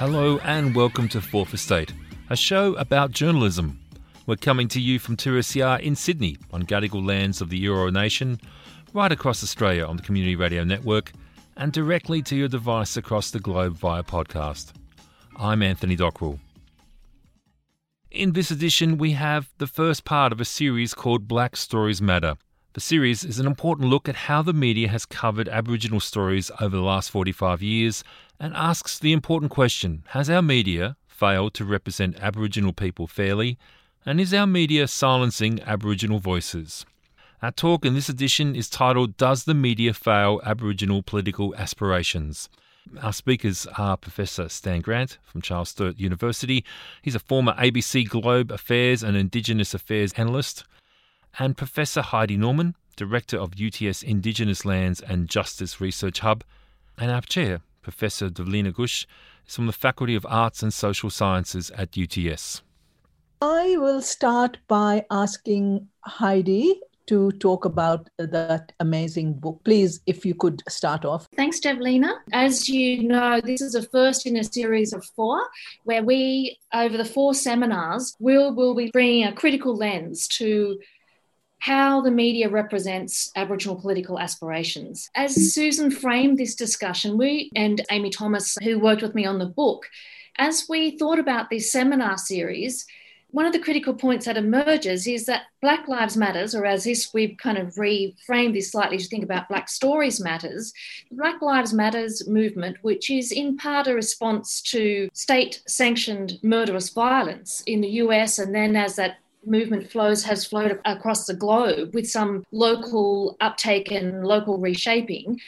Hello 0.00 0.38
and 0.44 0.74
welcome 0.74 1.10
to 1.10 1.20
Fourth 1.20 1.52
Estate, 1.52 1.92
a 2.30 2.34
show 2.34 2.72
about 2.76 3.10
journalism. 3.10 3.78
We're 4.24 4.36
coming 4.36 4.66
to 4.68 4.80
you 4.80 4.98
from 4.98 5.14
2SER 5.14 5.78
in 5.80 5.94
Sydney 5.94 6.38
on 6.54 6.62
Gadigal 6.62 7.06
lands 7.06 7.42
of 7.42 7.50
the 7.50 7.62
Eora 7.66 7.92
Nation, 7.92 8.40
right 8.94 9.12
across 9.12 9.42
Australia 9.42 9.84
on 9.84 9.98
the 9.98 10.02
Community 10.02 10.36
Radio 10.36 10.64
Network, 10.64 11.12
and 11.58 11.70
directly 11.70 12.22
to 12.22 12.34
your 12.34 12.48
device 12.48 12.96
across 12.96 13.30
the 13.30 13.40
globe 13.40 13.74
via 13.74 14.02
podcast. 14.02 14.72
I'm 15.36 15.62
Anthony 15.62 15.98
Dockrell. 15.98 16.38
In 18.10 18.32
this 18.32 18.50
edition, 18.50 18.96
we 18.96 19.12
have 19.12 19.50
the 19.58 19.66
first 19.66 20.06
part 20.06 20.32
of 20.32 20.40
a 20.40 20.46
series 20.46 20.94
called 20.94 21.28
Black 21.28 21.56
Stories 21.56 22.00
Matter. 22.00 22.36
The 22.72 22.80
series 22.80 23.22
is 23.22 23.38
an 23.38 23.46
important 23.46 23.90
look 23.90 24.08
at 24.08 24.16
how 24.16 24.40
the 24.40 24.54
media 24.54 24.88
has 24.88 25.04
covered 25.04 25.48
Aboriginal 25.48 26.00
stories 26.00 26.50
over 26.58 26.74
the 26.74 26.82
last 26.82 27.10
45 27.10 27.60
years 27.60 28.02
and 28.40 28.54
asks 28.56 28.98
the 28.98 29.12
important 29.12 29.52
question 29.52 30.02
Has 30.08 30.30
our 30.30 30.42
media 30.42 30.96
failed 31.06 31.52
to 31.54 31.64
represent 31.64 32.18
Aboriginal 32.20 32.72
people 32.72 33.06
fairly? 33.06 33.58
And 34.06 34.18
is 34.18 34.32
our 34.32 34.46
media 34.46 34.88
silencing 34.88 35.60
Aboriginal 35.62 36.18
voices? 36.18 36.86
Our 37.42 37.52
talk 37.52 37.84
in 37.84 37.94
this 37.94 38.08
edition 38.08 38.56
is 38.56 38.70
titled 38.70 39.18
Does 39.18 39.44
the 39.44 39.54
Media 39.54 39.92
Fail 39.92 40.40
Aboriginal 40.42 41.02
Political 41.02 41.54
Aspirations? 41.56 42.48
Our 43.02 43.12
speakers 43.12 43.66
are 43.76 43.98
Professor 43.98 44.48
Stan 44.48 44.80
Grant 44.80 45.18
from 45.22 45.42
Charles 45.42 45.68
Sturt 45.68 45.98
University. 45.98 46.64
He's 47.02 47.14
a 47.14 47.20
former 47.20 47.52
ABC 47.52 48.08
Global 48.08 48.54
Affairs 48.54 49.02
and 49.02 49.18
Indigenous 49.18 49.74
Affairs 49.74 50.14
analyst 50.14 50.64
and 51.38 51.56
Professor 51.56 52.00
Heidi 52.00 52.38
Norman, 52.38 52.74
Director 52.96 53.36
of 53.36 53.54
UTS 53.60 54.02
Indigenous 54.02 54.64
Lands 54.64 55.00
and 55.00 55.28
Justice 55.28 55.80
Research 55.80 56.20
Hub, 56.20 56.42
and 56.98 57.10
our 57.10 57.20
chair, 57.20 57.60
Professor 57.82 58.28
Devleena 58.28 58.72
Ghosh, 58.72 59.06
is 59.46 59.56
from 59.56 59.66
the 59.66 59.72
Faculty 59.72 60.14
of 60.14 60.26
Arts 60.28 60.62
and 60.62 60.72
Social 60.72 61.10
Sciences 61.10 61.70
at 61.70 61.96
UTS. 61.96 62.62
I 63.42 63.76
will 63.78 64.02
start 64.02 64.58
by 64.68 65.06
asking 65.10 65.88
Heidi 66.04 66.80
to 67.10 67.32
talk 67.32 67.64
about 67.64 68.08
that 68.18 68.72
amazing 68.78 69.32
book. 69.32 69.60
Please, 69.64 70.00
if 70.06 70.24
you 70.24 70.32
could 70.32 70.62
start 70.68 71.04
off. 71.04 71.26
Thanks, 71.34 71.58
Devleena. 71.58 72.12
As 72.32 72.68
you 72.68 73.02
know, 73.02 73.40
this 73.40 73.60
is 73.60 73.74
a 73.74 73.82
first 73.82 74.26
in 74.26 74.36
a 74.36 74.44
series 74.44 74.92
of 74.92 75.04
four 75.16 75.42
where 75.82 76.04
we, 76.04 76.56
over 76.72 76.96
the 76.96 77.04
four 77.04 77.34
seminars, 77.34 78.14
will 78.20 78.54
will 78.54 78.76
be 78.76 78.90
bringing 78.92 79.24
a 79.24 79.32
critical 79.32 79.74
lens 79.74 80.28
to 80.28 80.78
how 81.60 82.00
the 82.00 82.10
media 82.10 82.48
represents 82.48 83.30
Aboriginal 83.36 83.76
political 83.76 84.18
aspirations. 84.18 85.08
As 85.14 85.52
Susan 85.52 85.90
framed 85.90 86.38
this 86.38 86.54
discussion, 86.54 87.18
we 87.18 87.50
and 87.54 87.84
Amy 87.90 88.10
Thomas, 88.10 88.56
who 88.62 88.78
worked 88.78 89.02
with 89.02 89.14
me 89.14 89.26
on 89.26 89.38
the 89.38 89.46
book, 89.46 89.86
as 90.38 90.66
we 90.68 90.96
thought 90.98 91.18
about 91.18 91.50
this 91.50 91.70
seminar 91.70 92.16
series, 92.16 92.86
one 93.32 93.46
of 93.46 93.52
the 93.52 93.60
critical 93.60 93.94
points 93.94 94.26
that 94.26 94.36
emerges 94.36 95.06
is 95.06 95.26
that 95.26 95.42
Black 95.60 95.86
Lives 95.86 96.16
Matters, 96.16 96.54
or 96.54 96.64
as 96.64 96.84
this 96.84 97.12
we've 97.14 97.36
kind 97.36 97.58
of 97.58 97.74
reframed 97.74 98.54
this 98.54 98.72
slightly 98.72 98.98
to 98.98 99.06
think 99.06 99.22
about 99.22 99.48
Black 99.48 99.68
Stories 99.68 100.20
Matters, 100.20 100.72
the 101.10 101.16
Black 101.16 101.40
Lives 101.40 101.72
Matters 101.72 102.26
movement, 102.26 102.78
which 102.82 103.10
is 103.10 103.30
in 103.30 103.56
part 103.56 103.86
a 103.86 103.94
response 103.94 104.60
to 104.62 105.08
state 105.12 105.62
sanctioned 105.68 106.38
murderous 106.42 106.88
violence 106.88 107.62
in 107.66 107.80
the 107.80 107.88
US, 107.88 108.38
and 108.38 108.54
then 108.54 108.74
as 108.74 108.96
that 108.96 109.18
movement 109.44 109.90
flows 109.90 110.24
has 110.24 110.44
flowed 110.44 110.80
across 110.84 111.26
the 111.26 111.34
globe 111.34 111.94
with 111.94 112.08
some 112.08 112.44
local 112.52 113.36
uptake 113.40 113.90
and 113.90 114.24
local 114.24 114.58
reshaping. 114.58 115.40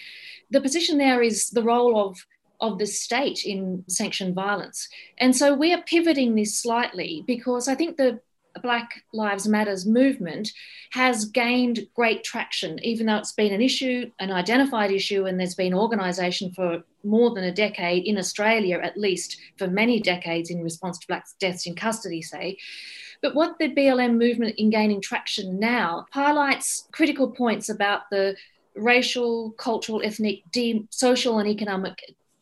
The 0.50 0.60
position 0.60 0.98
there 0.98 1.22
is 1.22 1.50
the 1.50 1.62
role 1.62 1.98
of 1.98 2.24
of 2.60 2.78
the 2.78 2.86
state 2.86 3.44
in 3.44 3.84
sanctioned 3.88 4.36
violence. 4.36 4.88
And 5.18 5.36
so 5.36 5.52
we 5.52 5.74
are 5.74 5.82
pivoting 5.82 6.36
this 6.36 6.56
slightly 6.56 7.24
because 7.26 7.66
I 7.66 7.74
think 7.74 7.96
the 7.96 8.20
Black 8.62 9.02
Lives 9.12 9.48
Matters 9.48 9.86
movement 9.86 10.52
has 10.92 11.24
gained 11.24 11.86
great 11.94 12.22
traction, 12.22 12.78
even 12.84 13.06
though 13.06 13.16
it's 13.16 13.32
been 13.32 13.52
an 13.52 13.62
issue, 13.62 14.10
an 14.20 14.30
identified 14.30 14.92
issue, 14.92 15.24
and 15.24 15.40
there's 15.40 15.54
been 15.54 15.74
organisation 15.74 16.52
for 16.52 16.84
more 17.02 17.34
than 17.34 17.44
a 17.44 17.52
decade 17.52 18.04
in 18.04 18.18
Australia, 18.18 18.78
at 18.82 18.96
least 18.96 19.38
for 19.56 19.66
many 19.66 20.00
decades, 20.00 20.50
in 20.50 20.62
response 20.62 20.98
to 20.98 21.06
black 21.06 21.26
deaths 21.40 21.66
in 21.66 21.74
custody, 21.74 22.22
say. 22.22 22.58
But 23.22 23.36
what 23.36 23.58
the 23.58 23.68
BLM 23.68 24.18
movement 24.18 24.56
in 24.58 24.68
gaining 24.68 25.00
traction 25.00 25.60
now 25.60 26.06
highlights 26.10 26.88
critical 26.90 27.30
points 27.30 27.68
about 27.68 28.02
the 28.10 28.36
racial, 28.74 29.52
cultural, 29.52 30.02
ethnic, 30.02 30.42
de- 30.50 30.86
social, 30.90 31.38
and 31.38 31.48
economic 31.48 31.96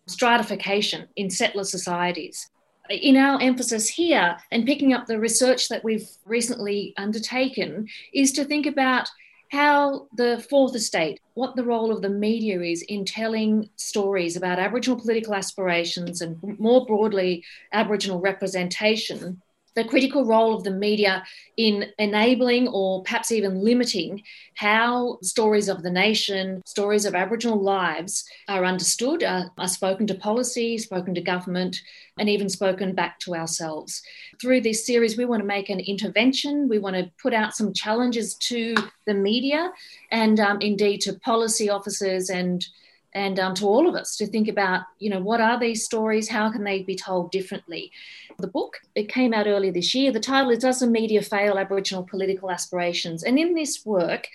stratification 0.06 1.06
in 1.16 1.28
settler 1.28 1.64
societies. 1.64 2.48
In 2.88 3.16
our 3.16 3.40
emphasis 3.40 3.88
here, 3.88 4.36
and 4.50 4.66
picking 4.66 4.92
up 4.92 5.06
the 5.06 5.20
research 5.20 5.68
that 5.68 5.84
we've 5.84 6.08
recently 6.24 6.94
undertaken, 6.96 7.86
is 8.12 8.32
to 8.32 8.44
think 8.44 8.66
about 8.66 9.08
how 9.52 10.06
the 10.16 10.44
fourth 10.48 10.74
estate, 10.74 11.20
what 11.34 11.56
the 11.56 11.64
role 11.64 11.92
of 11.92 12.02
the 12.02 12.08
media 12.08 12.60
is 12.62 12.82
in 12.82 13.04
telling 13.04 13.68
stories 13.76 14.36
about 14.36 14.58
Aboriginal 14.58 14.98
political 14.98 15.34
aspirations 15.34 16.20
and 16.20 16.38
more 16.58 16.86
broadly, 16.86 17.44
Aboriginal 17.72 18.20
representation 18.20 19.40
the 19.74 19.84
critical 19.84 20.24
role 20.24 20.54
of 20.54 20.64
the 20.64 20.70
media 20.70 21.22
in 21.56 21.86
enabling 21.98 22.68
or 22.68 23.02
perhaps 23.02 23.30
even 23.30 23.62
limiting 23.62 24.22
how 24.56 25.18
stories 25.22 25.68
of 25.68 25.82
the 25.82 25.90
nation, 25.90 26.60
stories 26.66 27.04
of 27.04 27.14
Aboriginal 27.14 27.60
lives 27.60 28.24
are 28.48 28.64
understood, 28.64 29.22
are, 29.22 29.50
are, 29.58 29.68
spoken 29.68 30.06
to 30.06 30.14
policy, 30.14 30.76
spoken 30.76 31.14
to 31.14 31.20
government, 31.20 31.80
and 32.18 32.28
even 32.28 32.48
spoken 32.48 32.94
back 32.94 33.18
to 33.20 33.34
ourselves. 33.34 34.02
Through 34.40 34.62
this 34.62 34.84
series, 34.84 35.16
we 35.16 35.24
want 35.24 35.40
to 35.40 35.46
make 35.46 35.70
an 35.70 35.80
intervention. 35.80 36.68
We 36.68 36.78
want 36.78 36.96
to 36.96 37.10
put 37.22 37.32
out 37.32 37.54
some 37.54 37.72
challenges 37.72 38.34
to 38.34 38.74
the 39.06 39.14
media 39.14 39.70
and 40.10 40.40
um, 40.40 40.60
indeed 40.60 41.00
to 41.02 41.18
policy 41.20 41.70
officers 41.70 42.28
and 42.28 42.66
and 43.12 43.40
um, 43.40 43.54
to 43.54 43.66
all 43.66 43.88
of 43.88 43.94
us 43.94 44.16
to 44.16 44.26
think 44.26 44.48
about, 44.48 44.82
you 44.98 45.10
know, 45.10 45.20
what 45.20 45.40
are 45.40 45.58
these 45.58 45.84
stories? 45.84 46.28
How 46.28 46.50
can 46.50 46.64
they 46.64 46.82
be 46.82 46.96
told 46.96 47.30
differently? 47.30 47.92
the 48.40 48.48
book. 48.48 48.80
It 48.94 49.08
came 49.08 49.32
out 49.32 49.46
earlier 49.46 49.72
this 49.72 49.94
year. 49.94 50.12
The 50.12 50.20
title 50.20 50.50
is 50.50 50.60
Does 50.60 50.80
the 50.80 50.86
Media 50.86 51.22
Fail 51.22 51.58
Aboriginal 51.58 52.04
Political 52.04 52.50
Aspirations? 52.50 53.22
And 53.22 53.38
in 53.38 53.54
this 53.54 53.84
work, 53.84 54.28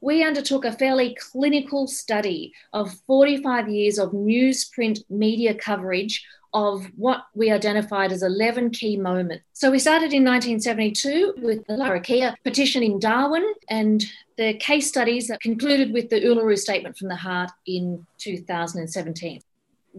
we 0.00 0.22
undertook 0.22 0.64
a 0.64 0.72
fairly 0.72 1.16
clinical 1.32 1.86
study 1.86 2.52
of 2.72 2.94
45 3.06 3.68
years 3.68 3.98
of 3.98 4.10
newsprint 4.10 5.02
media 5.10 5.54
coverage 5.54 6.24
of 6.52 6.86
what 6.96 7.26
we 7.34 7.50
identified 7.50 8.12
as 8.12 8.22
11 8.22 8.70
key 8.70 8.96
moments. 8.96 9.44
So 9.52 9.70
we 9.70 9.78
started 9.78 10.12
in 10.12 10.24
1972 10.24 11.34
with 11.38 11.66
the 11.66 11.74
Larrakia 11.74 12.34
petition 12.44 12.82
in 12.82 12.98
Darwin 12.98 13.44
and 13.68 14.04
the 14.36 14.54
case 14.54 14.88
studies 14.88 15.28
that 15.28 15.40
concluded 15.40 15.92
with 15.92 16.10
the 16.10 16.20
Uluru 16.20 16.58
Statement 16.58 16.96
from 16.96 17.08
the 17.08 17.16
Heart 17.16 17.50
in 17.66 18.06
2017 18.18 19.42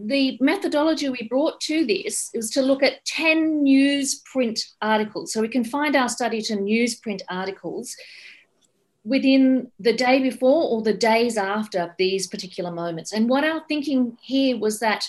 the 0.00 0.38
methodology 0.40 1.08
we 1.08 1.26
brought 1.28 1.60
to 1.60 1.84
this 1.84 2.30
was 2.32 2.50
to 2.50 2.62
look 2.62 2.84
at 2.84 3.04
10 3.04 3.64
newsprint 3.64 4.60
articles. 4.80 5.32
So 5.32 5.40
we 5.40 5.48
can 5.48 5.64
find 5.64 5.96
our 5.96 6.08
study 6.08 6.40
to 6.42 6.56
newsprint 6.56 7.22
articles 7.28 7.96
within 9.04 9.72
the 9.80 9.92
day 9.92 10.20
before 10.20 10.70
or 10.70 10.82
the 10.82 10.92
days 10.92 11.36
after 11.36 11.94
these 11.98 12.26
particular 12.26 12.70
moments. 12.70 13.12
And 13.12 13.28
what 13.28 13.42
our 13.42 13.62
thinking 13.66 14.16
here 14.22 14.56
was 14.56 14.78
that 14.80 15.08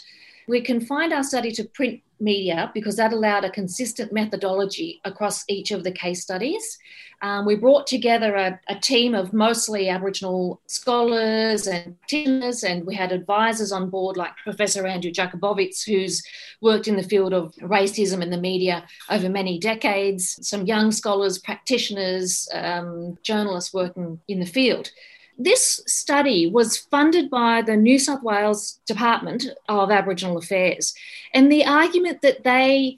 we 0.49 0.61
confined 0.61 1.13
our 1.13 1.23
study 1.23 1.51
to 1.51 1.63
print 1.63 2.01
media 2.19 2.71
because 2.73 2.97
that 2.97 3.13
allowed 3.13 3.45
a 3.45 3.51
consistent 3.51 4.11
methodology 4.11 4.99
across 5.05 5.45
each 5.47 5.71
of 5.71 5.83
the 5.83 5.91
case 5.91 6.21
studies. 6.21 6.77
Um, 7.21 7.45
we 7.45 7.55
brought 7.55 7.85
together 7.85 8.35
a, 8.35 8.59
a, 8.67 8.75
team 8.75 9.13
of 9.13 9.31
mostly 9.31 9.89
Aboriginal 9.89 10.61
scholars 10.67 11.67
and 11.67 11.99
practitioners, 11.99 12.63
and 12.63 12.85
we 12.85 12.95
had 12.95 13.11
advisors 13.11 13.71
on 13.71 13.89
board 13.89 14.17
like 14.17 14.31
Professor 14.43 14.87
Andrew 14.87 15.11
Jakubowicz, 15.11 15.85
who's 15.85 16.23
worked 16.61 16.87
in 16.87 16.95
the 16.95 17.03
field 17.03 17.33
of 17.33 17.53
racism 17.61 18.21
in 18.21 18.29
the 18.29 18.37
media 18.37 18.85
over 19.09 19.29
many 19.29 19.59
decades, 19.59 20.39
some 20.41 20.65
young 20.65 20.91
scholars, 20.91 21.39
practitioners, 21.39 22.47
um, 22.53 23.17
journalists 23.21 23.73
working 23.73 24.19
in 24.27 24.39
the 24.39 24.45
field 24.45 24.89
this 25.39 25.81
study 25.87 26.51
was 26.51 26.77
funded 26.77 27.29
by 27.29 27.61
the 27.61 27.77
New 27.77 27.97
South 27.97 28.21
Wales 28.21 28.81
Department 28.85 29.45
of 29.69 29.89
Aboriginal 29.89 30.37
Affairs. 30.37 30.93
And 31.33 31.49
the 31.49 31.65
argument 31.65 32.21
that 32.21 32.43
they 32.43 32.97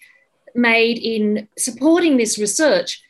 made 0.56 0.98
in 0.98 1.48
supporting 1.58 2.18
this 2.18 2.40
research 2.40 3.02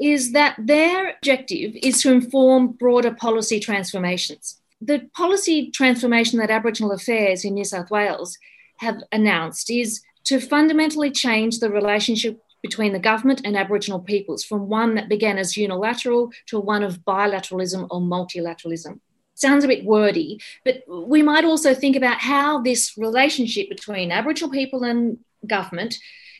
is 0.00 0.32
that 0.32 0.56
their 0.58 1.10
objective 1.10 1.76
is 1.82 2.02
to 2.02 2.12
inform 2.12 2.72
broader 2.72 3.14
policy 3.14 3.60
transformations. 3.60 4.58
The 4.80 5.08
policy 5.14 5.70
transformation 5.70 6.40
that 6.40 6.50
Aboriginal 6.50 6.92
Affairs 6.92 7.44
in 7.44 7.54
New 7.54 7.64
South 7.64 7.90
Wales 7.90 8.38
have 8.78 9.02
announced 9.12 9.70
is 9.70 10.00
to 10.24 10.40
fundamentally 10.40 11.10
change 11.10 11.60
the 11.60 11.70
relationship 11.70 12.42
between 12.62 12.92
the 12.92 12.98
government 12.98 13.42
and 13.44 13.56
Aboriginal 13.56 14.00
peoples 14.00 14.44
from 14.44 14.68
one 14.68 14.94
that 14.94 15.08
began 15.08 15.38
as 15.38 15.56
unilateral 15.56 16.30
to 16.46 16.60
one 16.60 16.82
of 16.82 17.00
bilateralism 17.04 17.86
or 17.90 18.00
multilateralism. 18.00 19.00
Sounds 19.34 19.64
a 19.64 19.68
bit 19.68 19.84
wordy, 19.84 20.38
but 20.64 20.82
we 20.88 21.22
might 21.22 21.44
also 21.44 21.72
think 21.74 21.96
about 21.96 22.20
how 22.20 22.60
this 22.60 22.96
relationship 22.98 23.68
between 23.68 24.12
Aboriginal 24.12 24.50
people 24.50 24.84
and 24.84 25.18
government 25.46 25.96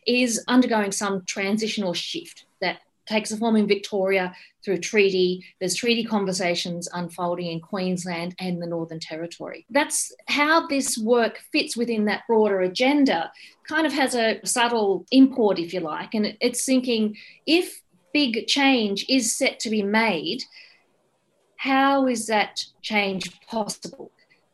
is 0.06 0.44
undergoing 0.48 0.92
some 0.92 1.24
transitional 1.24 1.94
shift 1.94 2.44
that 2.60 2.78
takes 3.10 3.30
a 3.32 3.36
form 3.36 3.56
in 3.56 3.66
Victoria 3.66 4.34
through 4.64 4.78
treaty. 4.78 5.44
There's 5.58 5.74
treaty 5.74 6.04
conversations 6.04 6.88
unfolding 6.92 7.46
in 7.46 7.60
Queensland 7.60 8.34
and 8.38 8.62
the 8.62 8.66
Northern 8.66 9.00
Territory. 9.00 9.66
That's 9.68 10.14
how 10.28 10.66
this 10.68 10.96
work 10.96 11.40
fits 11.52 11.76
within 11.76 12.04
that 12.06 12.22
broader 12.26 12.60
agenda, 12.60 13.32
kind 13.68 13.86
of 13.86 13.92
has 13.92 14.14
a 14.14 14.40
subtle 14.44 15.04
import, 15.10 15.58
if 15.58 15.74
you 15.74 15.80
like. 15.80 16.14
And 16.14 16.36
it's 16.40 16.64
thinking 16.64 17.16
if 17.46 17.82
big 18.12 18.46
change 18.46 19.04
is 19.08 19.36
set 19.36 19.60
to 19.60 19.70
be 19.70 19.82
made, 19.82 20.42
how 21.56 22.06
is 22.06 22.26
that 22.28 22.64
change 22.80 23.40
possible? 23.42 24.10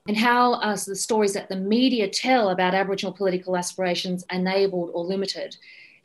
And 0.08 0.16
how 0.16 0.54
are 0.54 0.76
the 0.76 0.96
stories 0.96 1.34
that 1.34 1.48
the 1.48 1.56
media 1.56 2.08
tell 2.08 2.50
about 2.50 2.74
Aboriginal 2.74 3.12
political 3.12 3.56
aspirations 3.56 4.24
enabled 4.30 4.90
or 4.94 5.04
limited? 5.04 5.56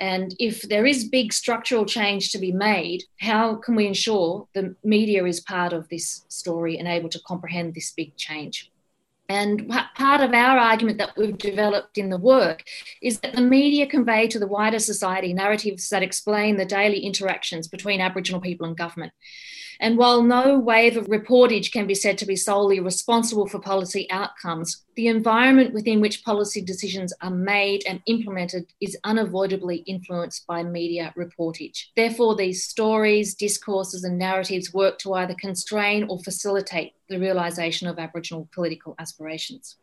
And 0.01 0.35
if 0.39 0.63
there 0.63 0.87
is 0.87 1.07
big 1.07 1.31
structural 1.31 1.85
change 1.85 2.31
to 2.31 2.39
be 2.39 2.51
made, 2.51 3.03
how 3.19 3.53
can 3.53 3.75
we 3.75 3.85
ensure 3.85 4.47
the 4.55 4.75
media 4.83 5.23
is 5.25 5.39
part 5.39 5.73
of 5.73 5.87
this 5.89 6.25
story 6.27 6.79
and 6.79 6.87
able 6.87 7.09
to 7.09 7.19
comprehend 7.19 7.75
this 7.75 7.91
big 7.91 8.17
change? 8.17 8.71
And 9.29 9.69
part 9.95 10.21
of 10.21 10.33
our 10.33 10.57
argument 10.57 10.97
that 10.97 11.15
we've 11.15 11.37
developed 11.37 11.99
in 11.99 12.09
the 12.09 12.17
work 12.17 12.63
is 13.01 13.19
that 13.19 13.35
the 13.35 13.41
media 13.41 13.85
convey 13.85 14.27
to 14.29 14.39
the 14.39 14.47
wider 14.47 14.79
society 14.79 15.33
narratives 15.33 15.87
that 15.89 16.01
explain 16.01 16.57
the 16.57 16.65
daily 16.65 17.01
interactions 17.01 17.67
between 17.67 18.01
Aboriginal 18.01 18.41
people 18.41 18.65
and 18.65 18.75
government. 18.75 19.13
And 19.81 19.97
while 19.97 20.21
no 20.21 20.59
wave 20.59 20.95
of 20.95 21.07
reportage 21.07 21.71
can 21.71 21.87
be 21.87 21.95
said 21.95 22.19
to 22.19 22.27
be 22.27 22.35
solely 22.35 22.79
responsible 22.79 23.47
for 23.47 23.59
policy 23.59 24.09
outcomes, 24.11 24.85
the 24.95 25.07
environment 25.07 25.73
within 25.73 26.01
which 26.01 26.23
policy 26.23 26.61
decisions 26.61 27.11
are 27.19 27.31
made 27.31 27.81
and 27.87 27.99
implemented 28.05 28.67
is 28.79 28.95
unavoidably 29.03 29.77
influenced 29.77 30.45
by 30.45 30.61
media 30.61 31.11
reportage. 31.17 31.85
Therefore, 31.95 32.35
these 32.35 32.63
stories, 32.63 33.33
discourses, 33.33 34.03
and 34.03 34.19
narratives 34.19 34.71
work 34.71 34.99
to 34.99 35.13
either 35.15 35.33
constrain 35.33 36.05
or 36.07 36.19
facilitate 36.19 36.93
the 37.09 37.19
realisation 37.19 37.87
of 37.87 37.97
Aboriginal 37.97 38.47
political 38.53 38.93
aspirations. 38.99 39.77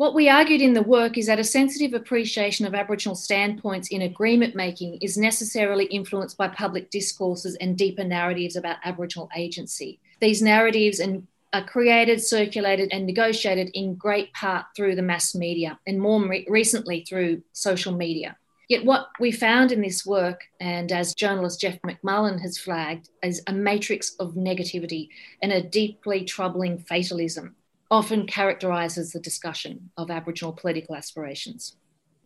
What 0.00 0.14
we 0.14 0.30
argued 0.30 0.62
in 0.62 0.72
the 0.72 0.80
work 0.80 1.18
is 1.18 1.26
that 1.26 1.38
a 1.38 1.44
sensitive 1.44 1.92
appreciation 1.92 2.64
of 2.64 2.74
Aboriginal 2.74 3.14
standpoints 3.14 3.88
in 3.88 4.00
agreement 4.00 4.54
making 4.54 4.96
is 5.02 5.18
necessarily 5.18 5.84
influenced 5.84 6.38
by 6.38 6.48
public 6.48 6.88
discourses 6.88 7.54
and 7.56 7.76
deeper 7.76 8.02
narratives 8.02 8.56
about 8.56 8.78
Aboriginal 8.82 9.28
agency. 9.36 10.00
These 10.18 10.40
narratives 10.40 11.00
and 11.00 11.26
are 11.52 11.66
created, 11.66 12.22
circulated, 12.22 12.88
and 12.92 13.04
negotiated 13.04 13.72
in 13.74 13.94
great 13.94 14.32
part 14.32 14.64
through 14.74 14.94
the 14.94 15.02
mass 15.02 15.34
media 15.34 15.78
and 15.86 16.00
more 16.00 16.26
re- 16.26 16.46
recently 16.48 17.04
through 17.06 17.42
social 17.52 17.92
media. 17.92 18.38
Yet, 18.70 18.86
what 18.86 19.08
we 19.20 19.30
found 19.30 19.70
in 19.70 19.82
this 19.82 20.06
work, 20.06 20.44
and 20.60 20.90
as 20.92 21.12
journalist 21.12 21.60
Jeff 21.60 21.78
McMullen 21.82 22.40
has 22.40 22.56
flagged, 22.56 23.10
is 23.22 23.42
a 23.46 23.52
matrix 23.52 24.14
of 24.18 24.32
negativity 24.32 25.10
and 25.42 25.52
a 25.52 25.62
deeply 25.62 26.24
troubling 26.24 26.78
fatalism 26.78 27.54
often 27.90 28.26
characterises 28.26 29.12
the 29.12 29.20
discussion 29.20 29.90
of 29.96 30.10
Aboriginal 30.10 30.52
political 30.52 30.94
aspirations. 30.94 31.76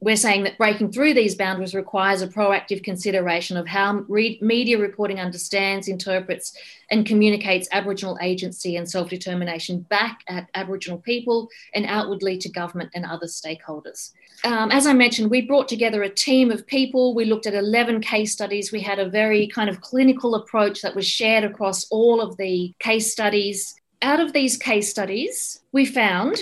We're 0.00 0.16
saying 0.16 0.42
that 0.42 0.58
breaking 0.58 0.92
through 0.92 1.14
these 1.14 1.34
boundaries 1.34 1.74
requires 1.74 2.20
a 2.20 2.28
proactive 2.28 2.84
consideration 2.84 3.56
of 3.56 3.66
how 3.66 4.04
re- 4.06 4.38
media 4.42 4.76
reporting 4.76 5.18
understands, 5.18 5.88
interprets, 5.88 6.54
and 6.90 7.06
communicates 7.06 7.68
Aboriginal 7.72 8.18
agency 8.20 8.76
and 8.76 8.90
self 8.90 9.08
determination 9.08 9.80
back 9.80 10.20
at 10.28 10.50
Aboriginal 10.54 10.98
people 10.98 11.48
and 11.72 11.86
outwardly 11.86 12.36
to 12.36 12.50
government 12.50 12.90
and 12.94 13.06
other 13.06 13.26
stakeholders. 13.26 14.10
Um, 14.44 14.70
as 14.70 14.86
I 14.86 14.92
mentioned, 14.92 15.30
we 15.30 15.40
brought 15.40 15.68
together 15.68 16.02
a 16.02 16.10
team 16.10 16.50
of 16.50 16.66
people. 16.66 17.14
We 17.14 17.24
looked 17.24 17.46
at 17.46 17.54
11 17.54 18.02
case 18.02 18.32
studies. 18.32 18.72
We 18.72 18.82
had 18.82 18.98
a 18.98 19.08
very 19.08 19.46
kind 19.46 19.70
of 19.70 19.80
clinical 19.80 20.34
approach 20.34 20.82
that 20.82 20.94
was 20.94 21.08
shared 21.08 21.44
across 21.44 21.86
all 21.90 22.20
of 22.20 22.36
the 22.36 22.74
case 22.78 23.10
studies 23.10 23.74
out 24.04 24.20
of 24.20 24.34
these 24.34 24.56
case 24.56 24.90
studies, 24.90 25.60
we 25.72 25.86
found 25.86 26.36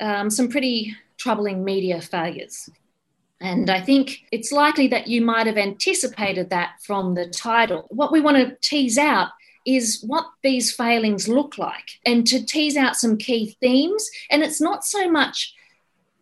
um, 0.00 0.30
some 0.30 0.48
pretty 0.48 0.96
troubling 1.18 1.64
media 1.64 2.00
failures. 2.00 2.70
And 3.40 3.68
I 3.70 3.80
think 3.80 4.24
it's 4.32 4.52
likely 4.52 4.86
that 4.88 5.08
you 5.08 5.20
might 5.20 5.46
have 5.46 5.58
anticipated 5.58 6.50
that 6.50 6.80
from 6.80 7.14
the 7.14 7.26
title. 7.26 7.86
What 7.90 8.12
we 8.12 8.20
want 8.20 8.36
to 8.36 8.56
tease 8.60 8.98
out 8.98 9.28
is 9.66 10.02
what 10.06 10.26
these 10.42 10.72
failings 10.72 11.28
look 11.28 11.58
like 11.58 11.98
and 12.06 12.26
to 12.28 12.44
tease 12.44 12.76
out 12.76 12.96
some 12.96 13.16
key 13.16 13.56
themes. 13.60 14.08
And 14.30 14.42
it's 14.42 14.60
not 14.60 14.84
so 14.84 15.10
much 15.10 15.54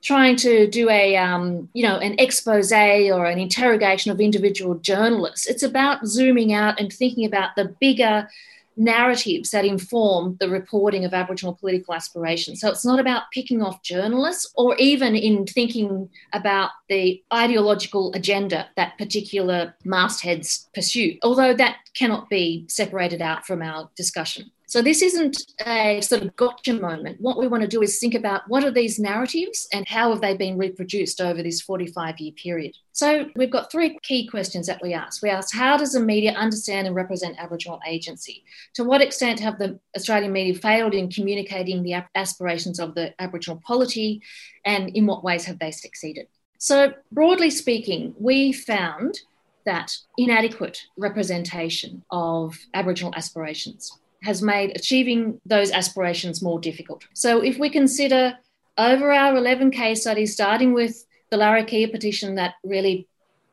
trying 0.02 0.36
to 0.36 0.66
do 0.68 0.88
a 0.88 1.16
um, 1.16 1.68
you 1.72 1.82
know 1.82 1.98
an 1.98 2.14
expose 2.18 2.70
or 2.70 3.26
an 3.26 3.38
interrogation 3.38 4.12
of 4.12 4.20
individual 4.20 4.76
journalists 4.76 5.46
it's 5.46 5.64
about 5.64 6.06
zooming 6.06 6.52
out 6.52 6.78
and 6.78 6.92
thinking 6.92 7.24
about 7.24 7.56
the 7.56 7.74
bigger 7.80 8.28
narratives 8.76 9.50
that 9.50 9.64
inform 9.64 10.36
the 10.40 10.48
reporting 10.48 11.04
of 11.04 11.14
Aboriginal 11.14 11.54
political 11.54 11.94
aspirations. 11.94 12.60
So 12.60 12.68
it's 12.68 12.84
not 12.84 13.00
about 13.00 13.24
picking 13.32 13.62
off 13.62 13.82
journalists 13.82 14.52
or 14.54 14.76
even 14.76 15.16
in 15.16 15.46
thinking 15.46 16.08
about 16.32 16.70
the 16.88 17.22
ideological 17.32 18.12
agenda 18.14 18.68
that 18.76 18.98
particular 18.98 19.74
mastheads 19.84 20.68
pursue, 20.74 21.16
although 21.22 21.54
that 21.54 21.76
cannot 21.94 22.28
be 22.28 22.66
separated 22.68 23.22
out 23.22 23.46
from 23.46 23.62
our 23.62 23.90
discussion. 23.96 24.50
So 24.68 24.82
this 24.82 25.00
isn't 25.00 25.36
a 25.64 26.00
sort 26.00 26.22
of 26.22 26.34
gotcha 26.34 26.74
moment. 26.74 27.20
What 27.20 27.38
we 27.38 27.46
want 27.46 27.62
to 27.62 27.68
do 27.68 27.82
is 27.82 28.00
think 28.00 28.14
about 28.14 28.42
what 28.48 28.64
are 28.64 28.70
these 28.72 28.98
narratives 28.98 29.68
and 29.72 29.86
how 29.86 30.10
have 30.10 30.20
they 30.20 30.36
been 30.36 30.58
reproduced 30.58 31.20
over 31.20 31.40
this 31.40 31.60
45 31.60 32.18
year 32.18 32.32
period. 32.32 32.74
So 32.90 33.26
we've 33.36 33.50
got 33.50 33.70
three 33.70 33.96
key 34.02 34.26
questions 34.26 34.66
that 34.66 34.82
we 34.82 34.92
ask. 34.92 35.22
We 35.22 35.30
ask 35.30 35.54
how 35.54 35.76
does 35.76 35.92
the 35.92 36.00
media 36.00 36.32
understand 36.32 36.88
and 36.88 36.96
represent 36.96 37.38
Aboriginal 37.38 37.78
agency? 37.86 38.42
To 38.74 38.82
what 38.82 39.02
extent 39.02 39.38
have 39.38 39.58
the 39.60 39.78
Australian 39.96 40.32
media 40.32 40.54
failed 40.54 40.94
in 40.94 41.10
communicating 41.10 41.84
the 41.84 42.04
aspirations 42.16 42.80
of 42.80 42.96
the 42.96 43.14
Aboriginal 43.20 43.62
polity 43.64 44.20
and 44.64 44.88
in 44.88 45.06
what 45.06 45.22
ways 45.22 45.44
have 45.44 45.60
they 45.60 45.70
succeeded? 45.70 46.26
So 46.58 46.92
broadly 47.12 47.50
speaking, 47.50 48.16
we 48.18 48.52
found 48.52 49.20
that 49.64 49.96
inadequate 50.18 50.82
representation 50.96 52.02
of 52.10 52.58
Aboriginal 52.74 53.14
aspirations 53.14 53.92
has 54.22 54.42
made 54.42 54.76
achieving 54.76 55.40
those 55.46 55.70
aspirations 55.70 56.42
more 56.42 56.58
difficult. 56.58 57.04
So, 57.14 57.40
if 57.42 57.58
we 57.58 57.70
consider 57.70 58.38
over 58.78 59.12
our 59.12 59.36
11 59.36 59.70
case 59.70 60.02
studies, 60.02 60.32
starting 60.32 60.72
with 60.72 61.06
the 61.30 61.36
Larrakia 61.36 61.90
petition 61.90 62.34
that 62.36 62.54
really 62.64 63.06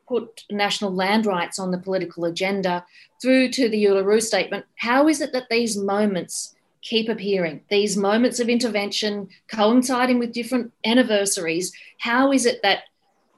put 0.08 0.44
national 0.52 0.94
land 0.94 1.26
rights 1.26 1.60
on 1.60 1.72
the 1.72 1.78
political 1.78 2.26
agenda 2.26 2.86
through 3.22 3.50
to 3.50 3.70
the 3.70 3.86
Uluru 3.86 4.22
Statement, 4.22 4.66
how 4.76 5.08
is 5.08 5.22
it 5.22 5.32
that 5.34 5.48
these 5.50 5.78
moments 5.78 6.56
keep 6.82 7.08
appearing? 7.10 7.62
These 7.70 7.96
moments 7.96 8.40
of 8.40 8.50
intervention 8.50 9.30
coinciding 9.48 10.20
with 10.20 10.34
different 10.34 10.74
anniversaries, 10.86 11.72
how 12.00 12.32
is 12.32 12.46
it 12.46 12.62
that 12.64 12.84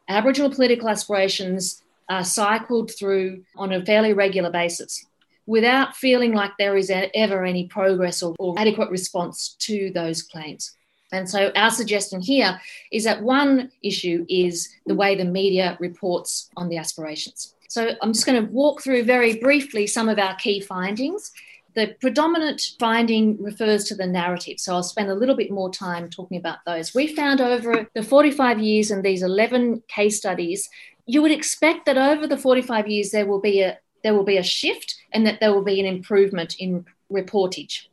Aboriginal 0.07 0.51
political 0.51 0.89
aspirations 0.89 1.83
are 2.09 2.23
cycled 2.23 2.91
through 2.97 3.43
on 3.55 3.71
a 3.71 3.85
fairly 3.85 4.13
regular 4.13 4.51
basis? 4.51 5.05
Without 5.45 5.95
feeling 5.95 6.33
like 6.33 6.51
there 6.57 6.77
is 6.77 6.91
ever 6.91 7.43
any 7.43 7.67
progress 7.67 8.23
or, 8.23 8.35
or 8.39 8.57
adequate 8.57 8.89
response 8.89 9.55
to 9.59 9.91
those 9.93 10.21
claims. 10.21 10.75
And 11.11 11.29
so 11.29 11.51
our 11.55 11.71
suggestion 11.71 12.19
here 12.21 12.59
is 12.91 13.03
that 13.03 13.21
one 13.21 13.71
issue 13.83 14.25
is 14.27 14.69
the 14.85 14.95
way 14.95 15.15
the 15.15 15.25
media 15.25 15.77
reports 15.79 16.49
on 16.57 16.67
the 16.67 16.77
aspirations. 16.77 17.53
So 17.69 17.91
I'm 18.01 18.13
just 18.13 18.25
going 18.25 18.43
to 18.43 18.51
walk 18.51 18.81
through 18.81 19.03
very 19.03 19.37
briefly 19.39 19.87
some 19.87 20.09
of 20.09 20.19
our 20.19 20.35
key 20.35 20.59
findings. 20.59 21.31
The 21.75 21.95
predominant 21.99 22.61
finding 22.79 23.41
refers 23.41 23.83
to 23.85 23.95
the 23.95 24.07
narrative. 24.07 24.59
So 24.59 24.73
I'll 24.73 24.83
spend 24.83 25.09
a 25.09 25.15
little 25.15 25.35
bit 25.35 25.51
more 25.51 25.69
time 25.69 26.09
talking 26.09 26.37
about 26.37 26.59
those. 26.65 26.95
We 26.95 27.13
found 27.13 27.41
over 27.41 27.87
the 27.93 28.03
45 28.03 28.59
years 28.59 28.91
in 28.91 29.01
these 29.01 29.21
11 29.21 29.83
case 29.87 30.17
studies, 30.17 30.69
you 31.05 31.21
would 31.21 31.31
expect 31.31 31.85
that 31.85 31.97
over 31.97 32.27
the 32.27 32.37
45 32.37 32.87
years 32.87 33.11
there 33.11 33.25
will 33.25 33.41
be 33.41 33.61
a 33.61 33.77
there 34.03 34.13
will 34.13 34.23
be 34.23 34.37
a 34.37 34.43
shift 34.43 34.95
and 35.15 35.25
that 35.25 35.39
there 35.39 35.53
will 35.53 35.63
be 35.63 35.79
an 35.79 35.85
improvement 35.85 36.55
in 36.59 36.85
reportage. 37.11 37.87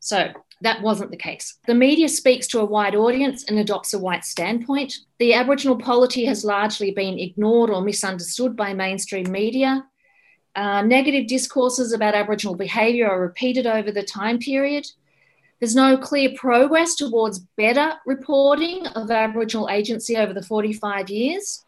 So 0.00 0.32
that 0.62 0.80
wasn't 0.82 1.10
the 1.10 1.16
case. 1.16 1.58
The 1.66 1.74
media 1.74 2.08
speaks 2.08 2.46
to 2.48 2.60
a 2.60 2.64
wide 2.64 2.94
audience 2.94 3.44
and 3.44 3.58
adopts 3.58 3.94
a 3.94 3.98
white 3.98 4.24
standpoint. 4.24 4.94
The 5.18 5.34
Aboriginal 5.34 5.76
polity 5.76 6.24
has 6.24 6.44
largely 6.44 6.90
been 6.90 7.18
ignored 7.18 7.70
or 7.70 7.82
misunderstood 7.82 8.56
by 8.56 8.74
mainstream 8.74 9.30
media. 9.30 9.84
Uh, 10.56 10.82
negative 10.82 11.26
discourses 11.26 11.92
about 11.92 12.14
Aboriginal 12.14 12.56
behaviour 12.56 13.08
are 13.08 13.20
repeated 13.20 13.66
over 13.66 13.92
the 13.92 14.02
time 14.02 14.38
period. 14.38 14.86
There's 15.60 15.76
no 15.76 15.96
clear 15.96 16.30
progress 16.36 16.94
towards 16.94 17.40
better 17.56 17.94
reporting 18.06 18.86
of 18.88 19.10
Aboriginal 19.10 19.68
agency 19.68 20.16
over 20.16 20.32
the 20.32 20.42
45 20.42 21.10
years. 21.10 21.64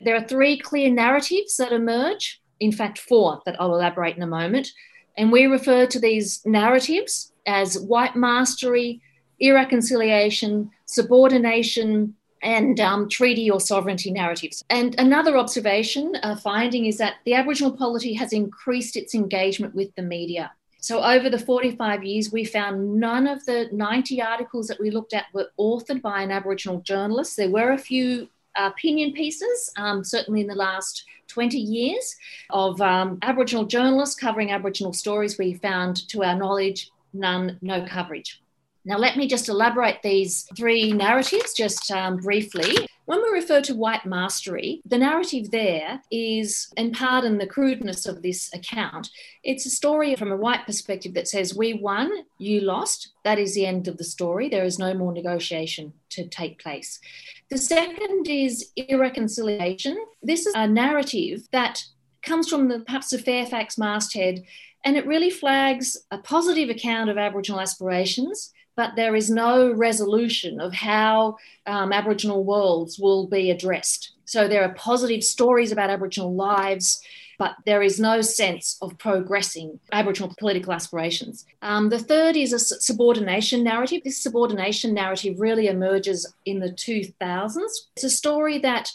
There 0.00 0.16
are 0.16 0.26
three 0.26 0.58
clear 0.58 0.90
narratives 0.90 1.56
that 1.56 1.72
emerge, 1.72 2.42
in 2.60 2.72
fact, 2.72 2.98
four 2.98 3.40
that 3.46 3.60
I'll 3.60 3.74
elaborate 3.74 4.16
in 4.16 4.22
a 4.22 4.26
moment. 4.26 4.70
And 5.16 5.30
we 5.30 5.46
refer 5.46 5.86
to 5.86 6.00
these 6.00 6.44
narratives 6.44 7.32
as 7.46 7.78
white 7.78 8.16
mastery, 8.16 9.00
irreconciliation, 9.38 10.70
subordination, 10.86 12.14
and 12.42 12.78
um, 12.78 13.08
treaty 13.08 13.50
or 13.50 13.58
sovereignty 13.58 14.10
narratives. 14.10 14.62
And 14.68 14.94
another 14.98 15.36
observation, 15.38 16.14
uh, 16.22 16.36
finding, 16.36 16.86
is 16.86 16.98
that 16.98 17.14
the 17.24 17.34
Aboriginal 17.34 17.72
polity 17.72 18.12
has 18.14 18.32
increased 18.32 18.96
its 18.96 19.14
engagement 19.14 19.74
with 19.74 19.94
the 19.94 20.02
media. 20.02 20.52
So, 20.78 21.02
over 21.02 21.30
the 21.30 21.38
45 21.38 22.04
years, 22.04 22.30
we 22.30 22.44
found 22.44 23.00
none 23.00 23.26
of 23.26 23.42
the 23.46 23.70
90 23.72 24.20
articles 24.20 24.66
that 24.66 24.78
we 24.78 24.90
looked 24.90 25.14
at 25.14 25.24
were 25.32 25.50
authored 25.58 26.02
by 26.02 26.20
an 26.20 26.30
Aboriginal 26.30 26.80
journalist. 26.80 27.38
There 27.38 27.48
were 27.48 27.72
a 27.72 27.78
few 27.78 28.28
opinion 28.54 29.12
pieces, 29.12 29.72
um, 29.78 30.04
certainly 30.04 30.42
in 30.42 30.46
the 30.46 30.54
last 30.54 31.04
20 31.28 31.58
years, 31.58 32.16
of 32.50 32.80
um, 32.80 33.18
Aboriginal 33.22 33.64
journalists 33.64 34.14
covering 34.14 34.50
Aboriginal 34.50 34.92
stories. 34.92 35.38
We 35.38 35.54
found, 35.54 36.08
to 36.08 36.24
our 36.24 36.36
knowledge, 36.36 36.90
none, 37.12 37.58
no 37.62 37.84
coverage. 37.86 38.40
Now, 38.86 38.98
let 38.98 39.16
me 39.16 39.26
just 39.26 39.48
elaborate 39.48 40.02
these 40.02 40.46
three 40.56 40.92
narratives 40.92 41.54
just 41.54 41.90
um, 41.90 42.18
briefly. 42.18 42.86
When 43.06 43.22
we 43.22 43.30
refer 43.30 43.62
to 43.62 43.74
white 43.74 44.04
mastery, 44.04 44.82
the 44.84 44.98
narrative 44.98 45.50
there 45.50 46.02
is, 46.10 46.70
and 46.76 46.92
pardon 46.92 47.38
the 47.38 47.46
crudeness 47.46 48.04
of 48.04 48.22
this 48.22 48.52
account, 48.54 49.10
it's 49.42 49.64
a 49.64 49.70
story 49.70 50.16
from 50.16 50.30
a 50.30 50.36
white 50.36 50.66
perspective 50.66 51.14
that 51.14 51.28
says, 51.28 51.54
We 51.54 51.74
won, 51.74 52.10
you 52.38 52.60
lost. 52.60 53.12
That 53.24 53.38
is 53.38 53.54
the 53.54 53.66
end 53.66 53.88
of 53.88 53.96
the 53.96 54.04
story. 54.04 54.48
There 54.48 54.64
is 54.64 54.78
no 54.78 54.92
more 54.92 55.12
negotiation 55.12 55.94
to 56.10 56.26
take 56.28 56.62
place. 56.62 57.00
The 57.50 57.58
second 57.58 58.28
is 58.28 58.70
irreconciliation. 58.76 59.98
This 60.22 60.46
is 60.46 60.54
a 60.54 60.66
narrative 60.66 61.48
that 61.52 61.84
comes 62.22 62.48
from 62.48 62.68
the 62.68 62.80
perhaps 62.80 63.10
the 63.10 63.18
Fairfax 63.18 63.78
masthead, 63.78 64.44
and 64.84 64.96
it 64.96 65.06
really 65.06 65.30
flags 65.30 65.96
a 66.10 66.18
positive 66.18 66.68
account 66.68 67.08
of 67.08 67.16
Aboriginal 67.16 67.60
aspirations 67.60 68.52
but 68.76 68.96
there 68.96 69.14
is 69.14 69.30
no 69.30 69.72
resolution 69.72 70.60
of 70.60 70.72
how 70.74 71.36
um, 71.66 71.92
Aboriginal 71.92 72.44
worlds 72.44 72.98
will 72.98 73.26
be 73.26 73.50
addressed. 73.50 74.12
So 74.24 74.48
there 74.48 74.64
are 74.64 74.74
positive 74.74 75.22
stories 75.22 75.70
about 75.70 75.90
Aboriginal 75.90 76.34
lives, 76.34 77.00
but 77.38 77.56
there 77.66 77.82
is 77.82 78.00
no 78.00 78.20
sense 78.20 78.76
of 78.80 78.98
progressing 78.98 79.78
Aboriginal 79.92 80.34
political 80.38 80.72
aspirations. 80.72 81.44
Um, 81.62 81.88
the 81.88 81.98
third 81.98 82.36
is 82.36 82.52
a 82.52 82.58
subordination 82.58 83.62
narrative. 83.62 84.02
This 84.04 84.22
subordination 84.22 84.94
narrative 84.94 85.40
really 85.40 85.68
emerges 85.68 86.32
in 86.46 86.60
the 86.60 86.70
2000s. 86.70 87.70
It's 87.96 88.04
a 88.04 88.10
story 88.10 88.58
that 88.58 88.90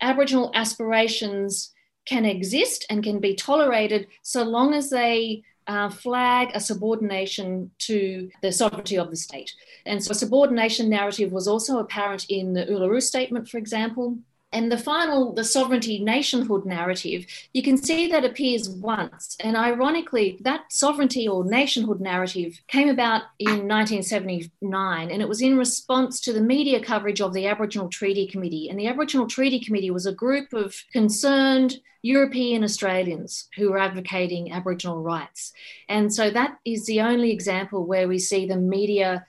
Aboriginal 0.00 0.50
aspirations 0.54 1.72
can 2.06 2.24
exist 2.24 2.86
and 2.90 3.02
can 3.02 3.18
be 3.18 3.34
tolerated 3.34 4.06
so 4.22 4.44
long 4.44 4.74
as 4.74 4.90
they 4.90 5.42
uh, 5.66 5.88
flag 5.88 6.50
a 6.54 6.60
subordination 6.60 7.70
to 7.78 8.30
the 8.42 8.52
sovereignty 8.52 8.96
of 8.98 9.10
the 9.10 9.16
state. 9.16 9.52
And 9.84 10.02
so 10.02 10.12
a 10.12 10.14
subordination 10.14 10.88
narrative 10.88 11.32
was 11.32 11.48
also 11.48 11.78
apparent 11.78 12.26
in 12.28 12.52
the 12.52 12.66
Uluru 12.66 13.02
Statement, 13.02 13.48
for 13.48 13.58
example. 13.58 14.18
And 14.52 14.70
the 14.70 14.78
final, 14.78 15.34
the 15.34 15.44
sovereignty 15.44 15.98
nationhood 15.98 16.64
narrative, 16.64 17.26
you 17.52 17.62
can 17.62 17.76
see 17.76 18.06
that 18.08 18.24
appears 18.24 18.68
once. 18.68 19.36
And 19.40 19.56
ironically, 19.56 20.38
that 20.42 20.72
sovereignty 20.72 21.28
or 21.28 21.44
nationhood 21.44 22.00
narrative 22.00 22.60
came 22.68 22.88
about 22.88 23.22
in 23.38 23.68
1979, 23.68 25.10
and 25.10 25.20
it 25.20 25.28
was 25.28 25.42
in 25.42 25.58
response 25.58 26.20
to 26.20 26.32
the 26.32 26.40
media 26.40 26.80
coverage 26.80 27.20
of 27.20 27.34
the 27.34 27.46
Aboriginal 27.48 27.88
Treaty 27.88 28.26
Committee. 28.26 28.68
And 28.70 28.78
the 28.78 28.86
Aboriginal 28.86 29.26
Treaty 29.26 29.60
Committee 29.60 29.90
was 29.90 30.06
a 30.06 30.12
group 30.12 30.52
of 30.52 30.74
concerned 30.92 31.76
European 32.02 32.62
Australians 32.62 33.48
who 33.56 33.70
were 33.70 33.78
advocating 33.78 34.52
Aboriginal 34.52 35.02
rights. 35.02 35.52
And 35.88 36.14
so 36.14 36.30
that 36.30 36.56
is 36.64 36.86
the 36.86 37.00
only 37.00 37.32
example 37.32 37.84
where 37.84 38.06
we 38.06 38.20
see 38.20 38.46
the 38.46 38.56
media 38.56 39.26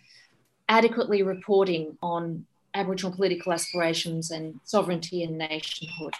adequately 0.70 1.24
reporting 1.24 1.98
on 2.04 2.46
Aboriginal 2.78 3.16
political 3.16 3.52
aspirations 3.52 4.32
and 4.32 4.60
sovereignty 4.64 5.24
and 5.24 5.38
nationhood. 5.38 6.14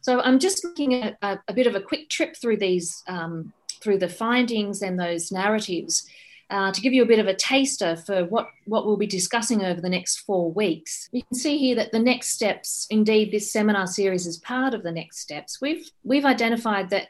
So 0.00 0.20
I'm 0.20 0.38
just 0.38 0.64
making 0.64 0.94
at 1.02 1.16
a, 1.22 1.38
a 1.48 1.52
bit 1.52 1.66
of 1.66 1.74
a 1.74 1.80
quick 1.80 2.08
trip 2.08 2.36
through 2.36 2.58
these, 2.58 3.02
um, 3.08 3.52
through 3.80 3.98
the 3.98 4.08
findings 4.08 4.82
and 4.82 4.98
those 4.98 5.32
narratives. 5.32 6.06
Uh, 6.48 6.70
to 6.70 6.80
give 6.80 6.92
you 6.92 7.02
a 7.02 7.06
bit 7.06 7.18
of 7.18 7.26
a 7.26 7.34
taster 7.34 7.96
for 7.96 8.24
what, 8.26 8.46
what 8.66 8.86
we'll 8.86 8.96
be 8.96 9.06
discussing 9.06 9.64
over 9.64 9.80
the 9.80 9.88
next 9.88 10.18
four 10.20 10.52
weeks. 10.52 11.08
You 11.10 11.24
can 11.24 11.36
see 11.36 11.58
here 11.58 11.74
that 11.74 11.90
the 11.90 11.98
next 11.98 12.28
steps, 12.28 12.86
indeed, 12.88 13.32
this 13.32 13.50
seminar 13.50 13.88
series 13.88 14.28
is 14.28 14.38
part 14.38 14.72
of 14.72 14.84
the 14.84 14.92
next 14.92 15.18
steps. 15.18 15.60
We've, 15.60 15.90
we've 16.04 16.24
identified 16.24 16.90
that 16.90 17.08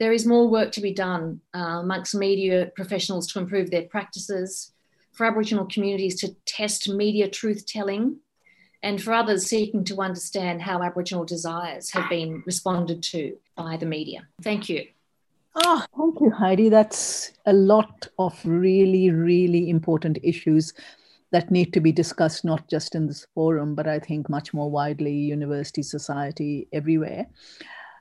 there 0.00 0.12
is 0.12 0.26
more 0.26 0.48
work 0.48 0.72
to 0.72 0.80
be 0.80 0.92
done 0.92 1.40
uh, 1.54 1.78
amongst 1.84 2.12
media 2.16 2.72
professionals 2.74 3.28
to 3.28 3.38
improve 3.38 3.70
their 3.70 3.84
practices, 3.84 4.72
for 5.20 5.26
Aboriginal 5.26 5.66
communities 5.66 6.18
to 6.18 6.34
test 6.46 6.88
media 6.88 7.28
truth 7.28 7.66
telling, 7.66 8.16
and 8.82 9.02
for 9.02 9.12
others 9.12 9.44
seeking 9.44 9.84
to 9.84 10.00
understand 10.00 10.62
how 10.62 10.82
Aboriginal 10.82 11.26
desires 11.26 11.90
have 11.90 12.08
been 12.08 12.42
responded 12.46 13.02
to 13.02 13.36
by 13.54 13.76
the 13.76 13.84
media. 13.84 14.26
Thank 14.42 14.70
you. 14.70 14.86
Oh, 15.56 15.84
thank 15.94 16.20
you, 16.22 16.30
Heidi. 16.30 16.70
That's 16.70 17.32
a 17.44 17.52
lot 17.52 18.08
of 18.18 18.40
really, 18.46 19.10
really 19.10 19.68
important 19.68 20.16
issues 20.22 20.72
that 21.32 21.50
need 21.50 21.74
to 21.74 21.80
be 21.80 21.92
discussed, 21.92 22.42
not 22.42 22.66
just 22.70 22.94
in 22.94 23.06
this 23.06 23.26
forum, 23.34 23.74
but 23.74 23.86
I 23.86 23.98
think 23.98 24.30
much 24.30 24.54
more 24.54 24.70
widely, 24.70 25.12
university, 25.12 25.82
society, 25.82 26.66
everywhere. 26.72 27.26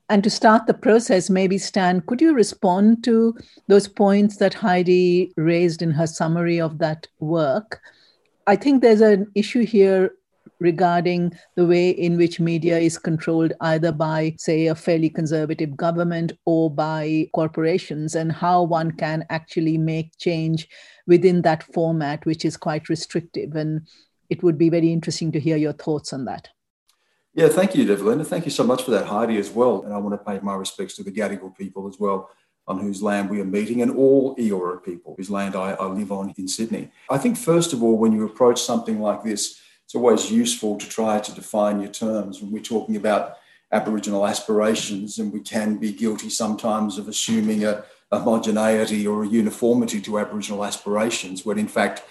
And 0.10 0.24
to 0.24 0.30
start 0.30 0.66
the 0.66 0.74
process, 0.74 1.30
maybe 1.30 1.60
Stan, 1.60 2.01
could 2.01 2.20
you 2.20 2.34
respond 2.34 3.04
to 3.04 3.38
those 3.68 3.88
points 3.88 4.38
that 4.38 4.56
Heidi 4.56 5.32
raised 5.38 5.84
in 5.84 5.92
her 5.92 6.08
summary 6.08 6.60
of 6.60 6.80
that 6.80 7.08
work? 7.20 7.80
I 8.48 8.56
think 8.56 8.82
there's 8.82 9.01
an 9.01 9.32
issue 9.36 9.63
here 9.63 10.12
regarding 10.60 11.32
the 11.56 11.66
way 11.66 11.92
in 11.92 12.18
which 12.18 12.39
media 12.39 12.80
is 12.80 12.98
controlled 12.98 13.54
either 13.62 13.92
by, 13.92 14.36
say, 14.39 14.66
a 14.66 14.74
fairly 14.74 15.12
conservative 15.12 15.78
government 15.78 16.32
or 16.46 16.72
by 16.72 17.28
corporations, 17.36 18.16
and 18.16 18.32
how 18.32 18.63
one 18.63 18.92
can 18.92 19.25
actually 19.30 19.78
make 19.78 20.18
change 20.18 20.68
within 21.06 21.44
that 21.44 21.62
format, 21.72 22.25
which 22.25 22.46
is 22.46 22.58
quite 22.58 22.89
restrictive. 22.89 23.56
And 23.56 23.88
it 24.30 24.42
would 24.42 24.58
be 24.58 24.70
very 24.70 24.92
interesting 24.92 25.32
to 25.34 25.39
hear 25.39 25.56
your 25.56 25.74
thoughts 25.74 26.13
on 26.13 26.25
that. 26.25 26.50
Yeah, 27.39 27.48
thank 27.48 27.74
you, 27.74 27.86
Devleena. 27.86 28.27
Thank 28.27 28.43
you 28.43 28.51
so 28.51 28.65
much 28.65 28.84
for 28.84 28.91
that, 28.91 29.05
Heidi, 29.05 29.38
as 29.38 29.50
well. 29.50 29.84
And 29.84 29.93
I 29.93 29.98
want 29.98 30.12
to 30.12 30.17
pay 30.17 30.41
my 30.43 30.55
respects 30.55 30.96
to 30.96 31.03
the 31.03 31.12
Gadigal 31.12 31.55
people 31.55 31.88
as 31.88 31.98
well, 31.98 32.29
on 32.67 32.79
whose 32.79 33.01
land 33.01 33.29
we 33.29 33.39
are 33.39 33.46
meeting, 33.46 33.81
and 33.81 33.91
all 33.91 34.36
Eora 34.36 34.84
people 34.84 35.13
whose 35.15 35.29
land 35.29 35.55
I, 35.55 35.72
I 35.72 35.86
live 35.86 36.12
on 36.12 36.34
in 36.38 36.50
Sydney. 36.50 36.91
I 37.10 37.17
think, 37.17 37.38
first 37.38 37.72
of 37.72 37.81
all, 37.81 37.96
when 37.96 38.12
you 38.12 38.25
approach 38.25 38.62
something 38.62 39.00
like 39.00 39.24
this, 39.24 39.58
it's 39.86 39.96
always 39.96 40.29
useful 40.29 40.77
to 40.79 40.89
try 40.89 41.22
to 41.22 41.34
define 41.34 41.79
your 41.79 41.91
terms. 41.91 42.41
When 42.41 42.51
we're 42.51 42.62
talking 42.62 42.98
about 42.98 43.38
Aboriginal 43.72 44.27
aspirations, 44.27 45.17
and 45.17 45.31
we 45.31 45.39
can 45.39 45.77
be 45.77 45.93
guilty 45.93 46.29
sometimes 46.29 46.98
of 46.98 47.08
assuming 47.08 47.63
a, 47.63 47.86
a 48.12 48.19
homogeneity 48.19 49.08
or 49.08 49.24
a 49.24 49.27
uniformity 49.27 50.01
to 50.01 50.19
Aboriginal 50.19 50.65
aspirations, 50.65 51.46
when 51.46 51.58
in 51.58 51.69
fact, 51.69 52.03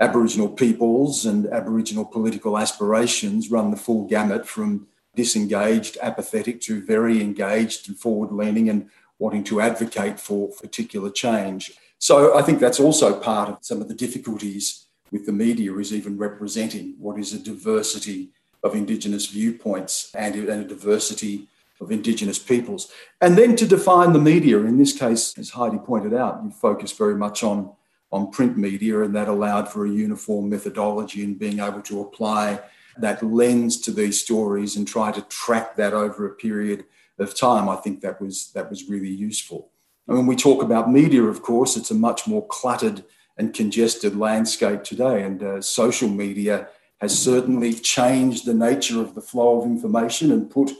Aboriginal 0.00 0.48
peoples 0.48 1.26
and 1.26 1.46
Aboriginal 1.48 2.04
political 2.04 2.56
aspirations 2.56 3.50
run 3.50 3.70
the 3.70 3.76
full 3.76 4.06
gamut 4.06 4.46
from 4.46 4.86
disengaged, 5.16 5.98
apathetic 6.00 6.60
to 6.60 6.80
very 6.80 7.20
engaged 7.20 7.88
and 7.88 7.98
forward 7.98 8.30
leaning 8.30 8.68
and 8.68 8.88
wanting 9.18 9.42
to 9.42 9.60
advocate 9.60 10.20
for 10.20 10.48
particular 10.48 11.10
change. 11.10 11.72
So 11.98 12.38
I 12.38 12.42
think 12.42 12.60
that's 12.60 12.78
also 12.78 13.18
part 13.18 13.48
of 13.48 13.58
some 13.62 13.80
of 13.80 13.88
the 13.88 13.94
difficulties 13.94 14.86
with 15.10 15.26
the 15.26 15.32
media 15.32 15.74
is 15.76 15.92
even 15.92 16.16
representing 16.16 16.94
what 16.98 17.18
is 17.18 17.32
a 17.32 17.38
diversity 17.38 18.30
of 18.62 18.74
Indigenous 18.74 19.26
viewpoints 19.26 20.12
and, 20.14 20.34
and 20.34 20.64
a 20.64 20.68
diversity 20.68 21.48
of 21.80 21.90
Indigenous 21.90 22.38
peoples. 22.38 22.90
And 23.20 23.36
then 23.36 23.56
to 23.56 23.66
define 23.66 24.12
the 24.12 24.18
media, 24.18 24.58
in 24.58 24.78
this 24.78 24.96
case, 24.96 25.36
as 25.38 25.50
Heidi 25.50 25.78
pointed 25.78 26.14
out, 26.14 26.40
you 26.44 26.50
focus 26.50 26.92
very 26.92 27.14
much 27.14 27.42
on, 27.42 27.72
on 28.10 28.30
print 28.30 28.56
media, 28.56 29.02
and 29.02 29.14
that 29.14 29.28
allowed 29.28 29.68
for 29.68 29.86
a 29.86 29.90
uniform 29.90 30.48
methodology 30.48 31.24
and 31.24 31.38
being 31.38 31.60
able 31.60 31.82
to 31.82 32.00
apply 32.00 32.60
that 32.98 33.22
lens 33.22 33.80
to 33.80 33.92
these 33.92 34.20
stories 34.20 34.76
and 34.76 34.86
try 34.86 35.12
to 35.12 35.22
track 35.22 35.76
that 35.76 35.94
over 35.94 36.26
a 36.26 36.34
period 36.34 36.84
of 37.18 37.34
time. 37.34 37.68
I 37.68 37.76
think 37.76 38.00
that 38.00 38.20
was 38.20 38.50
that 38.52 38.70
was 38.70 38.88
really 38.88 39.10
useful. 39.10 39.70
And 40.06 40.16
when 40.16 40.26
we 40.26 40.36
talk 40.36 40.62
about 40.62 40.90
media, 40.90 41.22
of 41.22 41.42
course, 41.42 41.76
it's 41.76 41.90
a 41.90 41.94
much 41.94 42.26
more 42.26 42.46
cluttered 42.46 43.04
and 43.36 43.54
congested 43.54 44.16
landscape 44.16 44.82
today, 44.82 45.22
and 45.22 45.42
uh, 45.42 45.60
social 45.60 46.08
media 46.08 46.68
has 47.00 47.16
certainly 47.16 47.72
changed 47.74 48.44
the 48.44 48.54
nature 48.54 49.00
of 49.00 49.14
the 49.14 49.20
flow 49.20 49.60
of 49.60 49.66
information 49.66 50.32
and 50.32 50.50
put 50.50 50.72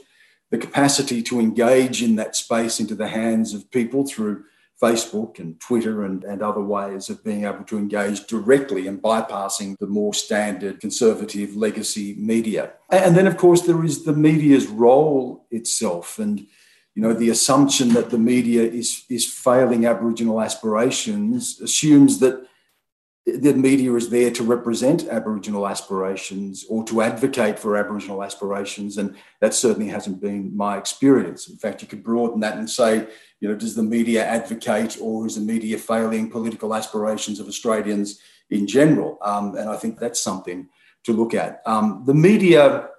the 0.49 0.57
capacity 0.57 1.21
to 1.23 1.39
engage 1.39 2.03
in 2.03 2.15
that 2.15 2.35
space 2.35 2.79
into 2.79 2.95
the 2.95 3.07
hands 3.07 3.53
of 3.53 3.71
people 3.71 4.05
through 4.05 4.43
Facebook 4.81 5.39
and 5.39 5.59
Twitter 5.59 6.05
and, 6.05 6.23
and 6.23 6.41
other 6.41 6.61
ways 6.61 7.09
of 7.09 7.23
being 7.23 7.45
able 7.45 7.63
to 7.65 7.77
engage 7.77 8.25
directly 8.27 8.87
and 8.87 9.01
bypassing 9.01 9.77
the 9.79 9.87
more 9.87 10.13
standard 10.13 10.79
conservative 10.79 11.55
legacy 11.55 12.15
media. 12.17 12.73
And 12.89 13.15
then, 13.15 13.27
of 13.27 13.37
course, 13.37 13.61
there 13.63 13.83
is 13.83 14.05
the 14.05 14.13
media's 14.13 14.67
role 14.67 15.45
itself. 15.51 16.17
And, 16.17 16.39
you 16.95 17.01
know, 17.01 17.13
the 17.13 17.29
assumption 17.29 17.89
that 17.89 18.09
the 18.09 18.17
media 18.17 18.63
is, 18.63 19.03
is 19.09 19.31
failing 19.31 19.85
Aboriginal 19.85 20.41
aspirations 20.41 21.59
assumes 21.59 22.19
that 22.19 22.48
the 23.37 23.53
media 23.53 23.93
is 23.95 24.09
there 24.09 24.31
to 24.31 24.43
represent 24.43 25.07
Aboriginal 25.07 25.67
aspirations 25.67 26.65
or 26.69 26.83
to 26.85 27.01
advocate 27.01 27.59
for 27.59 27.77
Aboriginal 27.77 28.23
aspirations. 28.23 28.97
And 28.97 29.15
that 29.39 29.53
certainly 29.53 29.89
hasn't 29.89 30.21
been 30.21 30.55
my 30.55 30.77
experience. 30.77 31.49
In 31.49 31.57
fact, 31.57 31.81
you 31.81 31.87
could 31.87 32.03
broaden 32.03 32.39
that 32.41 32.57
and 32.57 32.69
say, 32.69 33.07
you 33.39 33.47
know, 33.47 33.55
does 33.55 33.75
the 33.75 33.83
media 33.83 34.25
advocate 34.25 34.97
or 35.01 35.25
is 35.25 35.35
the 35.35 35.41
media 35.41 35.77
failing 35.77 36.29
political 36.29 36.73
aspirations 36.73 37.39
of 37.39 37.47
Australians 37.47 38.19
in 38.49 38.67
general? 38.67 39.17
Um, 39.21 39.55
and 39.55 39.69
I 39.69 39.77
think 39.77 39.99
that's 39.99 40.19
something 40.19 40.69
to 41.03 41.13
look 41.13 41.33
at. 41.33 41.61
Um, 41.65 42.03
the 42.05 42.13
media 42.13 42.89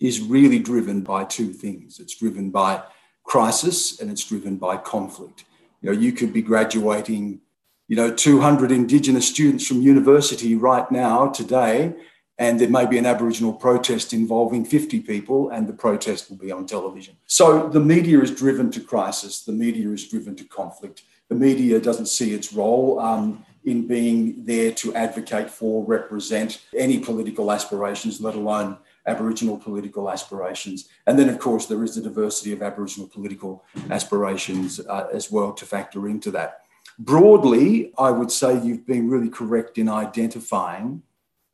is 0.00 0.20
really 0.20 0.60
driven 0.60 1.02
by 1.02 1.24
two 1.24 1.52
things 1.52 1.98
it's 1.98 2.16
driven 2.16 2.50
by 2.50 2.82
crisis 3.24 4.00
and 4.00 4.10
it's 4.10 4.24
driven 4.24 4.56
by 4.56 4.76
conflict. 4.76 5.44
You 5.82 5.92
know, 5.92 5.98
you 5.98 6.12
could 6.12 6.32
be 6.32 6.42
graduating 6.42 7.40
you 7.88 7.96
know, 7.96 8.14
200 8.14 8.70
Indigenous 8.70 9.26
students 9.26 9.66
from 9.66 9.80
university 9.80 10.54
right 10.54 10.90
now, 10.92 11.28
today, 11.28 11.94
and 12.38 12.60
there 12.60 12.68
may 12.68 12.86
be 12.86 12.98
an 12.98 13.06
Aboriginal 13.06 13.52
protest 13.52 14.12
involving 14.12 14.64
50 14.64 15.00
people, 15.00 15.48
and 15.48 15.66
the 15.66 15.72
protest 15.72 16.30
will 16.30 16.36
be 16.36 16.52
on 16.52 16.66
television. 16.66 17.16
So 17.26 17.68
the 17.68 17.80
media 17.80 18.20
is 18.20 18.30
driven 18.30 18.70
to 18.72 18.80
crisis, 18.80 19.42
the 19.42 19.52
media 19.52 19.90
is 19.90 20.06
driven 20.06 20.36
to 20.36 20.44
conflict. 20.44 21.02
The 21.28 21.34
media 21.34 21.80
doesn't 21.80 22.06
see 22.06 22.32
its 22.34 22.52
role 22.52 23.00
um, 23.00 23.44
in 23.64 23.86
being 23.86 24.44
there 24.44 24.70
to 24.72 24.94
advocate 24.94 25.50
for, 25.50 25.84
represent 25.84 26.60
any 26.76 26.98
political 27.00 27.50
aspirations, 27.50 28.20
let 28.20 28.34
alone 28.34 28.78
Aboriginal 29.06 29.56
political 29.56 30.10
aspirations. 30.10 30.88
And 31.06 31.18
then, 31.18 31.28
of 31.28 31.38
course, 31.38 31.66
there 31.66 31.82
is 31.82 31.94
the 31.94 32.02
diversity 32.02 32.52
of 32.52 32.62
Aboriginal 32.62 33.08
political 33.08 33.64
aspirations 33.90 34.78
uh, 34.80 35.08
as 35.12 35.30
well 35.30 35.52
to 35.54 35.66
factor 35.66 36.08
into 36.08 36.30
that. 36.32 36.60
Broadly, 36.98 37.92
I 37.96 38.10
would 38.10 38.32
say 38.32 38.60
you've 38.60 38.86
been 38.86 39.08
really 39.08 39.28
correct 39.28 39.78
in 39.78 39.88
identifying 39.88 41.02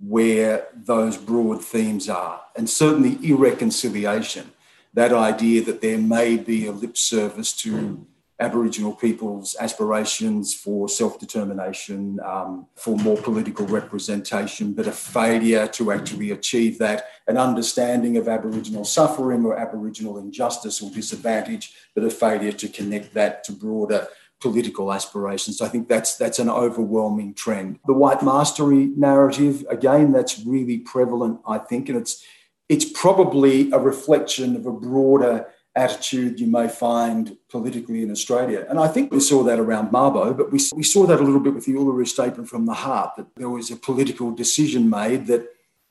where 0.00 0.66
those 0.74 1.16
broad 1.16 1.62
themes 1.62 2.08
are, 2.08 2.40
and 2.56 2.68
certainly 2.68 3.18
irreconciliation. 3.22 4.52
That 4.94 5.12
idea 5.12 5.62
that 5.64 5.82
there 5.82 5.98
may 5.98 6.36
be 6.36 6.66
a 6.66 6.72
lip 6.72 6.96
service 6.96 7.52
to 7.58 8.06
Aboriginal 8.40 8.92
people's 8.92 9.54
aspirations 9.60 10.54
for 10.54 10.88
self 10.88 11.20
determination, 11.20 12.18
um, 12.24 12.66
for 12.74 12.96
more 12.96 13.16
political 13.16 13.66
representation, 13.66 14.72
but 14.72 14.86
a 14.86 14.92
failure 14.92 15.68
to 15.68 15.92
actually 15.92 16.30
achieve 16.30 16.78
that, 16.78 17.06
an 17.28 17.36
understanding 17.36 18.16
of 18.16 18.28
Aboriginal 18.28 18.84
suffering 18.84 19.44
or 19.44 19.56
Aboriginal 19.56 20.18
injustice 20.18 20.82
or 20.82 20.90
disadvantage, 20.90 21.74
but 21.94 22.02
a 22.02 22.10
failure 22.10 22.52
to 22.52 22.68
connect 22.68 23.14
that 23.14 23.44
to 23.44 23.52
broader 23.52 24.08
political 24.44 24.92
aspirations. 24.92 25.62
I 25.62 25.68
think 25.68 25.88
that's 25.88 26.16
that's 26.16 26.38
an 26.38 26.50
overwhelming 26.50 27.32
trend. 27.32 27.78
The 27.86 28.00
white 28.04 28.22
mastery 28.22 28.82
narrative, 29.08 29.64
again, 29.70 30.12
that's 30.12 30.34
really 30.54 30.78
prevalent, 30.78 31.40
I 31.46 31.58
think, 31.68 31.88
and 31.88 31.96
it's 32.02 32.14
it's 32.68 32.84
probably 32.84 33.70
a 33.72 33.78
reflection 33.78 34.48
of 34.56 34.66
a 34.66 34.72
broader 34.88 35.34
attitude 35.84 36.38
you 36.38 36.46
may 36.46 36.68
find 36.68 37.36
politically 37.48 38.00
in 38.02 38.10
Australia. 38.10 38.60
And 38.68 38.78
I 38.78 38.88
think 38.94 39.12
we 39.12 39.20
saw 39.20 39.42
that 39.44 39.58
around 39.58 39.90
Mabo, 39.90 40.36
but 40.36 40.52
we, 40.52 40.60
we 40.80 40.84
saw 40.94 41.02
that 41.06 41.20
a 41.20 41.26
little 41.28 41.44
bit 41.46 41.54
with 41.54 41.66
the 41.66 41.72
Uluru 41.72 42.06
Statement 42.06 42.48
from 42.48 42.64
the 42.66 42.78
Heart, 42.84 43.10
that 43.16 43.26
there 43.34 43.50
was 43.50 43.70
a 43.72 43.76
political 43.76 44.30
decision 44.30 44.88
made 44.88 45.26
that 45.26 45.42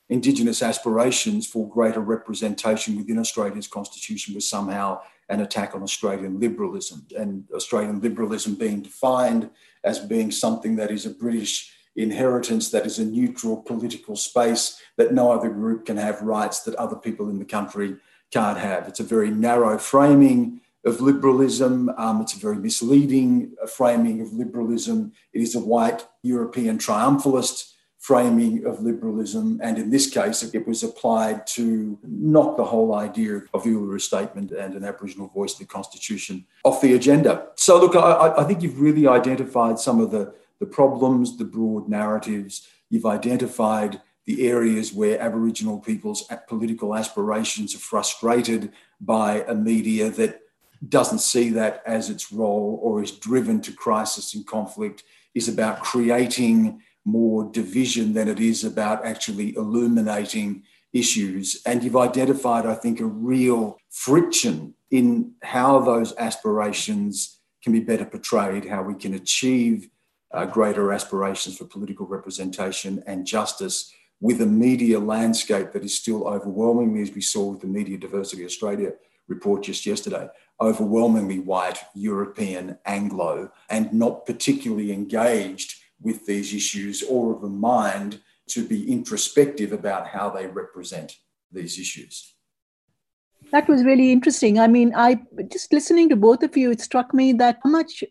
Indigenous 0.08 0.62
aspirations 0.62 1.46
for 1.46 1.68
greater 1.68 2.00
representation 2.00 2.96
within 2.96 3.18
Australia's 3.18 3.66
constitution 3.66 4.34
was 4.34 4.48
somehow 4.48 5.00
an 5.28 5.40
attack 5.40 5.74
on 5.74 5.82
Australian 5.82 6.38
liberalism, 6.40 7.06
and 7.16 7.44
Australian 7.54 8.00
liberalism 8.00 8.54
being 8.54 8.82
defined 8.82 9.50
as 9.82 9.98
being 9.98 10.30
something 10.30 10.76
that 10.76 10.90
is 10.90 11.06
a 11.06 11.10
British 11.10 11.72
inheritance, 11.96 12.70
that 12.70 12.86
is 12.86 12.98
a 12.98 13.04
neutral 13.04 13.62
political 13.62 14.16
space, 14.16 14.80
that 14.96 15.12
no 15.12 15.32
other 15.32 15.48
group 15.48 15.86
can 15.86 15.96
have 15.96 16.20
rights 16.22 16.60
that 16.60 16.74
other 16.74 16.96
people 16.96 17.28
in 17.30 17.38
the 17.38 17.44
country 17.44 17.96
can't 18.32 18.58
have. 18.58 18.88
It's 18.88 19.00
a 19.00 19.04
very 19.04 19.30
narrow 19.30 19.78
framing 19.78 20.60
of 20.84 21.00
liberalism. 21.00 21.88
Um, 21.96 22.20
it's 22.20 22.34
a 22.34 22.38
very 22.38 22.56
misleading 22.56 23.54
framing 23.68 24.20
of 24.20 24.32
liberalism. 24.32 25.12
It 25.32 25.40
is 25.40 25.54
a 25.54 25.60
white 25.60 26.06
European 26.22 26.78
triumphalist 26.78 27.73
framing 28.04 28.66
of 28.66 28.82
liberalism. 28.82 29.58
And 29.62 29.78
in 29.78 29.88
this 29.88 30.10
case, 30.10 30.42
it 30.42 30.68
was 30.68 30.82
applied 30.82 31.46
to 31.56 31.98
knock 32.02 32.58
the 32.58 32.64
whole 32.64 32.94
idea 32.94 33.44
of 33.54 33.64
the 33.64 33.70
Uluru 33.70 33.98
Statement 33.98 34.52
and 34.52 34.74
an 34.74 34.84
Aboriginal 34.84 35.28
voice 35.28 35.58
in 35.58 35.64
the 35.64 35.72
Constitution 35.72 36.44
off 36.64 36.82
the 36.82 36.92
agenda. 36.92 37.48
So, 37.56 37.80
look, 37.80 37.96
I, 37.96 38.34
I 38.36 38.44
think 38.44 38.60
you've 38.60 38.78
really 38.78 39.06
identified 39.08 39.78
some 39.78 40.00
of 40.00 40.10
the, 40.10 40.34
the 40.60 40.66
problems, 40.66 41.38
the 41.38 41.46
broad 41.46 41.88
narratives. 41.88 42.68
You've 42.90 43.06
identified 43.06 44.02
the 44.26 44.48
areas 44.48 44.92
where 44.92 45.18
Aboriginal 45.18 45.78
people's 45.78 46.28
political 46.46 46.94
aspirations 46.94 47.74
are 47.74 47.78
frustrated 47.78 48.70
by 49.00 49.44
a 49.48 49.54
media 49.54 50.10
that 50.10 50.42
doesn't 50.86 51.20
see 51.20 51.48
that 51.48 51.82
as 51.86 52.10
its 52.10 52.30
role 52.30 52.78
or 52.82 53.02
is 53.02 53.12
driven 53.12 53.62
to 53.62 53.72
crisis 53.72 54.34
and 54.34 54.46
conflict, 54.46 55.04
is 55.34 55.48
about 55.48 55.80
creating 55.80 56.82
more 57.04 57.50
division 57.50 58.14
than 58.14 58.28
it 58.28 58.40
is 58.40 58.64
about 58.64 59.04
actually 59.04 59.54
illuminating 59.56 60.62
issues. 60.92 61.60
And 61.66 61.82
you've 61.82 61.96
identified, 61.96 62.66
I 62.66 62.74
think, 62.74 63.00
a 63.00 63.06
real 63.06 63.78
friction 63.90 64.74
in 64.90 65.32
how 65.42 65.80
those 65.80 66.16
aspirations 66.16 67.40
can 67.62 67.72
be 67.72 67.80
better 67.80 68.04
portrayed, 68.04 68.66
how 68.66 68.82
we 68.82 68.94
can 68.94 69.14
achieve 69.14 69.88
uh, 70.32 70.44
greater 70.46 70.92
aspirations 70.92 71.56
for 71.56 71.64
political 71.64 72.06
representation 72.06 73.02
and 73.06 73.26
justice 73.26 73.92
with 74.20 74.40
a 74.40 74.46
media 74.46 74.98
landscape 74.98 75.72
that 75.72 75.84
is 75.84 75.94
still 75.94 76.26
overwhelmingly, 76.26 77.02
as 77.02 77.12
we 77.12 77.20
saw 77.20 77.50
with 77.50 77.60
the 77.60 77.66
Media 77.66 77.98
Diversity 77.98 78.44
Australia 78.44 78.92
report 79.28 79.62
just 79.62 79.86
yesterday, 79.86 80.28
overwhelmingly 80.60 81.40
white, 81.40 81.78
European, 81.94 82.78
Anglo, 82.84 83.50
and 83.70 83.92
not 83.92 84.26
particularly 84.26 84.92
engaged 84.92 85.74
with 86.04 86.26
these 86.26 86.54
issues 86.54 87.02
or 87.02 87.34
of 87.34 87.42
a 87.42 87.48
mind 87.48 88.20
to 88.48 88.66
be 88.66 88.92
introspective 88.92 89.72
about 89.72 90.06
how 90.08 90.30
they 90.30 90.46
represent 90.46 91.16
these 91.50 91.78
issues. 91.78 92.34
That 93.50 93.68
was 93.68 93.84
really 93.84 94.12
interesting. 94.12 94.58
I 94.58 94.66
mean, 94.66 94.92
I 94.94 95.20
just 95.50 95.72
listening 95.72 96.08
to 96.10 96.16
both 96.16 96.42
of 96.42 96.56
you, 96.56 96.70
it 96.70 96.80
struck 96.80 97.14
me 97.14 97.32
that 97.34 97.58
how 97.62 97.70
much 97.70 98.04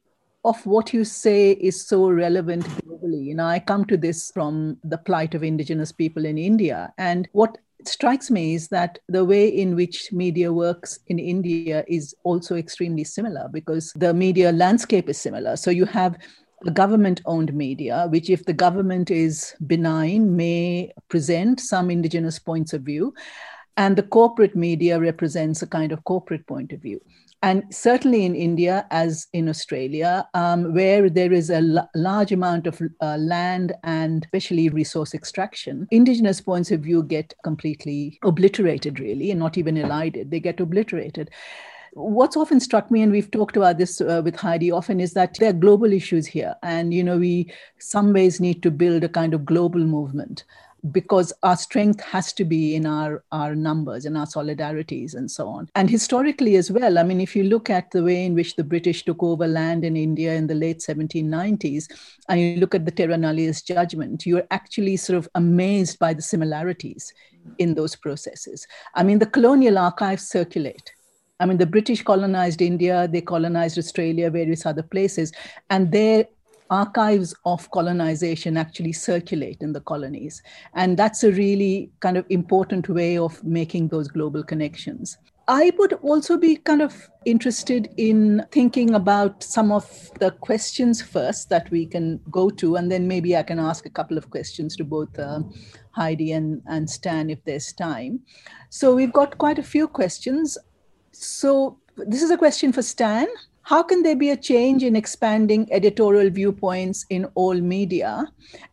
of 0.45 0.65
what 0.65 0.93
you 0.93 1.05
say 1.05 1.51
is 1.51 1.87
so 1.87 2.09
relevant 2.09 2.65
globally. 2.65 3.23
You 3.23 3.35
know, 3.35 3.45
I 3.45 3.59
come 3.59 3.85
to 3.85 3.97
this 3.97 4.31
from 4.31 4.77
the 4.83 4.97
plight 4.97 5.35
of 5.35 5.43
Indigenous 5.43 5.91
people 5.91 6.25
in 6.25 6.37
India. 6.37 6.93
And 6.97 7.29
what 7.31 7.57
strikes 7.87 8.29
me 8.29 8.55
is 8.55 8.67
that 8.69 8.99
the 9.07 9.23
way 9.23 9.47
in 9.47 9.75
which 9.75 10.11
media 10.11 10.51
works 10.51 10.99
in 11.07 11.19
India 11.19 11.83
is 11.87 12.15
also 12.23 12.55
extremely 12.55 13.03
similar 13.03 13.49
because 13.51 13.93
the 13.93 14.13
media 14.13 14.51
landscape 14.51 15.09
is 15.09 15.17
similar. 15.17 15.55
So 15.55 15.71
you 15.71 15.85
have 15.85 16.17
the 16.63 16.71
government 16.71 17.21
owned 17.25 17.53
media, 17.53 18.07
which, 18.09 18.29
if 18.29 18.45
the 18.45 18.53
government 18.53 19.11
is 19.11 19.53
benign, 19.67 20.35
may 20.35 20.91
present 21.09 21.59
some 21.59 21.91
indigenous 21.91 22.39
points 22.39 22.73
of 22.73 22.81
view. 22.81 23.13
And 23.75 23.95
the 23.95 24.03
corporate 24.03 24.55
media 24.55 24.99
represents 24.99 25.61
a 25.61 25.67
kind 25.67 25.91
of 25.91 26.03
corporate 26.03 26.45
point 26.47 26.71
of 26.73 26.81
view. 26.81 27.01
and 27.43 27.63
certainly 27.71 28.23
in 28.23 28.35
India, 28.35 28.87
as 28.89 29.27
in 29.33 29.49
Australia, 29.49 30.25
um, 30.33 30.73
where 30.73 31.09
there 31.09 31.33
is 31.33 31.49
a 31.49 31.57
l- 31.57 31.89
large 31.93 32.31
amount 32.31 32.67
of 32.67 32.81
uh, 33.01 33.17
land 33.17 33.73
and 33.83 34.23
especially 34.23 34.69
resource 34.69 35.13
extraction, 35.13 35.85
indigenous 35.91 36.39
points 36.39 36.71
of 36.71 36.79
view 36.79 37.03
get 37.03 37.33
completely 37.43 38.17
obliterated, 38.23 38.97
really, 38.97 39.29
and 39.29 39.41
not 39.41 39.57
even 39.57 39.75
elided. 39.75 40.31
They 40.31 40.39
get 40.39 40.61
obliterated 40.61 41.31
what's 41.95 42.35
often 42.35 42.59
struck 42.59 42.89
me 42.89 43.01
and 43.01 43.11
we've 43.11 43.29
talked 43.31 43.55
about 43.55 43.77
this 43.77 44.01
uh, 44.01 44.21
with 44.23 44.35
heidi 44.35 44.71
often 44.71 44.99
is 44.99 45.13
that 45.13 45.35
there 45.39 45.49
are 45.49 45.53
global 45.53 45.93
issues 45.93 46.25
here 46.25 46.55
and 46.63 46.93
you 46.93 47.03
know 47.03 47.17
we 47.17 47.51
some 47.79 48.13
ways 48.13 48.39
need 48.39 48.63
to 48.63 48.71
build 48.71 49.03
a 49.03 49.09
kind 49.09 49.33
of 49.33 49.45
global 49.45 49.79
movement 49.79 50.43
because 50.91 51.31
our 51.43 51.55
strength 51.55 52.01
has 52.01 52.33
to 52.33 52.43
be 52.43 52.75
in 52.75 52.85
our, 52.85 53.23
our 53.31 53.55
numbers 53.55 54.05
and 54.05 54.17
our 54.17 54.25
solidarities 54.25 55.15
and 55.15 55.31
so 55.31 55.47
on. 55.47 55.69
And 55.75 55.89
historically 55.89 56.57
as 56.57 56.69
well, 56.69 56.97
I 56.97 57.03
mean, 57.03 57.21
if 57.21 57.35
you 57.35 57.43
look 57.43 57.69
at 57.69 57.91
the 57.91 58.03
way 58.03 58.25
in 58.25 58.35
which 58.35 58.57
the 58.57 58.65
British 58.65 59.05
took 59.05 59.23
over 59.23 59.47
land 59.47 59.85
in 59.85 59.95
India 59.95 60.33
in 60.33 60.47
the 60.47 60.55
late 60.55 60.79
1790s, 60.79 61.89
and 62.27 62.41
you 62.41 62.57
look 62.57 62.75
at 62.75 62.85
the 62.85 62.91
Terra 62.91 63.15
Nullius 63.15 63.61
judgment, 63.61 64.25
you're 64.25 64.45
actually 64.51 64.97
sort 64.97 65.17
of 65.17 65.29
amazed 65.35 65.99
by 65.99 66.13
the 66.13 66.21
similarities 66.21 67.13
in 67.59 67.75
those 67.75 67.95
processes. 67.95 68.67
I 68.93 69.03
mean, 69.03 69.19
the 69.19 69.25
colonial 69.25 69.77
archives 69.77 70.27
circulate. 70.27 70.91
I 71.39 71.45
mean, 71.45 71.57
the 71.57 71.65
British 71.65 72.03
colonized 72.03 72.61
India, 72.61 73.07
they 73.11 73.21
colonized 73.21 73.77
Australia, 73.77 74.29
various 74.29 74.65
other 74.65 74.83
places, 74.83 75.31
and 75.69 75.91
their 75.91 76.27
archives 76.69 77.35
of 77.45 77.69
colonization 77.71 78.57
actually 78.57 78.93
circulate 78.93 79.57
in 79.61 79.73
the 79.73 79.81
colonies. 79.81 80.41
And 80.73 80.97
that's 80.97 81.23
a 81.23 81.31
really 81.31 81.91
kind 81.99 82.17
of 82.17 82.25
important 82.29 82.89
way 82.89 83.17
of 83.17 83.43
making 83.43 83.89
those 83.89 84.07
global 84.07 84.43
connections. 84.43 85.17
I 85.47 85.73
would 85.77 85.93
also 85.93 86.37
be 86.37 86.55
kind 86.55 86.81
of 86.81 87.09
interested 87.25 87.89
in 87.97 88.45
thinking 88.51 88.95
about 88.95 89.43
some 89.43 89.73
of 89.73 90.09
the 90.19 90.31
questions 90.31 91.01
first 91.01 91.49
that 91.49 91.69
we 91.69 91.85
can 91.85 92.21
go 92.31 92.49
to, 92.51 92.77
and 92.77 92.89
then 92.89 93.09
maybe 93.09 93.35
I 93.35 93.43
can 93.43 93.59
ask 93.59 93.85
a 93.85 93.89
couple 93.89 94.17
of 94.17 94.29
questions 94.29 94.77
to 94.77 94.85
both 94.85 95.19
uh, 95.19 95.41
Heidi 95.91 96.31
and, 96.31 96.61
and 96.67 96.89
Stan 96.89 97.29
if 97.29 97.43
there's 97.43 97.73
time. 97.73 98.21
So 98.69 98.95
we've 98.95 99.11
got 99.11 99.37
quite 99.37 99.59
a 99.59 99.63
few 99.63 99.89
questions. 99.89 100.57
So 101.13 101.77
this 101.95 102.21
is 102.21 102.31
a 102.31 102.37
question 102.37 102.73
for 102.73 102.81
Stan 102.81 103.27
how 103.65 103.81
can 103.81 104.03
there 104.03 104.15
be 104.15 104.29
a 104.29 104.35
change 104.35 104.83
in 104.83 104.93
expanding 104.93 105.71
editorial 105.71 106.29
viewpoints 106.29 107.05
in 107.09 107.25
all 107.35 107.55
media? 107.55 108.25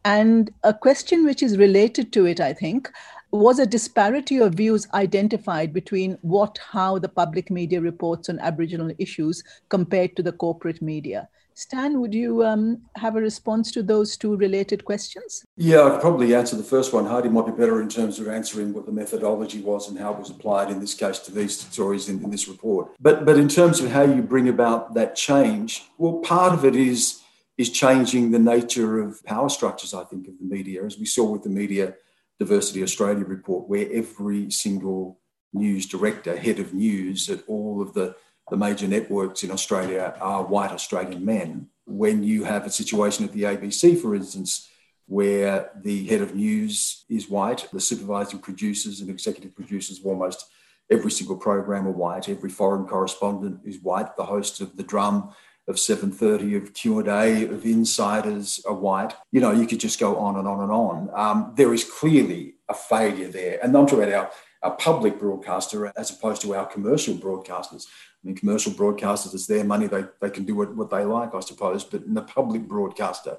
And 0.04 0.50
a 0.64 0.74
question 0.74 1.24
which 1.24 1.44
is 1.44 1.58
related 1.58 2.12
to 2.14 2.26
it, 2.26 2.40
I 2.40 2.52
think, 2.52 2.90
was 3.30 3.60
a 3.60 3.66
disparity 3.66 4.38
of 4.38 4.54
views 4.54 4.88
identified 4.92 5.72
between 5.72 6.18
what, 6.22 6.58
how 6.58 6.98
the 6.98 7.08
public 7.08 7.52
media 7.52 7.80
reports 7.80 8.28
on 8.28 8.40
Aboriginal 8.40 8.90
issues 8.98 9.44
compared 9.68 10.16
to 10.16 10.24
the 10.24 10.32
corporate 10.32 10.82
media? 10.82 11.28
Stan, 11.54 12.00
would 12.00 12.14
you 12.14 12.44
um, 12.44 12.82
have 12.96 13.16
a 13.16 13.20
response 13.20 13.70
to 13.72 13.82
those 13.82 14.16
two 14.16 14.36
related 14.36 14.84
questions? 14.84 15.44
Yeah, 15.56 15.82
I 15.82 15.90
could 15.90 16.00
probably 16.00 16.34
answer 16.34 16.56
the 16.56 16.62
first 16.62 16.92
one. 16.92 17.06
Heidi 17.06 17.28
might 17.28 17.46
be 17.46 17.52
better 17.52 17.82
in 17.82 17.88
terms 17.88 18.18
of 18.18 18.28
answering 18.28 18.72
what 18.72 18.86
the 18.86 18.92
methodology 18.92 19.60
was 19.60 19.88
and 19.88 19.98
how 19.98 20.12
it 20.14 20.18
was 20.18 20.30
applied 20.30 20.70
in 20.70 20.80
this 20.80 20.94
case 20.94 21.18
to 21.20 21.32
these 21.32 21.58
stories 21.58 22.08
in, 22.08 22.22
in 22.24 22.30
this 22.30 22.48
report. 22.48 22.92
But 23.00 23.24
but 23.24 23.36
in 23.36 23.48
terms 23.48 23.80
of 23.80 23.90
how 23.90 24.02
you 24.02 24.22
bring 24.22 24.48
about 24.48 24.94
that 24.94 25.16
change, 25.16 25.84
well, 25.98 26.18
part 26.20 26.52
of 26.54 26.64
it 26.64 26.76
is 26.76 27.20
is 27.58 27.70
changing 27.70 28.30
the 28.30 28.38
nature 28.38 29.00
of 29.00 29.22
power 29.24 29.50
structures, 29.50 29.92
I 29.92 30.04
think, 30.04 30.28
of 30.28 30.38
the 30.38 30.46
media, 30.46 30.82
as 30.82 30.98
we 30.98 31.04
saw 31.04 31.30
with 31.30 31.42
the 31.42 31.50
Media 31.50 31.94
Diversity 32.38 32.82
Australia 32.82 33.24
report, 33.24 33.68
where 33.68 33.86
every 33.92 34.50
single 34.50 35.20
news 35.52 35.86
director, 35.86 36.36
head 36.36 36.58
of 36.58 36.72
news 36.72 37.28
at 37.28 37.42
all 37.46 37.82
of 37.82 37.92
the 37.92 38.14
the 38.50 38.56
major 38.56 38.86
networks 38.86 39.42
in 39.42 39.50
Australia 39.50 40.14
are 40.20 40.44
white 40.44 40.72
Australian 40.72 41.24
men. 41.24 41.68
When 41.86 42.22
you 42.22 42.44
have 42.44 42.66
a 42.66 42.70
situation 42.70 43.24
at 43.24 43.32
the 43.32 43.44
ABC, 43.44 44.00
for 44.00 44.14
instance, 44.14 44.68
where 45.06 45.70
the 45.82 46.06
head 46.06 46.20
of 46.20 46.34
news 46.34 47.04
is 47.08 47.28
white, 47.28 47.66
the 47.72 47.80
supervising 47.80 48.38
producers 48.38 49.00
and 49.00 49.10
executive 49.10 49.54
producers 49.54 49.98
of 49.98 50.06
almost 50.06 50.46
every 50.90 51.10
single 51.10 51.36
program 51.36 51.86
are 51.86 51.92
white, 51.92 52.28
every 52.28 52.50
foreign 52.50 52.86
correspondent 52.86 53.60
is 53.64 53.78
white, 53.80 54.16
the 54.16 54.24
host 54.24 54.60
of 54.60 54.76
the 54.76 54.82
drum 54.82 55.32
of 55.70 55.76
7.30 55.76 56.56
of 56.56 56.74
q&a 56.74 57.44
of 57.44 57.64
insiders 57.64 58.60
are 58.66 58.74
white 58.74 59.14
you 59.30 59.40
know 59.40 59.52
you 59.52 59.66
could 59.66 59.78
just 59.78 60.00
go 60.00 60.16
on 60.16 60.36
and 60.36 60.48
on 60.48 60.60
and 60.60 60.72
on 60.72 61.10
um, 61.14 61.52
there 61.56 61.72
is 61.72 61.84
clearly 61.84 62.54
a 62.68 62.74
failure 62.74 63.28
there 63.28 63.58
and 63.62 63.76
i'm 63.76 63.86
talking 63.86 64.02
about 64.02 64.32
our, 64.62 64.70
our 64.70 64.76
public 64.76 65.18
broadcaster 65.18 65.92
as 65.96 66.10
opposed 66.10 66.42
to 66.42 66.54
our 66.54 66.66
commercial 66.66 67.14
broadcasters 67.14 67.86
I 68.22 68.26
mean, 68.26 68.36
commercial 68.36 68.72
broadcasters, 68.72 69.34
it's 69.34 69.46
their 69.46 69.64
money, 69.64 69.86
they, 69.86 70.04
they 70.20 70.30
can 70.30 70.44
do 70.44 70.54
what, 70.54 70.74
what 70.76 70.90
they 70.90 71.04
like, 71.04 71.34
I 71.34 71.40
suppose. 71.40 71.84
But 71.84 72.02
in 72.02 72.14
the 72.14 72.22
public 72.22 72.62
broadcaster, 72.62 73.38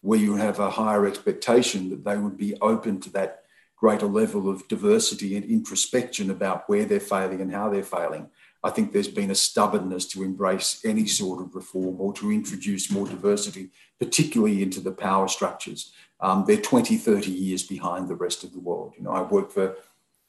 where 0.00 0.18
you 0.18 0.36
have 0.36 0.58
a 0.58 0.70
higher 0.70 1.06
expectation 1.06 1.90
that 1.90 2.04
they 2.04 2.16
would 2.16 2.36
be 2.36 2.56
open 2.60 3.00
to 3.00 3.10
that 3.10 3.44
greater 3.76 4.06
level 4.06 4.48
of 4.48 4.66
diversity 4.68 5.36
and 5.36 5.44
introspection 5.44 6.30
about 6.30 6.68
where 6.68 6.84
they're 6.84 7.00
failing 7.00 7.40
and 7.40 7.52
how 7.52 7.68
they're 7.68 7.82
failing. 7.82 8.28
I 8.62 8.70
think 8.70 8.92
there's 8.92 9.08
been 9.08 9.30
a 9.30 9.34
stubbornness 9.34 10.06
to 10.08 10.22
embrace 10.22 10.80
any 10.86 11.06
sort 11.06 11.42
of 11.42 11.54
reform 11.54 12.00
or 12.00 12.14
to 12.14 12.32
introduce 12.32 12.90
more 12.90 13.06
diversity, 13.06 13.70
particularly 13.98 14.62
into 14.62 14.80
the 14.80 14.92
power 14.92 15.28
structures. 15.28 15.92
Um, 16.20 16.44
they're 16.46 16.56
20, 16.56 16.96
30 16.96 17.30
years 17.30 17.62
behind 17.62 18.08
the 18.08 18.14
rest 18.14 18.42
of 18.42 18.52
the 18.52 18.60
world. 18.60 18.94
You 18.96 19.04
know, 19.04 19.10
I 19.10 19.20
worked 19.20 19.52
for 19.52 19.76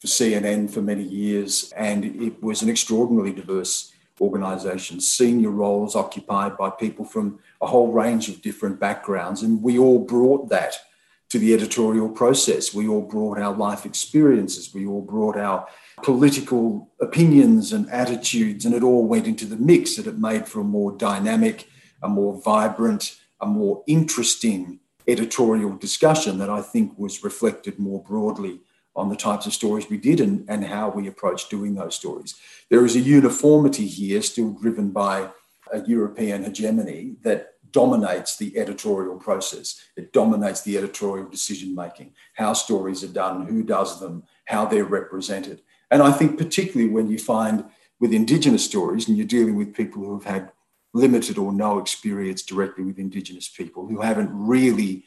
CNN 0.05 0.69
for 0.69 0.81
many 0.81 1.03
years, 1.03 1.71
and 1.75 2.05
it 2.05 2.41
was 2.41 2.61
an 2.61 2.69
extraordinarily 2.69 3.33
diverse 3.33 3.91
organisation. 4.21 4.99
Senior 4.99 5.49
roles 5.49 5.95
occupied 5.95 6.57
by 6.57 6.69
people 6.69 7.05
from 7.05 7.39
a 7.61 7.67
whole 7.67 7.91
range 7.91 8.29
of 8.29 8.41
different 8.41 8.79
backgrounds, 8.79 9.43
and 9.43 9.61
we 9.61 9.77
all 9.77 9.99
brought 9.99 10.49
that 10.49 10.77
to 11.29 11.39
the 11.39 11.53
editorial 11.53 12.09
process. 12.09 12.73
We 12.73 12.87
all 12.87 13.01
brought 13.01 13.39
our 13.39 13.55
life 13.55 13.85
experiences, 13.85 14.73
we 14.73 14.85
all 14.85 15.01
brought 15.01 15.37
our 15.37 15.67
political 16.03 16.91
opinions 17.01 17.73
and 17.73 17.89
attitudes, 17.89 18.65
and 18.65 18.73
it 18.73 18.83
all 18.83 19.05
went 19.07 19.27
into 19.27 19.45
the 19.45 19.57
mix, 19.57 19.97
and 19.97 20.07
it 20.07 20.19
made 20.19 20.47
for 20.47 20.61
a 20.61 20.63
more 20.63 20.91
dynamic, 20.91 21.67
a 22.03 22.07
more 22.07 22.41
vibrant, 22.41 23.17
a 23.41 23.45
more 23.45 23.83
interesting 23.87 24.79
editorial 25.07 25.75
discussion 25.75 26.37
that 26.39 26.49
I 26.49 26.61
think 26.61 26.97
was 26.97 27.23
reflected 27.23 27.79
more 27.79 28.01
broadly 28.01 28.61
on 28.95 29.09
the 29.09 29.15
types 29.15 29.45
of 29.45 29.53
stories 29.53 29.89
we 29.89 29.97
did 29.97 30.19
and, 30.19 30.45
and 30.47 30.65
how 30.65 30.89
we 30.89 31.07
approached 31.07 31.49
doing 31.49 31.75
those 31.75 31.95
stories. 31.95 32.35
There 32.69 32.85
is 32.85 32.95
a 32.95 32.99
uniformity 32.99 33.87
here, 33.87 34.21
still 34.21 34.51
driven 34.51 34.91
by 34.91 35.29
a 35.71 35.81
European 35.85 36.43
hegemony 36.43 37.15
that 37.23 37.53
dominates 37.71 38.37
the 38.37 38.57
editorial 38.57 39.17
process. 39.17 39.81
It 39.97 40.13
dominates 40.13 40.61
the 40.61 40.77
editorial 40.77 41.27
decision 41.27 41.75
making, 41.75 42.13
how 42.35 42.53
stories 42.53 43.03
are 43.03 43.09
done, 43.09 43.47
who 43.47 43.63
does 43.63 43.99
them, 43.99 44.23
how 44.45 44.65
they're 44.65 44.85
represented. 44.85 45.61
And 45.91 46.01
I 46.01 46.11
think, 46.11 46.37
particularly 46.37 46.91
when 46.91 47.09
you 47.09 47.17
find 47.17 47.65
with 47.99 48.13
Indigenous 48.13 48.63
stories 48.63 49.07
and 49.07 49.17
you're 49.17 49.27
dealing 49.27 49.55
with 49.55 49.75
people 49.75 50.03
who 50.03 50.13
have 50.19 50.23
had 50.23 50.51
limited 50.93 51.37
or 51.37 51.51
no 51.51 51.79
experience 51.79 52.41
directly 52.41 52.85
with 52.85 52.97
Indigenous 52.97 53.49
people, 53.49 53.87
who 53.87 54.01
haven't 54.01 54.29
really 54.31 55.03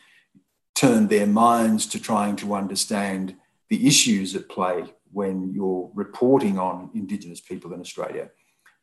turned 0.75 1.09
their 1.09 1.27
minds 1.27 1.87
to 1.87 2.01
trying 2.01 2.37
to 2.37 2.55
understand 2.55 3.35
the 3.71 3.87
issues 3.87 4.35
at 4.35 4.49
play 4.49 4.85
when 5.13 5.53
you're 5.53 5.91
reporting 5.95 6.59
on 6.59 6.91
Indigenous 6.95 7.41
people 7.41 7.73
in 7.73 7.81
Australia, 7.81 8.31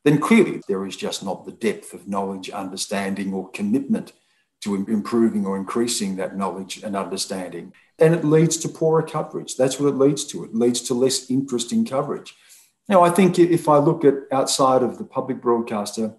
then 0.04 0.20
clearly 0.20 0.62
there 0.68 0.86
is 0.86 0.96
just 0.96 1.24
not 1.24 1.46
the 1.46 1.52
depth 1.52 1.94
of 1.94 2.08
knowledge, 2.08 2.50
understanding, 2.50 3.34
or 3.34 3.50
commitment 3.50 4.14
to 4.62 4.76
improving 4.76 5.46
or 5.46 5.58
increasing 5.58 6.16
that 6.16 6.38
knowledge 6.38 6.84
and 6.84 6.96
understanding. 6.96 7.74
And 8.00 8.14
it 8.14 8.24
leads 8.24 8.58
to 8.58 8.70
poorer 8.70 9.04
coverage. 9.04 9.56
That's 9.56 9.80
what 9.80 9.90
it 9.90 9.98
leads 9.98 10.26
to. 10.26 10.44
It 10.44 10.56
leads 10.56 10.82
to 10.82 10.94
less 10.94 11.30
interesting 11.30 11.86
coverage. 11.86 12.36
Now, 12.88 13.02
I 13.02 13.10
think 13.10 13.40
if 13.40 13.68
I 13.68 13.78
look 13.78 14.06
at 14.06 14.16
outside 14.32 14.84
of 14.84 14.98
the 14.98 15.04
public 15.06 15.42
broadcaster 15.42 16.14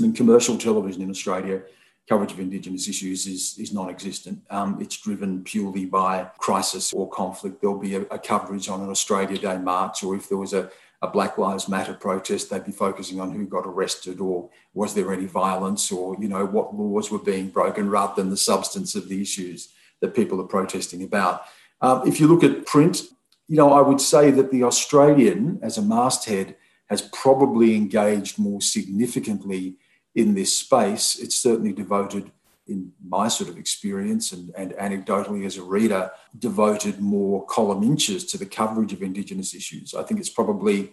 and 0.00 0.14
commercial 0.14 0.58
television 0.58 1.02
in 1.02 1.10
Australia, 1.10 1.62
coverage 2.10 2.32
of 2.32 2.40
Indigenous 2.40 2.88
issues 2.88 3.28
is, 3.28 3.56
is 3.56 3.72
non 3.72 3.88
existent. 3.88 4.42
Um, 4.50 4.78
it's 4.80 4.96
driven 4.96 5.44
purely 5.44 5.86
by 5.86 6.28
crisis 6.38 6.92
or 6.92 7.08
conflict. 7.08 7.60
There'll 7.60 7.78
be 7.78 7.94
a, 7.94 8.00
a, 8.10 8.18
coverage 8.18 8.68
on 8.68 8.80
an 8.80 8.90
Australia 8.90 9.38
Day 9.38 9.58
march, 9.58 10.02
or 10.02 10.16
if 10.16 10.28
there 10.28 10.36
was 10.36 10.52
a, 10.52 10.68
a 11.02 11.08
Black 11.08 11.38
Lives 11.38 11.68
Matter 11.68 11.94
protest, 11.94 12.50
they'd 12.50 12.64
be 12.64 12.72
focusing 12.72 13.20
on 13.20 13.30
who 13.30 13.46
got 13.46 13.64
arrested 13.64 14.20
or 14.20 14.50
was 14.74 14.92
there 14.92 15.12
any 15.12 15.26
violence 15.26 15.92
or, 15.92 16.16
you 16.20 16.26
know, 16.26 16.44
what 16.44 16.74
laws 16.74 17.12
were 17.12 17.20
being 17.32 17.48
broken 17.48 17.88
rather 17.88 18.20
than 18.20 18.28
the 18.28 18.36
substance 18.36 18.96
of 18.96 19.08
the 19.08 19.22
issues 19.22 19.68
that 20.00 20.16
people 20.16 20.40
are 20.40 20.48
protesting 20.48 21.04
about. 21.04 21.42
Um, 21.80 22.08
if 22.08 22.18
you 22.18 22.26
look 22.26 22.42
at 22.42 22.66
print, 22.66 23.02
you 23.46 23.56
know, 23.56 23.72
I 23.72 23.82
would 23.82 24.00
say 24.00 24.32
that 24.32 24.50
the 24.50 24.64
Australian, 24.64 25.60
as 25.62 25.78
a 25.78 25.82
masthead, 25.82 26.56
has 26.88 27.02
probably 27.02 27.76
engaged 27.76 28.36
more 28.36 28.60
significantly 28.60 29.76
in 30.14 30.34
this 30.34 30.56
space. 30.56 31.18
It's 31.18 31.36
certainly 31.36 31.72
devoted, 31.72 32.30
in 32.66 32.92
my 33.04 33.28
sort 33.28 33.50
of 33.50 33.58
experience 33.58 34.32
and, 34.32 34.52
and 34.56 34.72
anecdotally 34.72 35.44
as 35.44 35.56
a 35.56 35.62
reader, 35.62 36.10
devoted 36.38 37.00
more 37.00 37.44
column 37.46 37.82
inches 37.82 38.24
to 38.26 38.38
the 38.38 38.46
coverage 38.46 38.92
of 38.92 39.02
Indigenous 39.02 39.54
issues. 39.54 39.94
I 39.94 40.02
think 40.02 40.20
it's 40.20 40.30
probably 40.30 40.92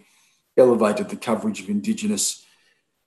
elevated 0.56 1.08
the 1.08 1.16
coverage 1.16 1.60
of 1.60 1.68
Indigenous 1.68 2.44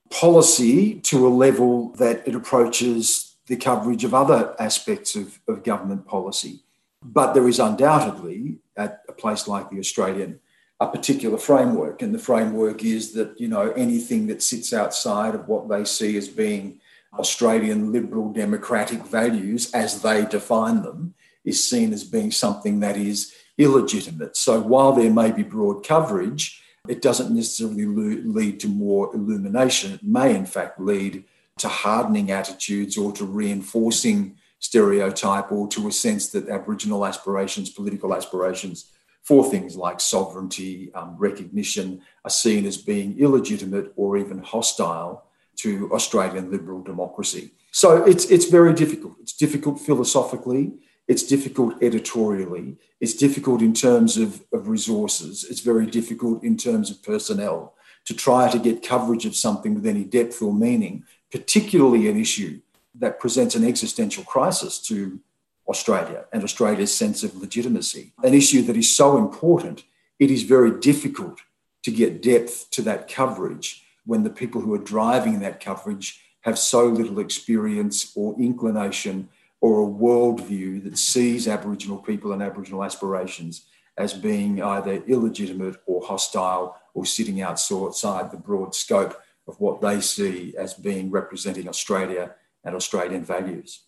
policy 0.09 0.99
to 1.01 1.27
a 1.27 1.29
level 1.29 1.91
that 1.93 2.27
it 2.27 2.35
approaches 2.35 3.35
the 3.47 3.55
coverage 3.55 4.03
of 4.03 4.13
other 4.13 4.55
aspects 4.59 5.15
of, 5.15 5.39
of 5.47 5.63
government 5.63 6.05
policy. 6.05 6.63
But 7.03 7.33
there 7.33 7.47
is 7.47 7.59
undoubtedly, 7.59 8.59
at 8.77 9.01
a 9.09 9.11
place 9.11 9.47
like 9.47 9.69
the 9.69 9.79
Australian, 9.79 10.39
a 10.81 10.87
particular 10.87 11.37
framework. 11.37 12.01
And 12.01 12.13
the 12.13 12.19
framework 12.19 12.83
is 12.83 13.13
that, 13.13 13.39
you 13.39 13.47
know, 13.47 13.71
anything 13.73 14.25
that 14.27 14.41
sits 14.41 14.73
outside 14.73 15.35
of 15.35 15.47
what 15.47 15.69
they 15.69 15.85
see 15.85 16.17
as 16.17 16.27
being 16.27 16.81
Australian 17.19 17.91
liberal 17.91 18.33
democratic 18.33 19.05
values 19.05 19.71
as 19.73 20.01
they 20.01 20.25
define 20.25 20.81
them 20.81 21.13
is 21.45 21.69
seen 21.69 21.93
as 21.93 22.03
being 22.03 22.31
something 22.31 22.79
that 22.79 22.97
is 22.97 23.31
illegitimate. 23.59 24.35
So 24.35 24.59
while 24.59 24.93
there 24.93 25.11
may 25.11 25.31
be 25.31 25.43
broad 25.43 25.85
coverage, 25.85 26.63
it 26.87 27.03
doesn't 27.03 27.35
necessarily 27.35 27.85
lead 27.85 28.59
to 28.61 28.67
more 28.67 29.13
illumination. 29.13 29.93
It 29.93 30.03
may, 30.03 30.35
in 30.35 30.47
fact, 30.47 30.79
lead 30.79 31.25
to 31.59 31.67
hardening 31.67 32.31
attitudes 32.31 32.97
or 32.97 33.11
to 33.13 33.25
reinforcing 33.25 34.35
stereotype 34.57 35.51
or 35.51 35.67
to 35.67 35.87
a 35.87 35.91
sense 35.91 36.29
that 36.29 36.49
Aboriginal 36.49 37.05
aspirations, 37.05 37.69
political 37.69 38.15
aspirations 38.15 38.90
for 39.23 39.49
things 39.49 39.75
like 39.75 39.99
sovereignty, 39.99 40.91
um, 40.93 41.15
recognition, 41.17 42.01
are 42.25 42.31
seen 42.31 42.65
as 42.65 42.77
being 42.77 43.19
illegitimate 43.19 43.93
or 43.95 44.17
even 44.17 44.39
hostile 44.39 45.25
to 45.57 45.91
Australian 45.93 46.51
liberal 46.51 46.81
democracy. 46.81 47.51
So 47.71 48.03
it's, 48.03 48.25
it's 48.25 48.45
very 48.45 48.73
difficult. 48.73 49.15
It's 49.21 49.33
difficult 49.33 49.79
philosophically, 49.79 50.73
it's 51.07 51.23
difficult 51.23 51.81
editorially, 51.81 52.77
it's 52.99 53.13
difficult 53.13 53.61
in 53.61 53.73
terms 53.73 54.17
of, 54.17 54.43
of 54.53 54.67
resources, 54.67 55.45
it's 55.49 55.61
very 55.61 55.85
difficult 55.85 56.43
in 56.43 56.57
terms 56.57 56.89
of 56.89 57.03
personnel 57.03 57.75
to 58.05 58.15
try 58.15 58.49
to 58.49 58.57
get 58.57 58.81
coverage 58.81 59.25
of 59.25 59.35
something 59.35 59.75
with 59.75 59.85
any 59.85 60.03
depth 60.03 60.41
or 60.41 60.53
meaning, 60.53 61.03
particularly 61.31 62.09
an 62.09 62.19
issue 62.19 62.59
that 62.95 63.19
presents 63.19 63.55
an 63.55 63.63
existential 63.63 64.23
crisis 64.23 64.79
to 64.79 65.19
Australia 65.67 66.25
and 66.33 66.43
Australia's 66.43 66.93
sense 66.93 67.23
of 67.23 67.35
legitimacy. 67.35 68.13
An 68.23 68.33
issue 68.33 68.61
that 68.63 68.77
is 68.77 68.95
so 68.95 69.17
important, 69.17 69.83
it 70.19 70.29
is 70.31 70.43
very 70.43 70.71
difficult 70.79 71.39
to 71.83 71.91
get 71.91 72.21
depth 72.21 72.69
to 72.71 72.81
that 72.83 73.07
coverage 73.07 73.83
when 74.05 74.23
the 74.23 74.29
people 74.29 74.61
who 74.61 74.73
are 74.73 74.79
driving 74.79 75.39
that 75.39 75.59
coverage 75.59 76.21
have 76.41 76.57
so 76.57 76.85
little 76.85 77.19
experience 77.19 78.11
or 78.15 78.39
inclination 78.39 79.29
or 79.61 79.81
a 79.81 79.91
worldview 79.91 80.83
that 80.83 80.97
sees 80.97 81.47
Aboriginal 81.47 81.97
people 81.97 82.31
and 82.31 82.41
Aboriginal 82.41 82.83
aspirations 82.83 83.65
as 83.97 84.13
being 84.13 84.61
either 84.61 85.03
illegitimate 85.07 85.75
or 85.85 86.01
hostile 86.01 86.75
or 86.93 87.05
sitting 87.05 87.41
outside 87.41 88.31
the 88.31 88.37
broad 88.37 88.73
scope 88.73 89.21
of 89.47 89.59
what 89.59 89.81
they 89.81 90.01
see 90.01 90.55
as 90.57 90.73
being 90.73 91.11
representing 91.11 91.67
Australia 91.67 92.33
and 92.63 92.75
Australian 92.75 93.23
values. 93.23 93.81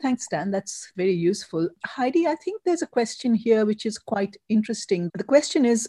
Thanks, 0.00 0.26
Dan. 0.30 0.50
That's 0.50 0.92
very 0.96 1.14
useful. 1.14 1.68
Heidi, 1.84 2.26
I 2.26 2.34
think 2.36 2.62
there's 2.64 2.82
a 2.82 2.86
question 2.86 3.34
here 3.34 3.64
which 3.64 3.86
is 3.86 3.98
quite 3.98 4.36
interesting. 4.48 5.10
The 5.14 5.24
question 5.24 5.64
is 5.64 5.88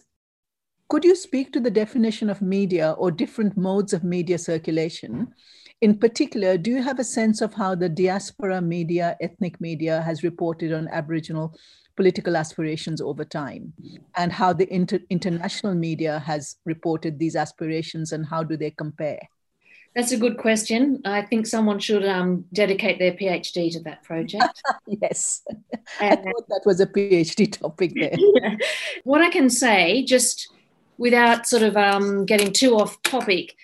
Could 0.89 1.04
you 1.04 1.15
speak 1.15 1.52
to 1.54 1.60
the 1.60 1.72
definition 1.72 2.30
of 2.30 2.41
media 2.41 2.91
or 2.98 3.12
different 3.12 3.58
modes 3.58 3.93
of 3.93 4.04
media 4.04 4.38
circulation? 4.38 5.34
In 5.82 6.00
particular, 6.00 6.58
do 6.58 6.72
you 6.72 6.82
have 6.82 7.00
a 7.00 7.04
sense 7.04 7.41
of 7.41 7.54
how 7.54 7.76
the 7.76 7.89
diaspora 7.89 8.62
media, 8.62 9.15
ethnic 9.22 9.62
media, 9.62 10.02
has 10.02 10.24
reported 10.24 10.74
on 10.74 10.88
Aboriginal 10.88 11.54
political 11.96 12.38
aspirations 12.38 13.02
over 13.02 13.26
time 13.26 13.74
and 14.15 14.32
how 14.32 14.54
the 14.54 14.72
inter- 14.74 15.06
international 15.10 15.76
media 15.76 16.20
has 16.20 16.56
reported 16.65 17.20
these 17.20 17.36
aspirations 17.36 18.12
and 18.12 18.26
how 18.26 18.43
do 18.43 18.56
they 18.56 18.72
compare? 18.72 19.20
That's 19.98 20.12
a 20.12 20.18
good 20.18 20.38
question. 20.38 21.02
I 21.06 21.24
think 21.24 21.48
someone 21.48 21.80
should 21.80 22.06
um, 22.06 22.46
dedicate 22.54 23.00
their 23.00 23.14
PhD 23.14 23.72
to 23.72 23.80
that 23.80 24.04
project. 24.04 24.62
yes, 24.88 25.42
I 26.00 26.16
thought 26.16 26.48
that 26.50 26.62
was 26.68 26.80
a 26.80 26.86
PhD 26.86 27.52
topic 27.52 27.94
there. 27.96 28.16
What 29.06 29.22
I 29.22 29.32
can 29.32 29.50
say, 29.50 30.06
just 30.06 30.54
without 31.00 31.48
sort 31.48 31.64
of 31.64 31.76
um, 31.76 32.28
getting 32.28 32.54
too 32.54 32.76
off 32.76 33.02
topic, 33.02 33.56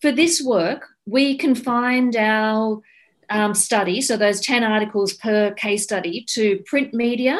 for 0.00 0.10
this 0.10 0.42
work, 0.42 0.88
we 1.04 1.36
confined 1.36 2.16
our 2.16 2.80
um, 3.28 3.52
study, 3.52 4.00
so 4.00 4.16
those 4.16 4.40
10 4.40 4.64
articles 4.64 5.12
per 5.12 5.52
case 5.52 5.82
study, 5.82 6.24
to 6.30 6.62
print 6.64 6.94
media 6.94 7.38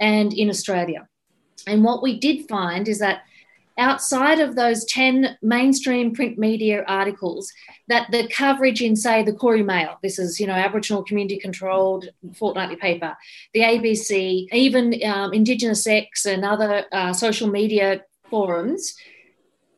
and 0.00 0.32
in 0.32 0.48
Australia. 0.48 1.06
And 1.68 1.84
what 1.84 2.02
we 2.02 2.18
did 2.18 2.48
find 2.48 2.88
is 2.88 2.98
that 2.98 3.22
outside 3.78 4.40
of 4.40 4.56
those 4.56 4.84
10 4.86 5.38
mainstream 5.42 6.14
print 6.14 6.38
media 6.38 6.84
articles, 6.86 7.52
that 7.88 8.10
the 8.10 8.28
coverage 8.28 8.82
in, 8.82 8.96
say, 8.96 9.22
the 9.22 9.32
Koori 9.32 9.64
Mail, 9.64 9.98
this 10.02 10.18
is, 10.18 10.40
you 10.40 10.46
know, 10.46 10.54
Aboriginal 10.54 11.04
community 11.04 11.38
controlled 11.38 12.08
fortnightly 12.34 12.76
paper, 12.76 13.16
the 13.54 13.60
ABC, 13.60 14.46
even 14.52 15.00
um, 15.04 15.32
Indigenous 15.32 15.86
X 15.86 16.26
and 16.26 16.44
other 16.44 16.84
uh, 16.92 17.12
social 17.12 17.48
media 17.48 18.02
forums, 18.30 18.94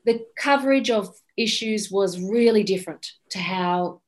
the 0.04 0.24
coverage 0.38 0.90
of 0.90 1.14
issues 1.36 1.90
was 1.90 2.20
really 2.20 2.64
different 2.64 3.12
to 3.30 3.38
how 3.38 4.00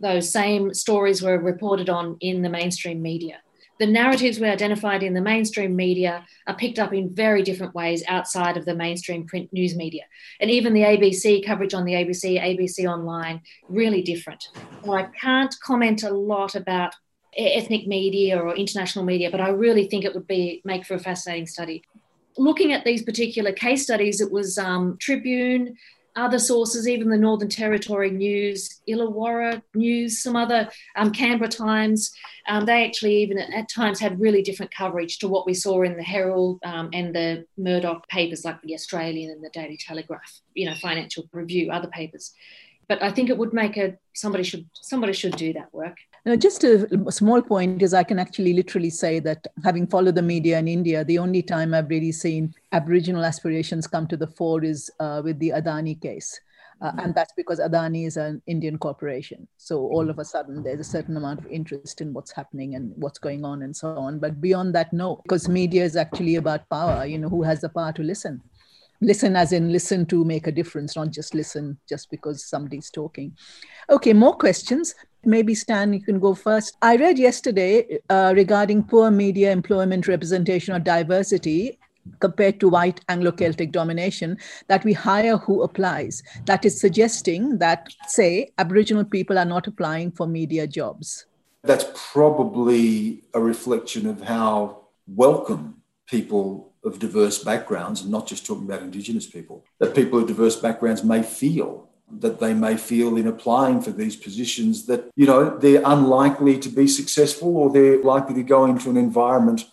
those 0.00 0.30
same 0.30 0.72
stories 0.72 1.22
were 1.22 1.38
reported 1.38 1.88
on 1.88 2.16
in 2.20 2.42
the 2.42 2.48
mainstream 2.48 3.02
media. 3.02 3.38
The 3.80 3.86
narratives 3.86 4.38
we 4.38 4.48
identified 4.48 5.02
in 5.02 5.14
the 5.14 5.20
mainstream 5.20 5.74
media 5.74 6.24
are 6.46 6.56
picked 6.56 6.78
up 6.78 6.92
in 6.92 7.12
very 7.12 7.42
different 7.42 7.74
ways 7.74 8.04
outside 8.06 8.56
of 8.56 8.64
the 8.64 8.74
mainstream 8.74 9.26
print 9.26 9.52
news 9.52 9.74
media. 9.74 10.04
And 10.40 10.50
even 10.50 10.74
the 10.74 10.82
ABC 10.82 11.44
coverage 11.44 11.74
on 11.74 11.84
the 11.84 11.94
ABC, 11.94 12.40
ABC 12.40 12.88
Online, 12.88 13.42
really 13.68 14.02
different. 14.02 14.48
So 14.84 14.92
I 14.94 15.08
can't 15.20 15.54
comment 15.60 16.04
a 16.04 16.10
lot 16.10 16.54
about 16.54 16.94
ethnic 17.36 17.88
media 17.88 18.38
or 18.38 18.54
international 18.54 19.04
media, 19.04 19.30
but 19.30 19.40
I 19.40 19.48
really 19.48 19.88
think 19.88 20.04
it 20.04 20.14
would 20.14 20.28
be 20.28 20.62
make 20.64 20.86
for 20.86 20.94
a 20.94 21.00
fascinating 21.00 21.48
study. 21.48 21.82
Looking 22.36 22.72
at 22.72 22.84
these 22.84 23.02
particular 23.02 23.52
case 23.52 23.82
studies, 23.82 24.20
it 24.20 24.30
was 24.30 24.56
um, 24.56 24.96
Tribune, 25.00 25.76
other 26.16 26.38
sources, 26.38 26.88
even 26.88 27.08
the 27.08 27.16
Northern 27.16 27.48
Territory 27.48 28.10
News, 28.10 28.80
Illawarra 28.88 29.62
News, 29.74 30.22
some 30.22 30.36
other 30.36 30.70
um, 30.96 31.10
Canberra 31.10 31.48
Times, 31.48 32.12
um, 32.46 32.66
they 32.66 32.84
actually 32.84 33.16
even 33.16 33.38
at 33.38 33.68
times 33.68 33.98
had 33.98 34.20
really 34.20 34.42
different 34.42 34.74
coverage 34.74 35.18
to 35.18 35.28
what 35.28 35.46
we 35.46 35.54
saw 35.54 35.82
in 35.82 35.96
the 35.96 36.02
Herald 36.02 36.60
um, 36.64 36.90
and 36.92 37.14
the 37.14 37.46
Murdoch 37.56 38.08
papers 38.08 38.44
like 38.44 38.60
the 38.62 38.74
Australian 38.74 39.30
and 39.30 39.42
the 39.42 39.50
Daily 39.50 39.76
Telegraph, 39.76 40.40
you 40.54 40.66
know, 40.66 40.74
Financial 40.76 41.28
Review, 41.32 41.70
other 41.70 41.88
papers. 41.88 42.32
But 42.88 43.02
I 43.02 43.10
think 43.10 43.30
it 43.30 43.38
would 43.38 43.52
make 43.52 43.76
a 43.76 43.96
somebody 44.12 44.44
should 44.44 44.68
somebody 44.74 45.14
should 45.14 45.36
do 45.36 45.52
that 45.54 45.72
work. 45.72 45.96
Now, 46.26 46.36
just 46.36 46.64
a 46.64 46.88
small 47.10 47.42
point 47.42 47.82
is 47.82 47.92
I 47.92 48.02
can 48.02 48.18
actually 48.18 48.54
literally 48.54 48.88
say 48.88 49.18
that 49.20 49.46
having 49.62 49.86
followed 49.86 50.14
the 50.14 50.22
media 50.22 50.58
in 50.58 50.68
India, 50.68 51.04
the 51.04 51.18
only 51.18 51.42
time 51.42 51.74
I've 51.74 51.90
really 51.90 52.12
seen 52.12 52.54
Aboriginal 52.72 53.24
aspirations 53.24 53.86
come 53.86 54.06
to 54.06 54.16
the 54.16 54.26
fore 54.26 54.64
is 54.64 54.90
uh, 55.00 55.20
with 55.22 55.38
the 55.38 55.50
Adani 55.50 56.00
case. 56.00 56.40
Uh, 56.80 56.92
and 56.98 57.14
that's 57.14 57.32
because 57.34 57.60
Adani 57.60 58.06
is 58.06 58.16
an 58.16 58.42
Indian 58.46 58.78
corporation. 58.78 59.46
So 59.58 59.80
all 59.80 60.10
of 60.10 60.18
a 60.18 60.24
sudden, 60.24 60.62
there's 60.62 60.80
a 60.80 60.84
certain 60.84 61.16
amount 61.16 61.40
of 61.40 61.46
interest 61.46 62.00
in 62.00 62.12
what's 62.12 62.32
happening 62.32 62.74
and 62.74 62.92
what's 62.96 63.18
going 63.18 63.44
on 63.44 63.62
and 63.62 63.76
so 63.76 63.88
on. 63.96 64.18
But 64.18 64.40
beyond 64.40 64.74
that, 64.74 64.92
no, 64.92 65.20
because 65.22 65.48
media 65.48 65.84
is 65.84 65.94
actually 65.94 66.36
about 66.36 66.68
power. 66.70 67.04
You 67.06 67.18
know, 67.18 67.28
who 67.28 67.42
has 67.42 67.60
the 67.60 67.68
power 67.68 67.92
to 67.92 68.02
listen? 68.02 68.42
Listen, 69.00 69.36
as 69.36 69.52
in 69.52 69.70
listen 69.70 70.06
to 70.06 70.24
make 70.24 70.46
a 70.46 70.52
difference, 70.52 70.96
not 70.96 71.10
just 71.10 71.34
listen 71.34 71.78
just 71.88 72.10
because 72.10 72.44
somebody's 72.44 72.90
talking. 72.90 73.36
Okay, 73.90 74.12
more 74.12 74.36
questions. 74.36 74.94
Maybe 75.26 75.54
Stan, 75.54 75.92
you 75.92 76.02
can 76.02 76.20
go 76.20 76.34
first. 76.34 76.76
I 76.82 76.96
read 76.96 77.18
yesterday 77.18 77.98
uh, 78.10 78.32
regarding 78.36 78.84
poor 78.84 79.10
media 79.10 79.52
employment 79.52 80.06
representation 80.06 80.74
or 80.74 80.78
diversity 80.78 81.78
compared 82.20 82.60
to 82.60 82.68
white 82.68 83.00
Anglo 83.08 83.32
Celtic 83.32 83.72
domination, 83.72 84.36
that 84.68 84.84
we 84.84 84.92
hire 84.92 85.38
who 85.38 85.62
applies. 85.62 86.22
That 86.44 86.64
is 86.64 86.78
suggesting 86.78 87.58
that, 87.58 87.88
say, 88.06 88.52
Aboriginal 88.58 89.04
people 89.04 89.38
are 89.38 89.46
not 89.46 89.66
applying 89.66 90.10
for 90.10 90.26
media 90.26 90.66
jobs. 90.66 91.24
That's 91.62 91.86
probably 92.12 93.24
a 93.32 93.40
reflection 93.40 94.06
of 94.06 94.20
how 94.22 94.88
welcome 95.06 95.82
people 96.06 96.74
of 96.84 96.98
diverse 96.98 97.42
backgrounds, 97.42 98.02
and 98.02 98.10
not 98.10 98.26
just 98.26 98.44
talking 98.44 98.64
about 98.64 98.82
Indigenous 98.82 99.26
people, 99.26 99.64
that 99.78 99.94
people 99.94 100.18
of 100.18 100.26
diverse 100.26 100.56
backgrounds 100.56 101.02
may 101.02 101.22
feel 101.22 101.88
that 102.10 102.38
they 102.40 102.54
may 102.54 102.76
feel 102.76 103.16
in 103.16 103.26
applying 103.26 103.80
for 103.80 103.90
these 103.90 104.16
positions 104.16 104.86
that, 104.86 105.10
you 105.16 105.26
know, 105.26 105.56
they're 105.58 105.82
unlikely 105.84 106.58
to 106.58 106.68
be 106.68 106.86
successful 106.86 107.56
or 107.56 107.70
they're 107.70 108.02
likely 108.02 108.34
to 108.34 108.42
go 108.42 108.66
into 108.66 108.90
an 108.90 108.96
environment 108.96 109.64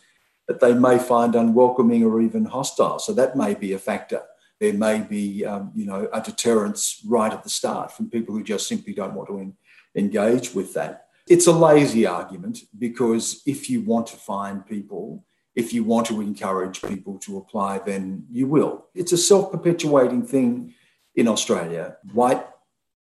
that 0.48 0.60
they 0.60 0.74
may 0.74 0.98
find 0.98 1.36
unwelcoming 1.36 2.04
or 2.04 2.22
even 2.22 2.46
hostile. 2.46 3.00
So 3.00 3.14
that 3.14 3.36
may 3.36 3.54
be 3.54 3.74
a 3.74 3.80
factor. 3.80 4.22
There 4.60 4.74
may 4.74 5.00
be, 5.02 5.46
um, 5.46 5.72
you 5.76 5.86
know, 5.86 6.08
a 6.14 6.22
deterrence 6.22 7.02
right 7.06 7.32
at 7.32 7.44
the 7.44 7.50
start 7.50 7.92
from 7.92 8.10
people 8.10 8.36
who 8.36 8.44
just 8.44 8.68
simply 8.68 8.94
don't 8.94 9.14
want 9.14 9.30
to 9.30 9.54
engage 9.96 10.54
with 10.54 10.74
that. 10.74 11.08
It's 11.28 11.48
a 11.48 11.52
lazy 11.52 12.06
argument 12.06 12.60
because 12.78 13.42
if 13.46 13.70
you 13.70 13.82
want 13.82 14.08
to 14.08 14.18
find 14.18 14.66
people, 14.66 15.26
if 15.56 15.74
you 15.74 15.84
want 15.84 16.08
to 16.08 16.22
encourage 16.22 16.82
people 16.82 17.18
to 17.20 17.38
apply, 17.38 17.80
then 17.80 18.26
you 18.30 18.48
will. 18.48 18.86
It's 18.96 19.12
a 19.12 19.18
self 19.18 19.52
perpetuating 19.52 20.26
thing 20.26 20.74
in 21.16 21.28
Australia. 21.28 21.98
White 22.14 22.46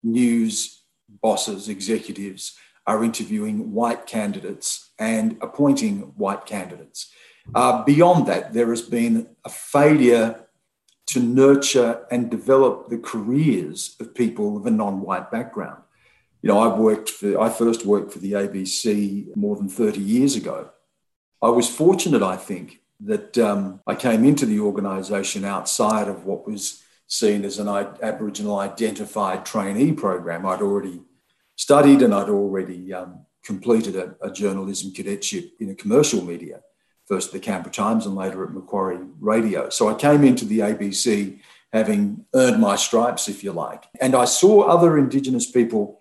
news 0.02 0.82
bosses, 1.22 1.68
executives 1.68 2.56
are 2.86 3.04
interviewing 3.04 3.72
white 3.72 4.06
candidates 4.06 4.90
and 4.98 5.36
appointing 5.40 6.00
white 6.16 6.44
candidates. 6.44 7.10
Uh, 7.54 7.82
beyond 7.84 8.26
that, 8.26 8.52
there 8.52 8.70
has 8.70 8.82
been 8.82 9.28
a 9.44 9.48
failure 9.48 10.44
to 11.06 11.20
nurture 11.20 12.06
and 12.10 12.30
develop 12.30 12.88
the 12.88 12.98
careers 12.98 13.96
of 14.00 14.14
people 14.14 14.56
of 14.56 14.66
a 14.66 14.70
non-white 14.70 15.30
background. 15.30 15.82
You 16.42 16.48
know, 16.48 16.58
I 16.58 16.76
worked 16.76 17.10
for, 17.10 17.40
I 17.40 17.48
first 17.48 17.86
worked 17.86 18.12
for 18.12 18.18
the 18.18 18.32
ABC 18.32 19.34
more 19.36 19.56
than 19.56 19.68
30 19.68 20.00
years 20.00 20.36
ago. 20.36 20.70
I 21.40 21.48
was 21.48 21.68
fortunate, 21.68 22.22
I 22.22 22.36
think, 22.36 22.80
that 23.00 23.36
um, 23.38 23.80
I 23.86 23.94
came 23.94 24.24
into 24.24 24.46
the 24.46 24.60
organisation 24.60 25.44
outside 25.44 26.08
of 26.08 26.24
what 26.24 26.46
was 26.46 26.82
seen 27.18 27.44
as 27.44 27.58
an 27.58 27.68
Aboriginal 27.68 28.58
identified 28.58 29.46
trainee 29.46 29.92
program. 29.92 30.44
I'd 30.46 30.62
already 30.62 31.00
studied 31.56 32.02
and 32.02 32.12
I'd 32.14 32.28
already 32.28 32.92
um, 32.92 33.24
completed 33.44 33.96
a, 33.96 34.16
a, 34.20 34.32
journalism 34.32 34.92
cadetship 34.92 35.52
in 35.60 35.70
a 35.70 35.74
commercial 35.74 36.24
media, 36.24 36.60
first 37.06 37.28
at 37.28 37.32
the 37.34 37.38
Canberra 37.38 37.72
Times 37.72 38.06
and 38.06 38.16
later 38.16 38.44
at 38.44 38.52
Macquarie 38.52 38.98
Radio. 39.20 39.68
So 39.68 39.88
I 39.88 39.94
came 39.94 40.24
into 40.24 40.44
the 40.44 40.60
ABC 40.60 41.38
having 41.72 42.24
earned 42.34 42.60
my 42.60 42.76
stripes, 42.76 43.28
if 43.28 43.44
you 43.44 43.52
like. 43.52 43.84
And 44.00 44.14
I 44.14 44.24
saw 44.24 44.62
other 44.62 44.96
Indigenous 44.96 45.50
people 45.50 46.00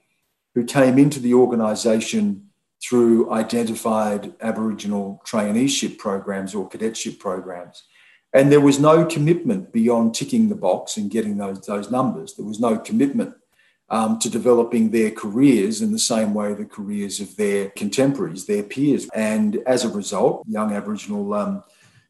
who 0.55 0.63
came 0.63 0.97
into 0.97 1.19
the 1.19 1.33
organisation 1.33 2.49
through 2.83 3.31
identified 3.31 4.33
Aboriginal 4.41 5.21
traineeship 5.25 5.97
programs 5.97 6.53
or 6.53 6.67
cadetship 6.67 7.17
programs. 7.17 7.83
And 8.33 8.51
there 8.51 8.61
was 8.61 8.79
no 8.79 9.05
commitment 9.05 9.71
beyond 9.71 10.15
ticking 10.15 10.49
the 10.49 10.55
box 10.55 10.97
and 10.97 11.11
getting 11.11 11.37
those, 11.37 11.61
those 11.61 11.91
numbers. 11.91 12.33
There 12.33 12.45
was 12.45 12.59
no 12.59 12.77
commitment 12.77 13.35
um, 13.89 14.17
to 14.19 14.29
developing 14.29 14.89
their 14.89 15.11
careers 15.11 15.81
in 15.81 15.91
the 15.91 15.99
same 15.99 16.33
way 16.33 16.53
the 16.53 16.65
careers 16.65 17.19
of 17.19 17.35
their 17.35 17.69
contemporaries, 17.69 18.47
their 18.47 18.63
peers. 18.63 19.07
And 19.13 19.57
as 19.67 19.85
a 19.85 19.89
result, 19.89 20.43
young 20.47 20.73
Aboriginal 20.73 21.31
um, 21.33 21.63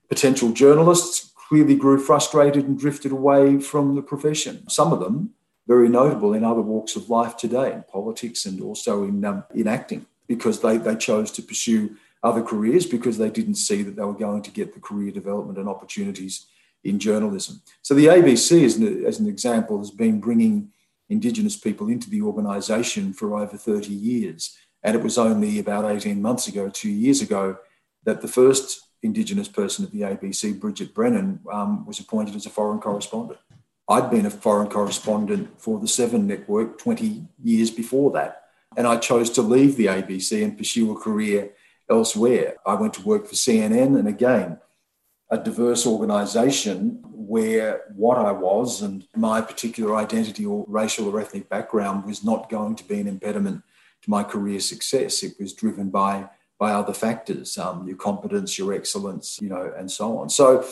potential 0.07 0.51
journalists 0.51 1.33
clearly 1.35 1.75
grew 1.75 1.99
frustrated 1.99 2.65
and 2.67 2.79
drifted 2.79 3.11
away 3.11 3.59
from 3.59 3.95
the 3.95 4.01
profession. 4.01 4.67
Some 4.69 4.93
of 4.93 5.01
them 5.01 5.33
very 5.67 5.89
notable 5.89 6.33
in 6.33 6.43
other 6.43 6.61
walks 6.61 6.95
of 6.95 7.09
life 7.09 7.37
today, 7.37 7.73
in 7.73 7.83
politics 7.83 8.45
and 8.45 8.61
also 8.61 9.03
in, 9.03 9.23
um, 9.23 9.43
in 9.53 9.67
acting, 9.67 10.05
because 10.27 10.61
they, 10.61 10.77
they 10.77 10.95
chose 10.95 11.31
to 11.31 11.41
pursue 11.41 11.95
other 12.23 12.41
careers 12.41 12.85
because 12.85 13.17
they 13.17 13.29
didn't 13.29 13.55
see 13.55 13.83
that 13.83 13.95
they 13.95 14.03
were 14.03 14.13
going 14.13 14.41
to 14.41 14.51
get 14.51 14.73
the 14.73 14.79
career 14.79 15.11
development 15.11 15.57
and 15.57 15.67
opportunities 15.67 16.45
in 16.83 16.99
journalism. 16.99 17.61
So 17.81 17.93
the 17.93 18.07
ABC, 18.07 18.63
as 18.63 18.77
an, 18.77 19.05
as 19.05 19.19
an 19.19 19.27
example, 19.27 19.77
has 19.77 19.91
been 19.91 20.19
bringing 20.19 20.71
Indigenous 21.09 21.57
people 21.57 21.89
into 21.89 22.09
the 22.09 22.21
organisation 22.21 23.13
for 23.13 23.37
over 23.37 23.57
30 23.57 23.93
years. 23.93 24.57
And 24.83 24.95
it 24.95 25.03
was 25.03 25.17
only 25.17 25.59
about 25.59 25.89
18 25.89 26.21
months 26.21 26.47
ago, 26.47 26.69
two 26.69 26.89
years 26.89 27.21
ago, 27.21 27.57
that 28.05 28.21
the 28.21 28.27
first 28.27 28.81
Indigenous 29.01 29.49
person 29.49 29.85
at 29.85 29.91
the 29.91 30.01
ABC, 30.01 30.59
Bridget 30.59 30.93
Brennan, 30.93 31.39
um, 31.51 31.85
was 31.85 31.99
appointed 31.99 32.35
as 32.35 32.45
a 32.45 32.49
foreign 32.49 32.79
correspondent. 32.79 33.39
I'd 33.89 34.09
been 34.09 34.25
a 34.25 34.29
foreign 34.29 34.69
correspondent 34.69 35.61
for 35.61 35.79
the 35.79 35.87
Seven 35.87 36.25
Network 36.25 36.77
20 36.79 37.27
years 37.43 37.69
before 37.69 38.11
that. 38.11 38.43
And 38.77 38.87
I 38.87 38.97
chose 38.97 39.29
to 39.31 39.41
leave 39.41 39.75
the 39.75 39.87
ABC 39.87 40.43
and 40.43 40.57
pursue 40.57 40.91
a 40.91 40.99
career 40.99 41.51
elsewhere. 41.89 42.55
I 42.65 42.75
went 42.75 42.93
to 42.95 43.01
work 43.01 43.27
for 43.27 43.35
CNN, 43.35 43.97
and 43.97 44.07
again, 44.07 44.59
a 45.29 45.37
diverse 45.37 45.87
organization 45.87 47.01
where 47.05 47.81
what 47.95 48.17
I 48.17 48.31
was 48.31 48.81
and 48.81 49.07
my 49.15 49.41
particular 49.41 49.95
identity 49.95 50.45
or 50.45 50.65
racial 50.67 51.07
or 51.07 51.19
ethnic 51.19 51.49
background 51.49 52.05
was 52.05 52.23
not 52.23 52.49
going 52.49 52.75
to 52.75 52.83
be 52.83 52.99
an 52.99 53.07
impediment 53.07 53.63
to 54.03 54.09
my 54.09 54.23
career 54.23 54.59
success. 54.59 55.23
It 55.23 55.33
was 55.39 55.53
driven 55.53 55.89
by 55.89 56.29
by 56.59 56.71
other 56.71 56.93
factors, 56.93 57.57
um, 57.57 57.85
your 57.87 57.97
competence, 57.97 58.57
your 58.57 58.73
excellence, 58.73 59.39
you 59.41 59.49
know, 59.49 59.73
and 59.75 59.91
so 59.91 60.17
on. 60.19 60.29
So, 60.29 60.65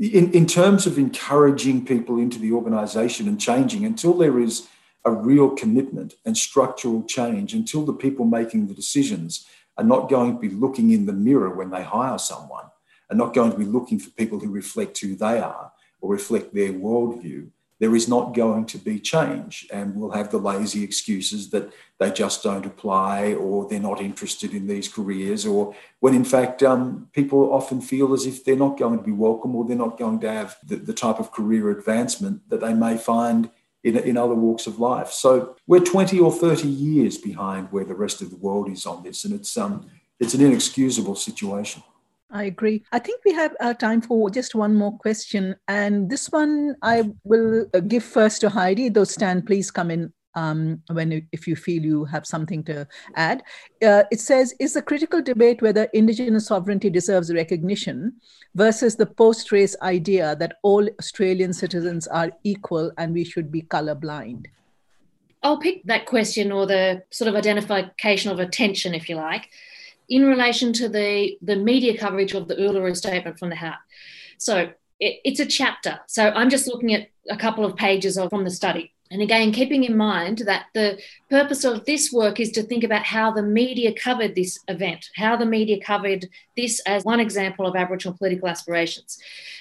in, 0.00 0.32
in 0.32 0.46
terms 0.46 0.86
of 0.86 0.96
encouraging 0.96 1.84
people 1.84 2.18
into 2.18 2.38
the 2.38 2.52
organization 2.52 3.28
and 3.28 3.38
changing, 3.38 3.84
until 3.84 4.14
there 4.14 4.38
is 4.38 4.68
a 5.04 5.10
real 5.10 5.50
commitment 5.50 6.14
and 6.24 6.36
structural 6.36 7.02
change, 7.04 7.52
until 7.52 7.84
the 7.84 7.92
people 7.92 8.24
making 8.24 8.68
the 8.68 8.74
decisions 8.74 9.46
are 9.78 9.84
not 9.84 10.08
going 10.08 10.34
to 10.34 10.40
be 10.40 10.48
looking 10.48 10.90
in 10.90 11.06
the 11.06 11.12
mirror 11.12 11.54
when 11.54 11.70
they 11.70 11.82
hire 11.82 12.18
someone, 12.18 12.64
are 13.10 13.16
not 13.16 13.34
going 13.34 13.52
to 13.52 13.58
be 13.58 13.64
looking 13.64 13.98
for 13.98 14.10
people 14.10 14.38
who 14.38 14.50
reflect 14.50 14.98
who 15.00 15.14
they 15.14 15.38
are 15.38 15.72
or 16.00 16.12
reflect 16.12 16.54
their 16.54 16.72
worldview, 16.72 17.48
there 17.78 17.94
is 17.94 18.08
not 18.08 18.34
going 18.34 18.64
to 18.64 18.78
be 18.78 18.98
change. 18.98 19.66
And 19.70 19.94
we'll 19.94 20.12
have 20.12 20.30
the 20.30 20.38
lazy 20.38 20.82
excuses 20.82 21.50
that 21.50 21.70
they 21.98 22.10
just 22.10 22.42
don't 22.42 22.64
apply 22.64 23.34
or 23.34 23.68
they're 23.68 23.80
not 23.80 24.00
interested 24.00 24.54
in 24.54 24.66
these 24.66 24.88
careers, 24.88 25.44
or 25.44 25.74
when 26.00 26.14
in 26.14 26.24
fact, 26.24 26.62
um, 26.62 27.08
people 27.12 27.52
often 27.52 27.80
feel 27.80 28.14
as 28.14 28.26
if 28.26 28.44
they're 28.44 28.56
not 28.56 28.78
going 28.78 28.96
to 28.96 29.04
be 29.04 29.12
welcome 29.12 29.54
or 29.54 29.64
they're 29.64 29.76
not 29.76 29.98
going 29.98 30.20
to 30.20 30.30
have 30.30 30.56
the, 30.64 30.76
the 30.76 30.94
type 30.94 31.18
of 31.18 31.32
career 31.32 31.70
advancement 31.70 32.48
that 32.48 32.60
they 32.60 32.74
may 32.74 32.96
find 32.96 33.50
in, 33.86 33.96
in 33.98 34.16
other 34.16 34.34
walks 34.34 34.66
of 34.66 34.80
life. 34.80 35.12
So 35.12 35.54
we're 35.68 35.80
20 35.80 36.18
or 36.18 36.32
30 36.32 36.66
years 36.66 37.16
behind 37.16 37.68
where 37.70 37.84
the 37.84 37.94
rest 37.94 38.20
of 38.20 38.30
the 38.30 38.36
world 38.36 38.68
is 38.68 38.84
on 38.84 39.04
this, 39.04 39.24
and 39.24 39.32
it's, 39.32 39.56
um, 39.56 39.88
it's 40.18 40.34
an 40.34 40.40
inexcusable 40.40 41.14
situation. 41.14 41.82
I 42.28 42.44
agree. 42.44 42.82
I 42.90 42.98
think 42.98 43.20
we 43.24 43.32
have 43.34 43.54
uh, 43.60 43.74
time 43.74 44.00
for 44.00 44.28
just 44.30 44.56
one 44.56 44.74
more 44.74 44.98
question. 44.98 45.54
And 45.68 46.10
this 46.10 46.28
one 46.28 46.74
I 46.82 47.04
will 47.22 47.66
give 47.86 48.02
first 48.02 48.40
to 48.40 48.48
Heidi, 48.48 48.88
though 48.88 49.04
Stan, 49.04 49.42
please 49.42 49.70
come 49.70 49.92
in 49.92 50.12
um, 50.36 50.80
when 50.92 51.26
if 51.32 51.48
you 51.48 51.56
feel 51.56 51.82
you 51.82 52.04
have 52.04 52.26
something 52.26 52.62
to 52.64 52.86
add. 53.16 53.42
Uh, 53.82 54.04
it 54.12 54.20
says, 54.20 54.54
is 54.60 54.74
the 54.74 54.82
critical 54.82 55.20
debate 55.20 55.62
whether 55.62 55.88
Indigenous 55.94 56.46
sovereignty 56.46 56.90
deserves 56.90 57.32
recognition 57.32 58.12
versus 58.54 58.94
the 58.94 59.06
post-race 59.06 59.74
idea 59.82 60.36
that 60.36 60.58
all 60.62 60.86
Australian 61.00 61.52
citizens 61.52 62.06
are 62.06 62.30
equal 62.44 62.92
and 62.98 63.12
we 63.12 63.24
should 63.24 63.50
be 63.50 63.62
colorblind? 63.62 64.46
I'll 65.42 65.58
pick 65.58 65.82
that 65.84 66.06
question 66.06 66.52
or 66.52 66.66
the 66.66 67.02
sort 67.10 67.28
of 67.28 67.34
identification 67.34 68.30
of 68.30 68.38
attention, 68.38 68.94
if 68.94 69.08
you 69.08 69.16
like, 69.16 69.48
in 70.08 70.26
relation 70.26 70.72
to 70.74 70.88
the, 70.88 71.36
the 71.42 71.56
media 71.56 71.96
coverage 71.96 72.34
of 72.34 72.48
the 72.48 72.56
Uluru 72.56 72.96
Statement 72.96 73.38
from 73.38 73.50
the 73.50 73.56
Heart. 73.56 73.78
So 74.38 74.70
it, 75.00 75.20
it's 75.24 75.40
a 75.40 75.46
chapter. 75.46 76.00
So 76.08 76.30
I'm 76.30 76.50
just 76.50 76.66
looking 76.66 76.94
at 76.94 77.08
a 77.30 77.36
couple 77.36 77.64
of 77.64 77.76
pages 77.76 78.18
of, 78.18 78.30
from 78.30 78.44
the 78.44 78.50
study. 78.50 78.92
And 79.10 79.22
again, 79.22 79.52
keeping 79.52 79.84
in 79.84 79.96
mind 79.96 80.38
that 80.46 80.66
the 80.74 80.98
purpose 81.30 81.64
of 81.64 81.84
this 81.84 82.12
work 82.12 82.40
is 82.40 82.50
to 82.52 82.62
think 82.62 82.84
about 82.84 83.04
how 83.04 83.30
the 83.30 83.42
media 83.42 83.92
covered 83.92 84.34
this 84.34 84.58
event, 84.68 85.06
how 85.16 85.36
the 85.36 85.46
media 85.46 85.80
covered 85.80 86.26
this 86.56 86.80
as 86.86 87.04
one 87.04 87.20
example 87.20 87.66
of 87.66 87.76
Aboriginal 87.76 88.16
political 88.16 88.48
aspirations. 88.48 89.18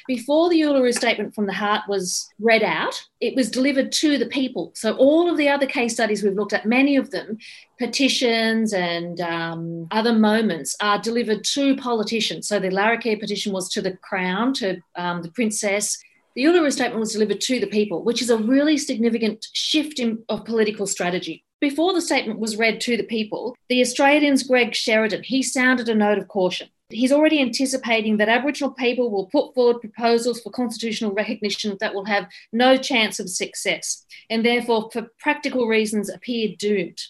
Before 0.08 0.50
the 0.50 0.62
Uluru 0.62 0.94
Statement 0.94 1.34
from 1.34 1.48
the 1.48 1.54
Heart 1.54 1.84
was 1.88 2.30
read 2.40 2.62
out, 2.64 3.02
it 3.22 3.36
was 3.36 3.50
delivered 3.50 3.92
to 3.94 4.18
the 4.18 4.28
people. 4.28 4.72
So 4.76 4.96
all 4.98 5.30
of 5.30 5.38
the 5.38 5.50
other 5.50 5.66
case 5.66 5.94
studies 5.94 6.24
we've 6.24 6.34
looked 6.34 6.54
at, 6.54 6.66
many 6.66 6.96
of 6.96 7.10
them, 7.10 7.38
petitions 7.80 8.74
and 8.74 9.20
um, 9.22 9.88
other 9.92 10.14
moments, 10.14 10.76
are 10.80 11.00
delivered 11.00 11.44
to 11.44 11.76
politicians. 11.78 12.48
So 12.48 12.60
the 12.60 12.70
Larrakia 12.70 13.20
petition 13.20 13.52
was 13.52 13.68
to 13.70 13.82
the 13.82 13.98
Crown, 13.98 14.54
to 14.56 14.78
um, 14.96 15.24
the 15.24 15.32
Princess 15.32 15.98
the 16.36 16.44
Uluru 16.44 16.72
Statement 16.72 17.00
was 17.00 17.14
delivered 17.14 17.40
to 17.42 17.60
the 17.60 17.68
people, 17.68 18.04
which 18.04 18.22
is 18.22 18.30
a 18.30 18.38
really 18.38 18.78
significant 18.78 19.48
shift 19.54 20.00
in, 20.00 20.24
of 20.28 20.44
political 20.44 20.86
strategy. 20.86 21.46
Before 21.62 21.94
the 21.94 22.02
statement 22.02 22.40
was 22.40 22.58
read 22.58 22.82
to 22.82 22.98
the 22.98 23.04
people, 23.04 23.56
the 23.70 23.82
Australian's 23.82 24.44
Greg 24.44 24.76
Sheridan, 24.76 25.24
he 25.24 25.42
sounded 25.42 25.88
a 25.88 25.96
note 25.96 26.18
of 26.18 26.28
caution. 26.28 26.68
He's 26.90 27.14
already 27.14 27.42
anticipating 27.42 28.18
that 28.18 28.30
Aboriginal 28.30 28.72
people 28.72 29.10
will 29.10 29.28
put 29.28 29.56
forward 29.56 29.80
proposals 29.80 30.42
for 30.42 30.52
constitutional 30.52 31.14
recognition 31.14 31.78
that 31.80 31.96
will 31.96 32.06
have 32.06 32.28
no 32.52 32.78
chance 32.78 33.20
of 33.20 33.30
success 33.30 34.06
and 34.30 34.46
therefore, 34.46 34.90
for 34.92 35.08
practical 35.20 35.68
reasons, 35.68 36.10
appear 36.10 36.50
doomed. 36.60 37.02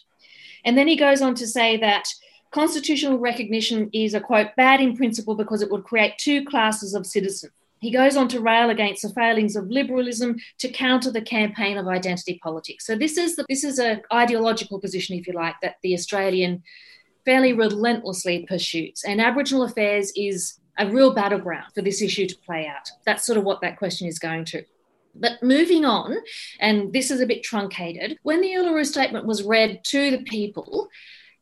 And 0.63 0.77
then 0.77 0.87
he 0.87 0.95
goes 0.95 1.21
on 1.21 1.35
to 1.35 1.47
say 1.47 1.77
that 1.77 2.07
constitutional 2.51 3.17
recognition 3.17 3.89
is 3.91 4.13
a 4.13 4.21
quote, 4.21 4.55
bad 4.55 4.79
in 4.79 4.95
principle 4.95 5.35
because 5.35 5.61
it 5.61 5.71
would 5.71 5.83
create 5.83 6.17
two 6.17 6.45
classes 6.45 6.93
of 6.93 7.05
citizens 7.05 7.51
he 7.85 7.91
goes 7.91 8.17
on 8.17 8.27
to 8.29 8.39
rail 8.39 8.71
against 8.71 9.03
the 9.03 9.09
failings 9.09 9.55
of 9.55 9.69
liberalism 9.69 10.37
to 10.57 10.67
counter 10.69 11.11
the 11.11 11.21
campaign 11.21 11.77
of 11.77 11.87
identity 11.87 12.39
politics. 12.41 12.83
So 12.83 12.95
this 12.95 13.15
is 13.15 13.35
the, 13.35 13.45
this 13.47 13.63
is 13.63 13.77
an 13.77 14.01
ideological 14.11 14.79
position, 14.79 15.15
if 15.19 15.27
you 15.27 15.33
like, 15.33 15.53
that 15.61 15.75
the 15.83 15.93
Australian 15.93 16.63
fairly 17.25 17.53
relentlessly 17.53 18.43
pursues. 18.47 19.03
And 19.05 19.21
Aboriginal 19.21 19.61
affairs 19.61 20.11
is 20.15 20.59
a 20.79 20.89
real 20.89 21.13
battleground 21.13 21.73
for 21.75 21.83
this 21.83 22.01
issue 22.01 22.25
to 22.25 22.35
play 22.39 22.65
out. 22.65 22.89
That's 23.05 23.23
sort 23.23 23.37
of 23.37 23.43
what 23.43 23.61
that 23.61 23.77
question 23.77 24.07
is 24.07 24.17
going 24.17 24.45
to. 24.45 24.63
But 25.13 25.43
moving 25.43 25.85
on, 25.85 26.15
and 26.59 26.91
this 26.91 27.11
is 27.11 27.21
a 27.21 27.27
bit 27.27 27.43
truncated, 27.43 28.17
when 28.23 28.41
the 28.41 28.49
Uluru 28.49 28.83
Statement 28.83 29.27
was 29.27 29.43
read 29.43 29.83
to 29.85 30.09
the 30.09 30.23
people, 30.23 30.89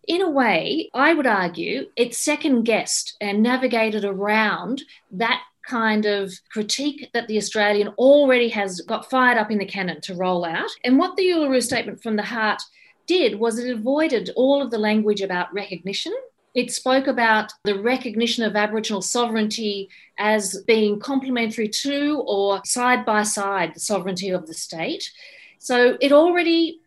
in 0.10 0.22
a 0.22 0.30
way, 0.30 0.90
I 0.94 1.14
would 1.14 1.26
argue 1.26 1.88
it 1.96 2.14
second 2.14 2.64
guessed 2.64 3.16
and 3.22 3.42
navigated 3.42 4.04
around 4.04 4.84
that 5.12 5.42
kind 5.68 6.06
of 6.06 6.34
critique 6.52 7.10
that 7.14 7.28
the 7.28 7.38
Australian 7.38 7.90
already 7.98 8.50
has 8.50 8.82
got 8.82 9.10
fired 9.10 9.38
up 9.38 9.52
in 9.52 9.58
the 9.58 9.66
cannon 9.66 10.02
to 10.02 10.16
roll 10.16 10.46
out. 10.46 10.70
And 10.84 10.98
what 10.98 11.16
the 11.16 11.24
Uluru 11.24 11.62
Statement 11.62 12.02
from 12.04 12.16
the 12.16 12.24
Heart 12.24 12.62
did 13.08 13.40
was 13.40 13.60
it 13.60 13.70
avoided 13.70 14.32
all 14.36 14.62
of 14.62 14.72
the 14.72 14.78
language 14.78 15.22
about 15.22 15.54
recognition. 15.54 16.14
It 16.56 16.72
spoke 16.72 17.08
about 17.08 17.52
the 17.64 17.80
recognition 17.80 18.44
of 18.44 18.56
Aboriginal 18.56 19.02
sovereignty 19.02 19.90
as 20.20 20.62
being 20.68 21.00
complementary 21.00 21.68
to 21.68 22.24
or 22.28 22.62
side 22.64 23.06
by 23.06 23.24
side 23.24 23.74
the 23.74 23.80
sovereignty 23.80 24.30
of 24.30 24.46
the 24.46 24.54
state. 24.54 25.12
So 25.60 25.98
it 26.00 26.12
already 26.12 26.80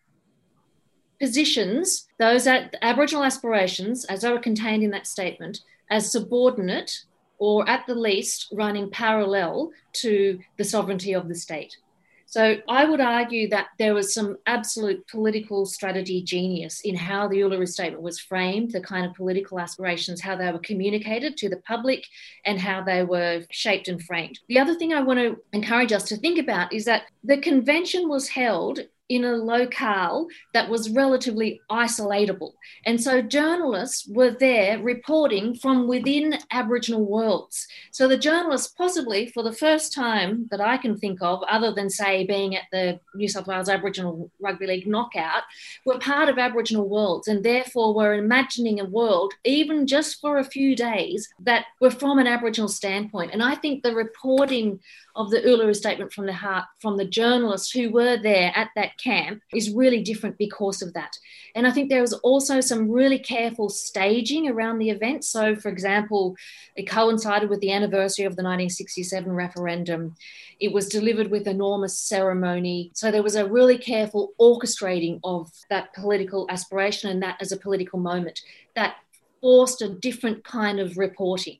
positions 1.19 2.07
those 2.19 2.47
Aboriginal 2.47 3.25
aspirations, 3.25 4.05
as 4.05 4.21
they 4.21 4.31
were 4.31 4.39
contained 4.39 4.83
in 4.83 4.91
that 4.91 5.07
statement, 5.07 5.61
as 5.91 6.13
subordinate 6.13 7.05
or 7.39 7.69
at 7.69 7.87
the 7.87 7.95
least 7.95 8.49
running 8.53 8.91
parallel 8.91 9.71
to 9.93 10.39
the 10.57 10.65
sovereignty 10.65 11.13
of 11.15 11.29
the 11.29 11.35
state. 11.35 11.77
So 12.29 12.57
I 12.69 12.85
would 12.85 13.01
argue 13.01 13.49
that 13.51 13.69
there 13.79 13.95
was 13.95 14.13
some 14.13 14.37
absolute 14.47 15.07
political 15.07 15.65
strategy 15.65 16.23
genius 16.23 16.81
in 16.81 16.97
how 16.97 17.29
the 17.29 17.37
Uluru 17.37 17.69
Statement 17.69 18.03
was 18.03 18.19
framed, 18.19 18.73
the 18.73 18.81
kind 18.81 19.07
of 19.07 19.15
political 19.15 19.61
aspirations, 19.61 20.21
how 20.21 20.35
they 20.37 20.51
were 20.51 20.59
communicated 20.59 21.37
to 21.37 21.49
the 21.49 21.59
public, 21.59 22.05
and 22.45 22.61
how 22.61 22.83
they 22.83 23.05
were 23.05 23.45
shaped 23.51 23.87
and 23.87 24.03
framed. 24.03 24.41
The 24.49 24.59
other 24.59 24.75
thing 24.75 24.93
I 24.93 25.03
want 25.03 25.21
to 25.21 25.39
encourage 25.53 25.93
us 25.93 26.03
to 26.09 26.17
think 26.17 26.39
about 26.39 26.73
is 26.73 26.85
that 26.87 27.05
the 27.23 27.39
convention 27.39 28.09
was 28.09 28.29
held 28.29 28.81
in 29.09 29.25
a 29.25 29.37
locale 29.37 30.27
that 30.53 30.69
was 30.69 30.91
relatively 30.91 31.61
isolatable. 31.71 32.53
And 32.85 33.01
so 33.01 33.23
journalists 33.23 34.07
were 34.09 34.31
there 34.31 34.83
reporting 34.83 35.55
from 35.55 35.87
within 35.87 36.39
Aboriginal 36.51 37.05
worlds. 37.05 37.67
So 37.93 38.09
the 38.09 38.19
journalists, 38.19 38.73
possibly 38.77 39.29
for 39.29 39.43
the 39.43 39.53
first 39.53 39.93
time 39.93 40.49
that 40.51 40.61
I 40.61 40.77
can 40.77 40.97
think 40.97 41.23
of, 41.23 41.43
other 41.49 41.73
than, 41.73 41.91
say, 41.91 42.25
being 42.25 42.57
at 42.57 42.65
the 42.73 43.01
New 43.15 43.29
South 43.29 43.47
Wales 43.47 43.69
Aboriginal 43.69 44.31
Rugby 44.41 44.67
League 44.67 44.87
knockout, 44.87 45.43
were 45.85 45.99
part 45.99 46.29
of 46.29 46.39
Aboriginal 46.39 46.89
worlds 46.89 47.29
and 47.29 47.45
therefore 47.45 47.95
were 47.95 48.15
imagining 48.15 48.81
a 48.81 48.85
world, 48.85 49.35
even 49.45 49.87
just 49.87 50.21
for 50.21 50.39
a 50.39 50.45
few 50.45 50.75
days, 50.75 51.29
that 51.41 51.67
were 51.81 51.91
from 51.91 52.19
an 52.19 52.27
Aboriginal 52.27 52.69
standpoint. 52.69 53.31
And 53.33 53.43
I 53.43 53.55
think 53.55 53.83
the 53.83 53.95
reporting 53.95 54.81
of 55.15 55.31
the 55.31 55.41
Uluru 55.41 55.75
Statement 55.75 56.13
from 56.13 56.27
the 56.27 56.33
Heart 56.33 56.65
from 56.81 56.97
the 56.97 57.05
journalists 57.05 57.71
who 57.71 57.91
were 57.91 58.19
there 58.19 58.53
at 58.55 58.71
that 58.77 58.96
camp 58.97 59.43
is 59.55 59.71
really 59.71 60.03
different 60.03 60.39
because 60.39 60.83
of 60.83 60.93
that. 60.95 61.17
And 61.55 61.67
I 61.67 61.71
think 61.71 61.89
there 61.89 62.01
was 62.01 62.13
also 62.13 62.61
some 62.61 62.91
really 62.91 63.19
careful 63.19 63.69
staging 63.69 64.49
around 64.49 64.79
the 64.79 64.91
event. 64.91 65.25
So, 65.25 65.57
for 65.57 65.69
example, 65.69 66.37
it 66.75 66.89
coincided 66.89 67.51
with 67.51 67.61
the 67.61 67.73
anniversary 67.73 68.25
of 68.25 68.37
the 68.37 68.43
1967 68.43 69.31
referendum. 69.31 70.15
It 70.61 70.73
was 70.73 70.89
delivered 70.89 71.31
with 71.31 71.47
enormous 71.47 71.99
ceremony. 71.99 72.91
So, 72.95 73.11
there 73.11 73.23
was 73.23 73.37
a 73.37 73.49
really 73.49 73.79
careful 73.79 74.33
orchestrating 74.41 75.21
of 75.25 75.51
that 75.71 75.95
political 75.95 76.47
aspiration 76.51 77.11
and 77.11 77.23
that 77.23 77.37
as 77.41 77.53
a 77.53 77.57
political 77.57 77.99
moment 77.99 78.41
that 78.75 78.97
forced 79.41 79.83
a 79.83 79.89
different 79.89 80.45
kind 80.45 80.81
of 80.81 80.99
reporting. 80.99 81.59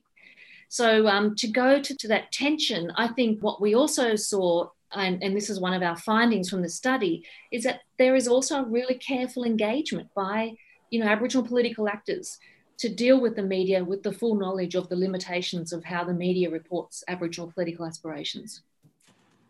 So 0.69 1.07
um, 1.07 1.35
to 1.35 1.47
go 1.47 1.81
to, 1.81 1.95
to 1.95 2.07
that 2.09 2.31
tension, 2.31 2.91
I 2.97 3.07
think 3.07 3.41
what 3.41 3.61
we 3.61 3.73
also 3.73 4.15
saw 4.15 4.69
and, 4.93 5.21
and, 5.21 5.35
this 5.35 5.49
is 5.49 5.59
one 5.59 5.73
of 5.73 5.83
our 5.83 5.97
findings 5.97 6.49
from 6.49 6.61
the 6.61 6.69
study, 6.69 7.25
is 7.51 7.63
that 7.63 7.81
there 7.97 8.15
is 8.15 8.27
also 8.27 8.63
really 8.63 8.95
careful 8.95 9.43
engagement 9.43 10.09
by, 10.15 10.53
you 10.89 10.99
know, 10.99 11.07
Aboriginal 11.07 11.45
political 11.45 11.89
actors 11.89 12.37
to 12.77 12.89
deal 12.89 13.19
with 13.19 13.35
the 13.35 13.43
media 13.43 13.83
with 13.83 14.03
the 14.03 14.11
full 14.11 14.35
knowledge 14.35 14.75
of 14.75 14.87
the 14.89 14.95
limitations 14.95 15.73
of 15.73 15.83
how 15.83 16.03
the 16.03 16.13
media 16.13 16.49
reports 16.49 17.03
Aboriginal 17.07 17.51
political 17.51 17.85
aspirations. 17.85 18.61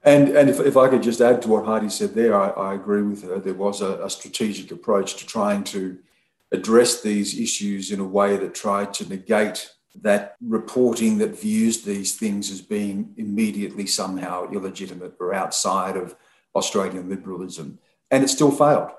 And, 0.04 0.30
and 0.30 0.50
if, 0.50 0.60
if 0.60 0.78
I 0.78 0.88
could 0.88 1.04
just 1.04 1.22
add 1.22 1.42
to 1.42 1.50
what 1.50 1.66
Heidi 1.66 1.90
said 1.90 2.14
there, 2.14 2.40
I, 2.40 2.50
I 2.50 2.74
agree 2.76 3.02
with 3.02 3.24
her. 3.24 3.40
There 3.40 3.54
was 3.54 3.82
a, 3.82 4.04
a 4.04 4.10
strategic 4.10 4.72
approach 4.72 5.16
to 5.18 5.26
trying 5.26 5.64
to 5.66 5.98
address 6.52 7.02
these 7.02 7.38
issues 7.38 7.92
in 7.92 8.00
a 8.00 8.06
way 8.06 8.38
that 8.38 8.56
tried 8.56 8.94
to 8.96 9.10
negate 9.10 9.70
that 9.96 10.36
reporting 10.42 11.18
that 11.18 11.40
views 11.40 11.82
these 11.82 12.16
things 12.16 12.52
as 12.52 12.62
being 12.62 13.14
immediately 13.18 13.86
somehow 13.86 14.50
illegitimate 14.52 15.16
or 15.20 15.34
outside 15.34 15.98
of 15.98 16.16
Australian 16.56 17.10
liberalism. 17.10 17.80
And 18.12 18.24
it 18.24 18.30
still 18.30 18.52
failed. 18.52 18.92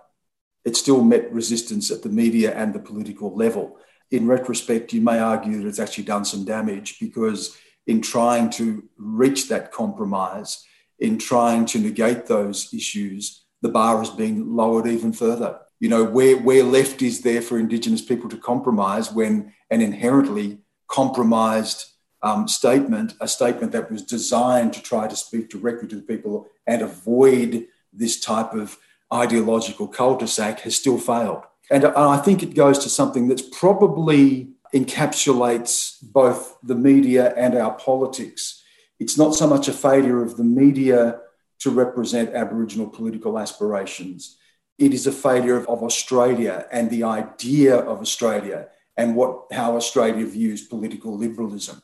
It 0.64 0.76
still 0.76 1.02
met 1.02 1.32
resistance 1.32 1.90
at 1.90 2.02
the 2.02 2.08
media 2.08 2.54
and 2.54 2.74
the 2.74 2.80
political 2.80 3.34
level. 3.34 3.78
In 4.10 4.26
retrospect, 4.26 4.92
you 4.92 5.00
may 5.00 5.18
argue 5.18 5.60
that 5.60 5.68
it's 5.68 5.78
actually 5.78 6.04
done 6.04 6.24
some 6.24 6.44
damage 6.44 6.98
because, 6.98 7.56
in 7.86 8.00
trying 8.02 8.50
to 8.50 8.84
reach 8.96 9.48
that 9.48 9.72
compromise, 9.72 10.64
in 10.98 11.18
trying 11.18 11.64
to 11.66 11.78
negate 11.78 12.26
those 12.26 12.72
issues, 12.74 13.44
the 13.62 13.68
bar 13.68 13.98
has 13.98 14.10
been 14.10 14.56
lowered 14.56 14.86
even 14.86 15.12
further. 15.12 15.58
You 15.80 15.88
know, 15.88 16.04
where, 16.04 16.36
where 16.36 16.64
left 16.64 17.02
is 17.02 17.20
there 17.20 17.40
for 17.40 17.58
Indigenous 17.58 18.02
people 18.02 18.28
to 18.30 18.36
compromise 18.36 19.12
when 19.12 19.52
an 19.70 19.80
inherently 19.80 20.58
compromised 20.88 21.86
um, 22.22 22.48
statement, 22.48 23.14
a 23.20 23.28
statement 23.28 23.72
that 23.72 23.90
was 23.90 24.02
designed 24.02 24.72
to 24.72 24.82
try 24.82 25.06
to 25.06 25.16
speak 25.16 25.48
directly 25.48 25.88
to 25.88 25.96
the 25.96 26.02
people 26.02 26.48
and 26.66 26.82
avoid 26.82 27.66
this 27.92 28.20
type 28.20 28.52
of 28.54 28.78
ideological 29.12 29.88
cul-de-sac, 29.88 30.60
has 30.60 30.76
still 30.76 30.98
failed. 30.98 31.44
And 31.70 31.84
I 31.86 32.18
think 32.18 32.42
it 32.42 32.54
goes 32.54 32.78
to 32.80 32.88
something 32.88 33.28
that's 33.28 33.42
probably 33.42 34.50
encapsulates 34.74 35.96
both 36.02 36.58
the 36.62 36.74
media 36.74 37.34
and 37.36 37.54
our 37.54 37.72
politics. 37.72 38.62
It's 38.98 39.16
not 39.16 39.34
so 39.34 39.46
much 39.46 39.68
a 39.68 39.72
failure 39.72 40.22
of 40.22 40.36
the 40.36 40.44
media 40.44 41.20
to 41.60 41.70
represent 41.70 42.34
Aboriginal 42.34 42.88
political 42.88 43.38
aspirations. 43.38 44.36
It 44.78 44.92
is 44.94 45.06
a 45.06 45.12
failure 45.12 45.56
of 45.56 45.82
Australia 45.82 46.66
and 46.70 46.90
the 46.90 47.04
idea 47.04 47.76
of 47.76 48.00
Australia 48.00 48.68
and 48.98 49.14
what 49.14 49.44
how 49.52 49.76
Australia 49.76 50.26
views 50.26 50.66
political 50.66 51.16
liberalism. 51.16 51.80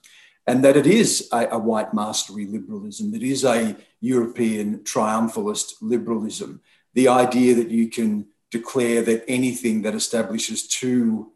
And 0.46 0.62
that 0.64 0.76
it 0.76 0.86
is 0.86 1.28
a, 1.32 1.46
a 1.52 1.58
white 1.58 1.94
mastery 1.94 2.44
liberalism, 2.44 3.14
it 3.14 3.22
is 3.22 3.44
a 3.44 3.76
European 4.00 4.80
triumphalist 4.80 5.74
liberalism. 5.80 6.60
The 6.92 7.08
idea 7.08 7.54
that 7.54 7.70
you 7.70 7.88
can 7.88 8.26
declare 8.50 9.00
that 9.02 9.24
anything 9.26 9.82
that 9.82 9.94
establishes 9.94 10.66
two 10.66 11.32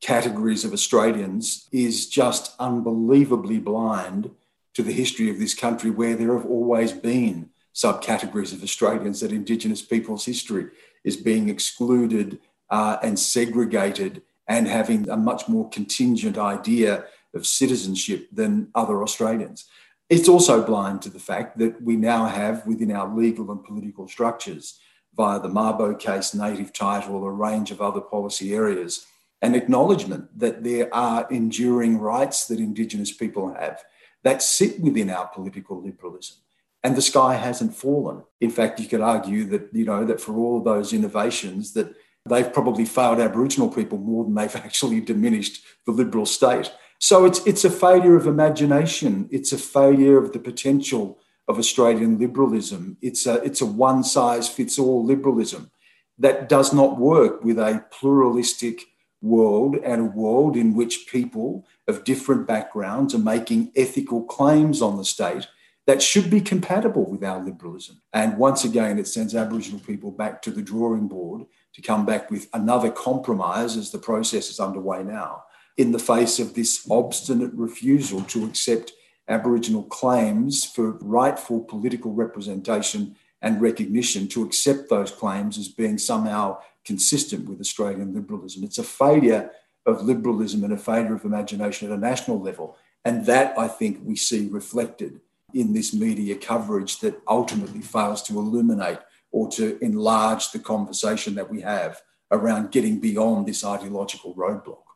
categories 0.00 0.64
of 0.64 0.72
Australians 0.72 1.68
is 1.70 2.08
just 2.08 2.54
unbelievably 2.58 3.58
blind 3.58 4.30
to 4.74 4.82
the 4.82 4.92
history 4.92 5.28
of 5.28 5.38
this 5.38 5.54
country, 5.54 5.90
where 5.90 6.16
there 6.16 6.36
have 6.36 6.46
always 6.46 6.92
been 6.92 7.50
subcategories 7.74 8.52
of 8.52 8.62
Australians, 8.62 9.20
that 9.20 9.32
Indigenous 9.32 9.82
people's 9.82 10.24
history 10.24 10.68
is 11.04 11.16
being 11.16 11.48
excluded 11.48 12.38
uh, 12.70 12.96
and 13.02 13.18
segregated 13.18 14.22
and 14.48 14.68
having 14.68 15.08
a 15.08 15.16
much 15.16 15.48
more 15.48 15.68
contingent 15.70 16.38
idea 16.38 17.04
of 17.34 17.46
citizenship 17.46 18.28
than 18.32 18.68
other 18.74 19.02
Australians. 19.02 19.66
It's 20.08 20.28
also 20.28 20.64
blind 20.64 21.02
to 21.02 21.10
the 21.10 21.18
fact 21.18 21.58
that 21.58 21.82
we 21.82 21.96
now 21.96 22.26
have 22.26 22.64
within 22.66 22.92
our 22.92 23.12
legal 23.14 23.50
and 23.50 23.62
political 23.64 24.06
structures, 24.06 24.78
via 25.16 25.40
the 25.40 25.48
Mabo 25.48 25.98
case, 25.98 26.34
native 26.34 26.72
title, 26.72 27.24
a 27.24 27.30
range 27.30 27.70
of 27.70 27.80
other 27.80 28.00
policy 28.00 28.54
areas, 28.54 29.06
an 29.42 29.54
acknowledgement 29.54 30.38
that 30.38 30.62
there 30.62 30.94
are 30.94 31.26
enduring 31.30 31.98
rights 31.98 32.46
that 32.46 32.60
Indigenous 32.60 33.12
people 33.12 33.52
have 33.54 33.82
that 34.22 34.42
sit 34.42 34.80
within 34.80 35.10
our 35.10 35.26
political 35.28 35.82
liberalism. 35.82 36.36
And 36.84 36.94
the 36.94 37.02
sky 37.02 37.34
hasn't 37.34 37.74
fallen. 37.74 38.22
In 38.40 38.50
fact, 38.50 38.78
you 38.78 38.86
could 38.86 39.00
argue 39.00 39.44
that, 39.46 39.70
you 39.72 39.84
know, 39.84 40.04
that 40.04 40.20
for 40.20 40.36
all 40.36 40.60
those 40.60 40.92
innovations 40.92 41.72
that 41.72 41.94
They've 42.28 42.52
probably 42.52 42.84
failed 42.84 43.20
Aboriginal 43.20 43.68
people 43.68 43.98
more 43.98 44.24
than 44.24 44.34
they've 44.34 44.56
actually 44.64 45.00
diminished 45.00 45.62
the 45.86 45.92
Liberal 45.92 46.26
state. 46.26 46.72
So 46.98 47.24
it's, 47.24 47.46
it's 47.46 47.64
a 47.64 47.70
failure 47.70 48.16
of 48.16 48.26
imagination. 48.26 49.28
It's 49.30 49.52
a 49.52 49.58
failure 49.58 50.18
of 50.18 50.32
the 50.32 50.38
potential 50.38 51.18
of 51.48 51.58
Australian 51.58 52.18
liberalism. 52.18 52.96
It's 53.02 53.26
a, 53.26 53.34
it's 53.42 53.60
a 53.60 53.66
one 53.66 54.02
size 54.02 54.48
fits 54.48 54.78
all 54.78 55.04
liberalism 55.04 55.70
that 56.18 56.48
does 56.48 56.72
not 56.72 56.98
work 56.98 57.44
with 57.44 57.58
a 57.58 57.84
pluralistic 57.90 58.82
world 59.22 59.76
and 59.84 60.00
a 60.00 60.04
world 60.04 60.56
in 60.56 60.74
which 60.74 61.06
people 61.10 61.66
of 61.86 62.04
different 62.04 62.46
backgrounds 62.46 63.14
are 63.14 63.18
making 63.18 63.72
ethical 63.76 64.24
claims 64.24 64.80
on 64.80 64.96
the 64.96 65.04
state 65.04 65.46
that 65.86 66.02
should 66.02 66.28
be 66.28 66.40
compatible 66.40 67.08
with 67.08 67.22
our 67.22 67.42
liberalism. 67.42 68.00
And 68.12 68.38
once 68.38 68.64
again, 68.64 68.98
it 68.98 69.06
sends 69.06 69.34
Aboriginal 69.34 69.80
people 69.80 70.10
back 70.10 70.42
to 70.42 70.50
the 70.50 70.62
drawing 70.62 71.06
board 71.06 71.46
to 71.76 71.82
come 71.82 72.06
back 72.06 72.30
with 72.30 72.48
another 72.54 72.90
compromise 72.90 73.76
as 73.76 73.90
the 73.90 73.98
process 73.98 74.48
is 74.48 74.58
underway 74.58 75.04
now 75.04 75.44
in 75.76 75.92
the 75.92 75.98
face 75.98 76.38
of 76.38 76.54
this 76.54 76.86
obstinate 76.90 77.52
refusal 77.52 78.22
to 78.22 78.46
accept 78.46 78.92
Aboriginal 79.28 79.82
claims 79.82 80.64
for 80.64 80.92
rightful 81.02 81.60
political 81.60 82.14
representation 82.14 83.14
and 83.42 83.60
recognition, 83.60 84.26
to 84.28 84.42
accept 84.42 84.88
those 84.88 85.10
claims 85.10 85.58
as 85.58 85.68
being 85.68 85.98
somehow 85.98 86.58
consistent 86.84 87.46
with 87.46 87.60
Australian 87.60 88.14
liberalism. 88.14 88.64
It's 88.64 88.78
a 88.78 88.82
failure 88.82 89.50
of 89.84 90.02
liberalism 90.02 90.64
and 90.64 90.72
a 90.72 90.78
failure 90.78 91.14
of 91.14 91.24
imagination 91.24 91.92
at 91.92 91.98
a 91.98 92.00
national 92.00 92.40
level. 92.40 92.78
And 93.04 93.26
that, 93.26 93.56
I 93.58 93.68
think, 93.68 93.98
we 94.02 94.16
see 94.16 94.48
reflected 94.48 95.20
in 95.52 95.74
this 95.74 95.92
media 95.92 96.36
coverage 96.36 97.00
that 97.00 97.20
ultimately 97.28 97.82
fails 97.82 98.22
to 98.22 98.38
illuminate 98.38 98.98
or 99.36 99.50
to 99.50 99.78
enlarge 99.84 100.50
the 100.50 100.58
conversation 100.58 101.34
that 101.34 101.50
we 101.50 101.60
have 101.60 102.00
around 102.30 102.72
getting 102.72 102.98
beyond 102.98 103.44
this 103.44 103.62
ideological 103.62 104.34
roadblock. 104.34 104.86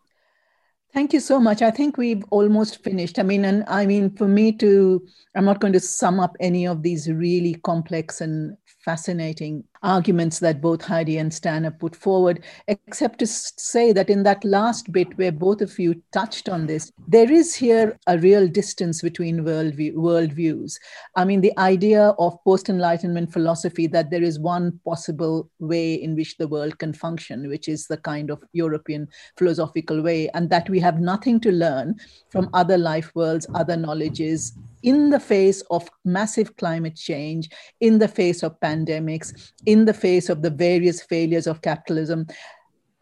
Thank 0.94 1.12
you 1.12 1.20
so 1.20 1.38
much. 1.38 1.60
I 1.60 1.70
think 1.70 1.98
we've 1.98 2.24
almost 2.30 2.82
finished. 2.82 3.18
I 3.18 3.22
mean, 3.22 3.44
and 3.44 3.64
I 3.68 3.84
mean, 3.84 4.16
for 4.16 4.26
me 4.26 4.52
to, 4.52 5.06
I'm 5.36 5.44
not 5.44 5.60
going 5.60 5.74
to 5.74 5.78
sum 5.80 6.18
up 6.18 6.36
any 6.40 6.66
of 6.66 6.82
these 6.82 7.06
really 7.12 7.54
complex 7.56 8.22
and 8.22 8.56
fascinating 8.82 9.64
arguments 9.82 10.38
that 10.40 10.60
both 10.60 10.82
Heidi 10.82 11.18
and 11.18 11.32
Stan 11.32 11.64
have 11.64 11.78
put 11.78 11.96
forward, 11.96 12.44
except 12.68 13.18
to 13.20 13.26
say 13.26 13.92
that 13.92 14.10
in 14.10 14.22
that 14.24 14.44
last 14.44 14.92
bit 14.92 15.16
where 15.16 15.32
both 15.32 15.60
of 15.60 15.78
you 15.78 16.00
touched 16.12 16.48
on 16.48 16.66
this, 16.66 16.92
there 17.08 17.30
is 17.30 17.54
here 17.54 17.98
a 18.06 18.18
real 18.18 18.46
distance 18.46 19.02
between 19.02 19.44
worldview, 19.44 19.94
worldviews. 19.94 20.74
I 21.16 21.24
mean, 21.24 21.40
the 21.40 21.56
idea 21.58 22.14
of 22.18 22.42
post 22.44 22.68
Enlightenment 22.68 23.32
philosophy 23.32 23.86
that 23.88 24.10
there 24.10 24.22
is 24.22 24.38
one 24.38 24.78
possible 24.84 25.50
way 25.58 25.94
in 25.94 26.14
which 26.14 26.36
the 26.36 26.48
world 26.48 26.78
can 26.78 26.92
function, 26.92 27.48
which 27.48 27.68
is 27.68 27.86
the 27.86 27.96
kind 27.96 28.30
of 28.30 28.42
European 28.52 29.08
philosophical 29.36 30.02
way, 30.02 30.28
and 30.30 30.50
that 30.50 30.68
we 30.68 30.80
have 30.80 31.00
nothing 31.00 31.40
to 31.40 31.52
learn 31.52 31.96
from 32.30 32.50
other 32.52 32.78
life 32.78 33.10
worlds, 33.14 33.46
other 33.54 33.76
knowledges, 33.76 34.52
in 34.82 35.10
the 35.10 35.20
face 35.20 35.62
of 35.70 35.88
massive 36.04 36.56
climate 36.56 36.96
change, 36.96 37.50
in 37.80 37.98
the 37.98 38.08
face 38.08 38.42
of 38.42 38.58
pandemics, 38.60 39.52
in 39.66 39.84
the 39.84 39.94
face 39.94 40.28
of 40.28 40.42
the 40.42 40.50
various 40.50 41.02
failures 41.02 41.46
of 41.46 41.62
capitalism, 41.62 42.26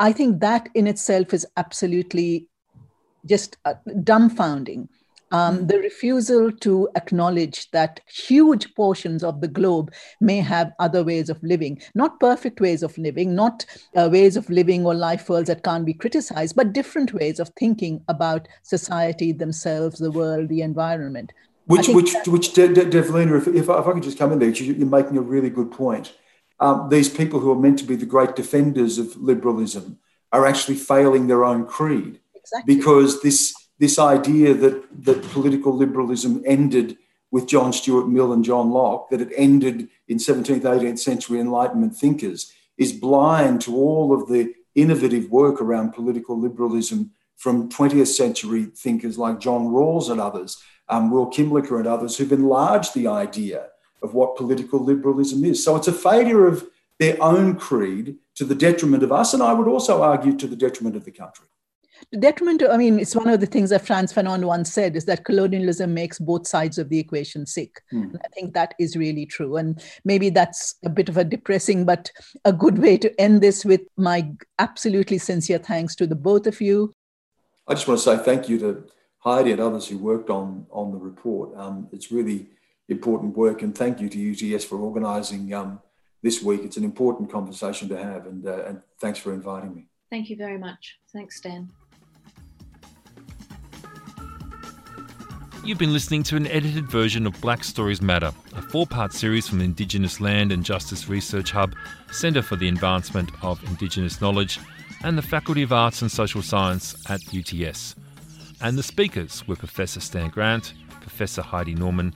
I 0.00 0.12
think 0.12 0.40
that 0.40 0.68
in 0.74 0.86
itself 0.86 1.34
is 1.34 1.46
absolutely 1.56 2.48
just 3.26 3.56
uh, 3.64 3.74
dumbfounding. 4.02 4.88
Um, 5.30 5.66
the 5.66 5.78
refusal 5.78 6.50
to 6.50 6.88
acknowledge 6.96 7.70
that 7.72 8.00
huge 8.06 8.74
portions 8.74 9.22
of 9.22 9.42
the 9.42 9.48
globe 9.48 9.92
may 10.22 10.38
have 10.38 10.72
other 10.78 11.04
ways 11.04 11.28
of 11.28 11.42
living, 11.42 11.82
not 11.94 12.18
perfect 12.18 12.62
ways 12.62 12.82
of 12.82 12.96
living, 12.96 13.34
not 13.34 13.66
uh, 13.94 14.08
ways 14.10 14.38
of 14.38 14.48
living 14.48 14.86
or 14.86 14.94
life 14.94 15.28
worlds 15.28 15.48
that 15.48 15.64
can't 15.64 15.84
be 15.84 15.92
criticized, 15.92 16.56
but 16.56 16.72
different 16.72 17.12
ways 17.12 17.40
of 17.40 17.50
thinking 17.58 18.02
about 18.08 18.48
society, 18.62 19.32
themselves, 19.32 19.98
the 19.98 20.10
world, 20.10 20.48
the 20.48 20.62
environment. 20.62 21.30
Which, 21.68 21.88
which, 21.88 22.14
which, 22.26 22.54
De- 22.54 22.72
De- 22.72 22.86
Devleena, 22.86 23.36
if, 23.36 23.46
if, 23.46 23.54
if, 23.54 23.70
I 23.70 23.92
could 23.92 24.02
just 24.02 24.18
come 24.18 24.32
in 24.32 24.38
there, 24.38 24.48
you're 24.48 24.86
making 24.86 25.18
a 25.18 25.22
really 25.22 25.50
good 25.50 25.70
point. 25.70 26.14
Um, 26.60 26.88
these 26.88 27.10
people 27.10 27.40
who 27.40 27.52
are 27.52 27.58
meant 27.58 27.78
to 27.80 27.84
be 27.84 27.94
the 27.94 28.06
great 28.06 28.34
defenders 28.34 28.96
of 28.96 29.14
liberalism 29.16 29.98
are 30.32 30.46
actually 30.46 30.76
failing 30.76 31.26
their 31.26 31.44
own 31.44 31.66
creed. 31.66 32.20
Exactly. 32.34 32.74
Because 32.74 33.20
this, 33.20 33.54
this 33.78 33.98
idea 33.98 34.54
that, 34.54 35.04
that 35.04 35.22
political 35.24 35.76
liberalism 35.76 36.42
ended 36.46 36.96
with 37.30 37.46
John 37.46 37.74
Stuart 37.74 38.08
Mill 38.08 38.32
and 38.32 38.42
John 38.42 38.70
Locke, 38.70 39.10
that 39.10 39.20
it 39.20 39.32
ended 39.36 39.88
in 40.08 40.16
17th, 40.16 40.62
18th 40.62 40.98
century 40.98 41.38
Enlightenment 41.38 41.94
thinkers, 41.94 42.50
is 42.78 42.94
blind 42.94 43.60
to 43.62 43.76
all 43.76 44.14
of 44.14 44.28
the 44.28 44.54
innovative 44.74 45.30
work 45.30 45.60
around 45.60 45.92
political 45.92 46.40
liberalism 46.40 47.10
from 47.36 47.68
20th 47.68 48.06
century 48.06 48.64
thinkers 48.64 49.18
like 49.18 49.38
John 49.38 49.66
Rawls 49.66 50.10
and 50.10 50.18
others 50.18 50.62
um, 50.88 51.10
Will 51.10 51.26
Kymlicka 51.26 51.78
and 51.78 51.86
others 51.86 52.16
who've 52.16 52.32
enlarged 52.32 52.94
the 52.94 53.06
idea 53.06 53.68
of 54.02 54.14
what 54.14 54.36
political 54.36 54.82
liberalism 54.82 55.44
is. 55.44 55.62
So 55.62 55.76
it's 55.76 55.88
a 55.88 55.92
failure 55.92 56.46
of 56.46 56.66
their 56.98 57.20
own 57.22 57.56
creed 57.56 58.16
to 58.36 58.44
the 58.44 58.54
detriment 58.54 59.02
of 59.02 59.12
us, 59.12 59.34
and 59.34 59.42
I 59.42 59.52
would 59.52 59.68
also 59.68 60.02
argue 60.02 60.36
to 60.36 60.46
the 60.46 60.56
detriment 60.56 60.96
of 60.96 61.04
the 61.04 61.10
country. 61.10 61.46
The 62.12 62.18
detriment, 62.18 62.62
I 62.62 62.76
mean, 62.76 63.00
it's 63.00 63.16
one 63.16 63.28
of 63.28 63.40
the 63.40 63.46
things 63.46 63.70
that 63.70 63.84
Frantz 63.84 64.12
Fanon 64.12 64.44
once 64.44 64.72
said 64.72 64.94
is 64.94 65.04
that 65.06 65.24
colonialism 65.24 65.92
makes 65.94 66.20
both 66.20 66.46
sides 66.46 66.78
of 66.78 66.88
the 66.88 66.98
equation 66.98 67.44
sick. 67.44 67.82
And 67.90 68.18
I 68.24 68.28
think 68.28 68.54
that 68.54 68.74
is 68.78 68.96
really 68.96 69.26
true. 69.26 69.56
And 69.56 69.82
maybe 70.04 70.30
that's 70.30 70.76
a 70.84 70.88
bit 70.88 71.08
of 71.08 71.16
a 71.16 71.24
depressing, 71.24 71.84
but 71.84 72.10
a 72.44 72.52
good 72.52 72.78
way 72.78 72.98
to 72.98 73.20
end 73.20 73.40
this 73.40 73.64
with 73.64 73.80
my 73.96 74.30
absolutely 74.60 75.18
sincere 75.18 75.58
thanks 75.58 75.96
to 75.96 76.06
the 76.06 76.14
both 76.14 76.46
of 76.46 76.60
you. 76.60 76.92
I 77.66 77.74
just 77.74 77.88
want 77.88 77.98
to 78.00 78.04
say 78.04 78.24
thank 78.24 78.48
you 78.48 78.58
to 78.60 78.84
Heidi 79.20 79.52
and 79.52 79.60
others 79.60 79.88
who 79.88 79.98
worked 79.98 80.30
on, 80.30 80.66
on 80.70 80.92
the 80.92 80.98
report. 80.98 81.56
Um, 81.56 81.88
it's 81.92 82.12
really 82.12 82.46
important 82.88 83.36
work, 83.36 83.62
and 83.62 83.76
thank 83.76 84.00
you 84.00 84.08
to 84.08 84.54
UTS 84.54 84.64
for 84.64 84.78
organising 84.78 85.52
um, 85.52 85.80
this 86.22 86.42
week. 86.42 86.62
It's 86.64 86.76
an 86.76 86.84
important 86.84 87.30
conversation 87.30 87.88
to 87.88 87.96
have, 87.96 88.26
and, 88.26 88.46
uh, 88.46 88.64
and 88.66 88.82
thanks 89.00 89.18
for 89.18 89.32
inviting 89.32 89.74
me. 89.74 89.86
Thank 90.10 90.30
you 90.30 90.36
very 90.36 90.58
much. 90.58 90.98
Thanks, 91.12 91.40
Dan. 91.40 91.70
You've 95.64 95.78
been 95.78 95.92
listening 95.92 96.22
to 96.24 96.36
an 96.36 96.46
edited 96.46 96.88
version 96.88 97.26
of 97.26 97.38
Black 97.42 97.62
Stories 97.62 98.00
Matter, 98.00 98.32
a 98.56 98.62
four 98.62 98.86
part 98.86 99.12
series 99.12 99.46
from 99.46 99.58
the 99.58 99.66
Indigenous 99.66 100.18
Land 100.20 100.50
and 100.50 100.64
Justice 100.64 101.08
Research 101.08 101.50
Hub, 101.50 101.74
Centre 102.10 102.40
for 102.40 102.56
the 102.56 102.68
Advancement 102.68 103.30
of 103.42 103.62
Indigenous 103.64 104.20
Knowledge, 104.20 104.60
and 105.02 105.18
the 105.18 105.22
Faculty 105.22 105.62
of 105.62 105.72
Arts 105.72 106.00
and 106.00 106.10
Social 106.10 106.40
Science 106.40 106.96
at 107.10 107.20
UTS. 107.34 107.96
And 108.60 108.76
the 108.76 108.82
speakers 108.82 109.46
were 109.46 109.56
Professor 109.56 110.00
Stan 110.00 110.30
Grant, 110.30 110.74
Professor 111.00 111.42
Heidi 111.42 111.74
Norman, 111.74 112.14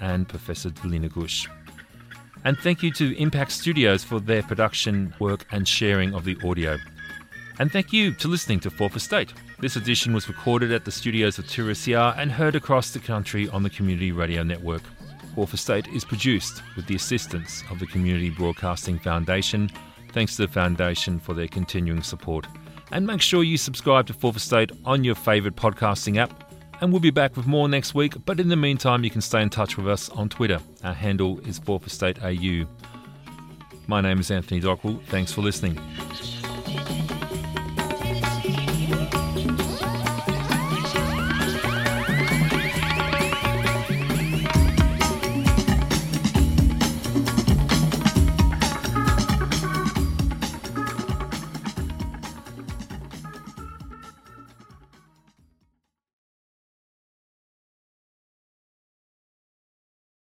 and 0.00 0.28
Professor 0.28 0.70
Devleena 0.70 1.10
Ghosh. 1.10 1.48
And 2.44 2.56
thank 2.58 2.82
you 2.82 2.92
to 2.92 3.18
Impact 3.18 3.52
Studios 3.52 4.04
for 4.04 4.20
their 4.20 4.42
production 4.42 5.14
work 5.18 5.46
and 5.50 5.66
sharing 5.66 6.14
of 6.14 6.24
the 6.24 6.38
audio. 6.44 6.78
And 7.58 7.72
thank 7.72 7.92
you 7.92 8.12
to 8.14 8.28
listening 8.28 8.60
to 8.60 8.70
Fourth 8.70 8.96
Estate. 8.96 9.32
This 9.58 9.76
edition 9.76 10.12
was 10.12 10.28
recorded 10.28 10.72
at 10.72 10.84
the 10.84 10.92
studios 10.92 11.38
of 11.38 11.46
2SER 11.46 12.16
and 12.18 12.30
heard 12.30 12.54
across 12.54 12.90
the 12.90 12.98
country 12.98 13.48
on 13.48 13.62
the 13.62 13.70
Community 13.70 14.12
Radio 14.12 14.42
Network. 14.42 14.82
Fourth 15.34 15.54
Estate 15.54 15.88
is 15.88 16.04
produced 16.04 16.62
with 16.76 16.86
the 16.86 16.96
assistance 16.96 17.62
of 17.70 17.78
the 17.78 17.86
Community 17.86 18.30
Broadcasting 18.30 18.98
Foundation. 18.98 19.70
Thanks 20.12 20.36
to 20.36 20.46
the 20.46 20.52
Foundation 20.52 21.18
for 21.18 21.34
their 21.34 21.48
continuing 21.48 22.02
support. 22.02 22.46
And 22.92 23.06
make 23.06 23.20
sure 23.20 23.42
you 23.42 23.56
subscribe 23.56 24.06
to 24.06 24.12
Fourth 24.12 24.36
Estate 24.36 24.70
on 24.84 25.04
your 25.04 25.14
favourite 25.14 25.56
podcasting 25.56 26.18
app. 26.18 26.52
And 26.80 26.92
we'll 26.92 27.00
be 27.00 27.10
back 27.10 27.36
with 27.36 27.46
more 27.46 27.68
next 27.68 27.94
week. 27.94 28.14
But 28.24 28.38
in 28.38 28.48
the 28.48 28.56
meantime, 28.56 29.02
you 29.02 29.10
can 29.10 29.20
stay 29.20 29.42
in 29.42 29.50
touch 29.50 29.76
with 29.76 29.88
us 29.88 30.08
on 30.10 30.28
Twitter. 30.28 30.60
Our 30.84 30.92
handle 30.92 31.40
is 31.40 31.58
Fourth 31.58 31.86
Estate 31.86 32.22
AU. 32.22 32.66
My 33.86 34.00
name 34.00 34.20
is 34.20 34.30
Anthony 34.30 34.60
Dockrell. 34.60 35.02
Thanks 35.06 35.32
for 35.32 35.40
listening. 35.40 35.80